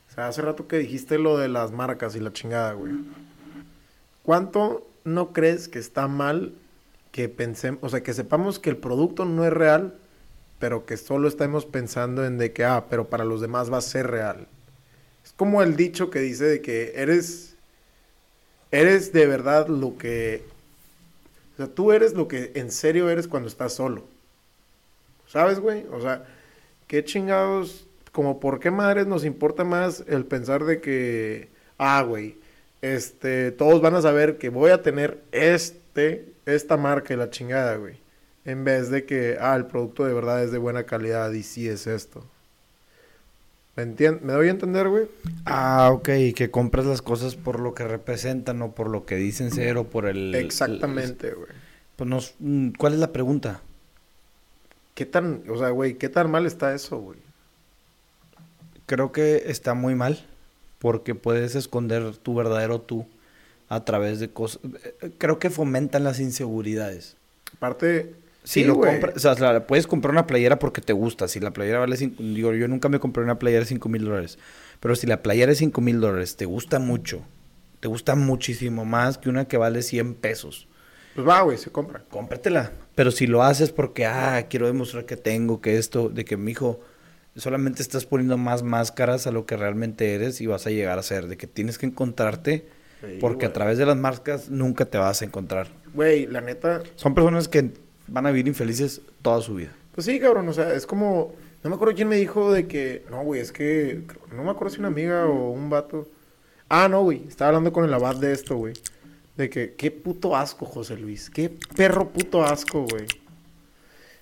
O 0.09 0.13
sea, 0.15 0.27
hace 0.27 0.41
rato 0.41 0.67
que 0.67 0.77
dijiste 0.77 1.19
lo 1.19 1.37
de 1.37 1.49
las 1.49 1.71
marcas 1.71 2.15
y 2.15 2.19
la 2.19 2.31
chingada, 2.31 2.73
güey. 2.73 2.93
¿Cuánto 4.23 4.87
no 5.03 5.33
crees 5.33 5.67
que 5.67 5.79
está 5.79 6.07
mal 6.07 6.53
que 7.15 7.29
pensemos, 7.29 7.81
o 7.81 7.87
sea, 7.87 8.03
que 8.03 8.13
sepamos 8.13 8.59
que 8.59 8.69
el 8.69 8.75
producto 8.75 9.23
no 9.23 9.45
es 9.45 9.53
real, 9.53 9.95
pero 10.59 10.85
que 10.85 10.97
solo 10.97 11.29
estemos 11.29 11.65
pensando 11.65 12.25
en 12.25 12.37
de 12.37 12.51
que, 12.51 12.65
ah, 12.65 12.87
pero 12.89 13.07
para 13.07 13.23
los 13.23 13.39
demás 13.39 13.71
va 13.71 13.77
a 13.77 13.81
ser 13.81 14.07
real? 14.07 14.49
Es 15.23 15.31
como 15.31 15.63
el 15.63 15.77
dicho 15.77 16.09
que 16.09 16.19
dice 16.19 16.43
de 16.43 16.61
que 16.61 16.91
eres, 16.97 17.55
eres 18.69 19.13
de 19.13 19.27
verdad 19.27 19.69
lo 19.69 19.97
que, 19.97 20.43
o 21.53 21.55
sea, 21.55 21.67
tú 21.67 21.93
eres 21.93 22.15
lo 22.15 22.27
que 22.27 22.51
en 22.55 22.69
serio 22.69 23.09
eres 23.09 23.29
cuando 23.29 23.47
estás 23.47 23.71
solo. 23.71 24.03
¿Sabes, 25.25 25.61
güey? 25.61 25.85
O 25.93 26.01
sea, 26.01 26.25
qué 26.85 27.05
chingados, 27.05 27.87
como 28.11 28.41
por 28.41 28.59
qué 28.59 28.71
madres 28.71 29.07
nos 29.07 29.23
importa 29.23 29.63
más 29.63 30.03
el 30.09 30.25
pensar 30.25 30.65
de 30.65 30.81
que, 30.81 31.47
ah, 31.77 32.01
güey, 32.01 32.37
este, 32.81 33.53
todos 33.53 33.79
van 33.79 33.95
a 33.95 34.01
saber 34.01 34.37
que 34.37 34.49
voy 34.49 34.71
a 34.71 34.81
tener 34.81 35.23
este, 35.31 36.34
esta 36.45 36.77
marca 36.77 37.13
y 37.13 37.17
la 37.17 37.29
chingada, 37.29 37.75
güey. 37.75 37.97
En 38.45 38.63
vez 38.63 38.89
de 38.89 39.05
que, 39.05 39.37
ah, 39.39 39.55
el 39.55 39.65
producto 39.65 40.05
de 40.05 40.13
verdad 40.13 40.43
es 40.43 40.51
de 40.51 40.57
buena 40.59 40.83
calidad 40.83 41.31
y 41.31 41.43
sí 41.43 41.67
es 41.67 41.87
esto. 41.87 42.23
¿Me 43.75 43.83
entiendes? 43.83 44.23
¿Me 44.23 44.33
doy 44.33 44.47
a 44.47 44.51
entender, 44.51 44.87
güey? 44.87 45.07
Ah, 45.45 45.89
ok, 45.91 46.09
que 46.35 46.49
compras 46.51 46.85
las 46.85 47.01
cosas 47.01 47.35
por 47.35 47.59
lo 47.59 47.73
que 47.73 47.83
representan 47.85 48.61
o 48.61 48.71
por 48.71 48.89
lo 48.89 49.05
que 49.05 49.15
dicen 49.15 49.51
ser 49.51 49.77
o 49.77 49.85
por 49.85 50.05
el... 50.05 50.33
Exactamente, 50.35 51.31
güey. 51.33 51.49
Pues 51.97 52.09
nos- 52.09 52.35
mm, 52.39 52.69
¿Cuál 52.77 52.93
es 52.93 52.99
la 52.99 53.11
pregunta? 53.11 53.61
¿Qué 54.93 55.05
tan, 55.05 55.43
o 55.49 55.57
sea, 55.57 55.71
güey, 55.71 55.95
qué 55.95 56.07
tan 56.07 56.31
mal 56.31 56.45
está 56.45 56.73
eso, 56.73 56.97
güey? 56.99 57.19
Creo 58.85 59.11
que 59.11 59.43
está 59.47 59.73
muy 59.73 59.95
mal 59.95 60.25
porque 60.79 61.15
puedes 61.15 61.55
esconder 61.55 62.15
tu 62.17 62.35
verdadero 62.35 62.79
tú 62.79 63.05
a 63.69 63.83
través 63.85 64.19
de 64.19 64.29
cosas... 64.29 64.61
Creo 65.17 65.39
que 65.39 65.49
fomentan 65.49 66.03
las 66.03 66.19
inseguridades. 66.19 67.17
Aparte, 67.55 68.15
Si 68.43 68.61
sí, 68.61 68.63
lo 68.65 68.79
compras, 68.79 69.25
o 69.25 69.35
sea, 69.35 69.65
puedes 69.67 69.87
comprar 69.87 70.11
una 70.11 70.27
playera 70.27 70.59
porque 70.59 70.81
te 70.81 70.93
gusta. 70.93 71.27
Si 71.27 71.39
la 71.39 71.51
playera 71.51 71.79
vale 71.79 71.97
cinco, 71.97 72.21
digo, 72.21 72.53
yo 72.53 72.67
nunca 72.67 72.89
me 72.89 72.99
compré 72.99 73.23
una 73.23 73.39
playera 73.39 73.61
de 73.61 73.67
5 73.67 73.89
mil 73.89 74.03
dólares. 74.05 74.37
Pero 74.79 74.95
si 74.95 75.07
la 75.07 75.23
playera 75.23 75.51
de 75.51 75.55
5 75.55 75.81
mil 75.81 75.99
dólares 75.99 76.35
te 76.35 76.45
gusta 76.45 76.79
mucho, 76.79 77.21
te 77.79 77.87
gusta 77.87 78.15
muchísimo 78.15 78.85
más 78.85 79.17
que 79.17 79.29
una 79.29 79.45
que 79.47 79.57
vale 79.57 79.81
100 79.81 80.15
pesos, 80.15 80.67
Pues 81.15 81.25
va, 81.27 81.41
güey, 81.41 81.57
se 81.57 81.71
compra. 81.71 82.03
cómpratela. 82.09 82.71
Pero 82.93 83.09
si 83.11 83.25
lo 83.25 83.41
haces 83.43 83.71
porque, 83.71 84.05
ah, 84.05 84.45
quiero 84.49 84.67
demostrar 84.67 85.05
que 85.05 85.17
tengo, 85.17 85.61
que 85.61 85.77
esto, 85.77 86.09
de 86.09 86.25
que 86.25 86.37
mi 86.37 86.51
hijo 86.51 86.81
solamente 87.35 87.81
estás 87.81 88.05
poniendo 88.05 88.37
más 88.37 88.63
máscaras 88.63 89.27
a 89.27 89.31
lo 89.31 89.45
que 89.45 89.57
realmente 89.57 90.13
eres 90.13 90.39
y 90.41 90.45
vas 90.47 90.67
a 90.67 90.71
llegar 90.71 90.99
a 90.99 91.03
ser, 91.03 91.27
de 91.27 91.37
que 91.37 91.47
tienes 91.47 91.77
que 91.77 91.85
encontrarte 91.87 92.67
Sí, 93.01 93.17
porque 93.19 93.45
a 93.45 93.53
través 93.53 93.77
de 93.77 93.85
las 93.85 93.97
marcas 93.97 94.49
nunca 94.49 94.85
te 94.85 94.97
vas 94.97 95.21
a 95.21 95.25
encontrar. 95.25 95.67
Güey, 95.93 96.27
la 96.27 96.41
neta, 96.41 96.83
Son 96.95 97.13
personas 97.13 97.47
que 97.47 97.71
van 98.07 98.25
a 98.25 98.31
vivir 98.31 98.47
infelices 98.47 99.01
toda 99.21 99.41
su 99.41 99.55
vida. 99.55 99.71
Pues 99.93 100.05
sí, 100.05 100.19
cabrón, 100.19 100.47
o 100.49 100.53
sea, 100.53 100.73
es 100.73 100.85
como... 100.85 101.33
No 101.63 101.69
me 101.69 101.77
acuerdo 101.77 101.95
quién 101.95 102.09
me 102.09 102.17
dijo 102.17 102.51
de 102.51 102.67
que... 102.67 103.03
No, 103.09 103.23
güey, 103.23 103.41
es 103.41 103.51
que... 103.51 104.03
No 104.35 104.43
me 104.43 104.51
acuerdo 104.51 104.73
si 104.73 104.79
una 104.79 104.89
amiga 104.89 105.25
o 105.25 105.51
un 105.51 105.69
vato... 105.69 106.07
Ah, 106.67 106.87
no, 106.87 107.01
güey, 107.03 107.23
estaba 107.27 107.49
hablando 107.49 107.71
con 107.71 107.85
el 107.85 107.93
abad 107.93 108.17
de 108.17 108.33
esto, 108.33 108.57
güey. 108.57 108.73
De 109.37 109.49
que, 109.49 109.73
qué 109.75 109.91
puto 109.91 110.35
asco, 110.35 110.65
José 110.65 110.97
Luis. 110.97 111.29
Qué 111.29 111.57
perro 111.75 112.09
puto 112.09 112.43
asco, 112.43 112.85
güey. 112.89 113.05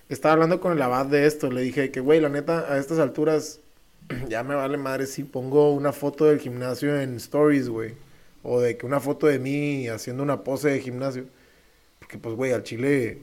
Estaba 0.08 0.34
hablando 0.34 0.60
con 0.60 0.72
el 0.72 0.80
abad 0.80 1.06
de 1.06 1.26
esto. 1.26 1.50
Le 1.50 1.62
dije 1.62 1.90
que, 1.90 2.00
güey, 2.00 2.20
la 2.20 2.28
neta, 2.28 2.72
a 2.72 2.78
estas 2.78 2.98
alturas... 2.98 3.60
Ya 4.28 4.42
me 4.42 4.54
vale 4.54 4.76
madre 4.76 5.06
si 5.06 5.24
pongo 5.24 5.72
una 5.72 5.92
foto 5.92 6.26
del 6.26 6.38
gimnasio 6.38 7.00
en 7.00 7.16
stories, 7.16 7.68
güey. 7.68 7.94
O 8.44 8.60
de 8.60 8.76
que 8.76 8.86
una 8.86 9.00
foto 9.00 9.26
de 9.26 9.40
mí 9.40 9.88
haciendo 9.88 10.22
una 10.22 10.44
pose 10.44 10.68
de 10.68 10.80
gimnasio. 10.80 11.24
Porque, 11.98 12.18
pues, 12.18 12.36
güey, 12.36 12.52
al 12.52 12.62
chile... 12.62 13.18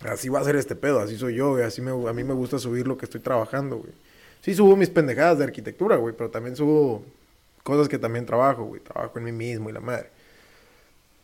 Así 0.00 0.28
va 0.28 0.38
a 0.38 0.44
ser 0.44 0.54
este 0.54 0.76
pedo, 0.76 1.00
así 1.00 1.18
soy 1.18 1.34
yo, 1.34 1.50
güey. 1.50 1.64
Así 1.64 1.82
me, 1.82 1.90
a 1.90 2.12
mí 2.12 2.24
me 2.24 2.32
gusta 2.32 2.58
subir 2.58 2.86
lo 2.86 2.96
que 2.96 3.04
estoy 3.04 3.20
trabajando, 3.20 3.78
güey. 3.78 3.92
Sí 4.40 4.54
subo 4.54 4.76
mis 4.76 4.88
pendejadas 4.88 5.38
de 5.38 5.44
arquitectura, 5.44 5.96
güey, 5.96 6.14
pero 6.16 6.30
también 6.30 6.54
subo 6.54 7.02
cosas 7.64 7.88
que 7.88 7.98
también 7.98 8.24
trabajo, 8.24 8.64
güey. 8.64 8.80
Trabajo 8.80 9.18
en 9.18 9.24
mí 9.24 9.32
mismo 9.32 9.68
y 9.68 9.72
la 9.72 9.80
madre. 9.80 10.08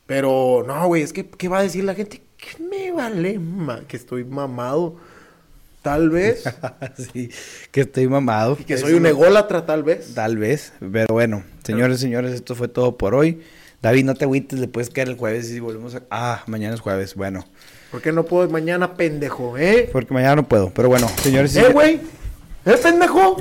Pero, 0.06 0.64
no, 0.66 0.86
güey, 0.88 1.02
es 1.02 1.12
que, 1.12 1.26
¿qué 1.26 1.48
va 1.48 1.60
a 1.60 1.62
decir 1.62 1.84
la 1.84 1.94
gente? 1.94 2.20
¿Qué 2.36 2.62
me 2.62 2.90
vale, 2.92 3.38
ma? 3.38 3.86
Que 3.86 3.96
estoy 3.96 4.24
mamado, 4.24 4.96
tal 5.84 6.08
vez. 6.08 6.42
sí, 7.12 7.30
que 7.70 7.82
estoy 7.82 8.08
mamado. 8.08 8.56
y 8.58 8.64
que 8.64 8.78
soy 8.78 8.94
un 8.94 9.06
ególatra, 9.06 9.66
tal 9.66 9.84
vez. 9.84 10.14
Tal 10.14 10.38
vez, 10.38 10.72
pero 10.80 11.06
bueno, 11.10 11.44
señores, 11.62 12.00
señores, 12.00 12.32
esto 12.32 12.56
fue 12.56 12.66
todo 12.66 12.96
por 12.96 13.14
hoy. 13.14 13.42
David, 13.82 14.04
no 14.06 14.14
te 14.14 14.24
agüites, 14.24 14.58
le 14.58 14.66
puedes 14.66 14.88
caer 14.88 15.08
el 15.10 15.16
jueves 15.16 15.50
y 15.50 15.60
volvemos 15.60 15.94
a... 15.94 16.02
Ah, 16.10 16.42
mañana 16.46 16.74
es 16.74 16.80
jueves, 16.80 17.14
bueno. 17.14 17.44
¿Por 17.90 18.00
qué 18.00 18.12
no 18.12 18.24
puedo 18.24 18.48
mañana, 18.48 18.94
pendejo, 18.94 19.58
eh? 19.58 19.90
Porque 19.92 20.14
mañana 20.14 20.36
no 20.36 20.48
puedo, 20.48 20.70
pero 20.70 20.88
bueno, 20.88 21.06
señores 21.22 21.54
¿Eh, 21.54 21.68
güey? 21.70 22.00
¿Eh, 22.64 22.76
pendejo? 22.82 23.36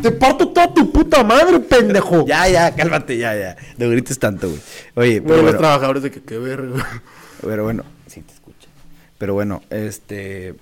Te 0.00 0.10
parto 0.12 0.48
toda 0.48 0.72
tu 0.72 0.90
puta 0.90 1.22
madre, 1.22 1.60
pendejo. 1.60 2.24
Ya, 2.26 2.48
ya, 2.48 2.74
cálmate, 2.74 3.18
ya, 3.18 3.36
ya. 3.36 3.56
No 3.76 3.90
grites 3.90 4.18
tanto, 4.18 4.48
güey. 4.48 4.60
Oye, 4.94 5.20
pero 5.20 5.24
Güey, 5.24 5.36
los 5.36 5.44
bueno, 5.44 5.58
trabajadores 5.58 6.02
de 6.04 6.10
que 6.10 6.22
qué 6.22 6.38
verga. 6.38 7.02
pero 7.42 7.64
bueno, 7.64 7.84
sí 8.06 8.22
te 8.22 8.32
escucha. 8.32 8.68
Pero 9.18 9.34
bueno, 9.34 9.62
este... 9.68 10.54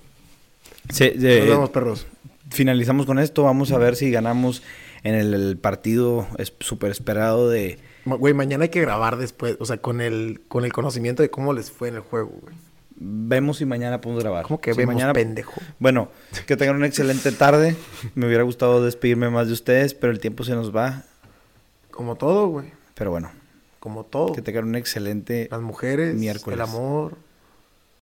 Nos 0.89 0.99
vemos, 0.99 1.69
perros. 1.69 2.07
finalizamos 2.49 3.05
con 3.05 3.19
esto, 3.19 3.43
vamos 3.43 3.71
a 3.71 3.77
ver 3.77 3.95
si 3.95 4.11
ganamos 4.11 4.61
en 5.03 5.15
el, 5.15 5.33
el 5.33 5.57
partido 5.57 6.27
es- 6.37 6.53
súper 6.59 6.91
esperado 6.91 7.49
de... 7.49 7.79
Güey, 8.05 8.33
mañana 8.33 8.63
hay 8.63 8.69
que 8.69 8.81
grabar 8.81 9.17
después, 9.17 9.55
o 9.59 9.65
sea, 9.65 9.77
con 9.77 10.01
el, 10.01 10.41
con 10.49 10.65
el 10.65 10.73
conocimiento 10.73 11.23
de 11.23 11.29
cómo 11.29 11.53
les 11.53 11.71
fue 11.71 11.87
en 11.87 11.95
el 11.95 12.01
juego, 12.01 12.31
güey. 12.41 12.53
vemos 12.97 13.57
si 13.57 13.65
mañana 13.65 14.01
podemos 14.01 14.23
grabar. 14.23 14.43
¿Cómo 14.43 14.59
que 14.59 14.73
Si 14.73 14.77
vemos, 14.77 14.95
mañana- 14.95 15.13
pendejo? 15.13 15.53
Bueno, 15.79 16.09
que 16.45 16.57
tengan 16.57 16.75
una 16.75 16.87
excelente 16.87 17.31
tarde. 17.31 17.75
Me 18.15 18.27
hubiera 18.27 18.43
gustado 18.43 18.83
despedirme 18.83 19.29
más 19.29 19.47
de 19.47 19.53
ustedes, 19.53 19.93
pero 19.93 20.11
el 20.11 20.19
tiempo 20.19 20.43
se 20.43 20.53
nos 20.53 20.75
va. 20.75 21.03
Como 21.91 22.15
todo, 22.15 22.47
güey. 22.47 22.71
Pero 22.95 23.11
bueno, 23.11 23.31
Como 23.79 24.03
todo. 24.03 24.33
que 24.33 24.41
tengan 24.41 24.65
un 24.65 24.75
excelente... 24.75 25.47
Las 25.49 25.61
mujeres, 25.61 26.13
Miércoles. 26.15 26.55
el 26.57 26.61
amor. 26.61 27.17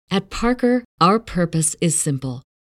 At 0.09 0.24
Parker, 0.24 0.84
our 1.01 1.24
purpose 1.24 1.78
is 1.80 1.95
simple. 1.95 2.41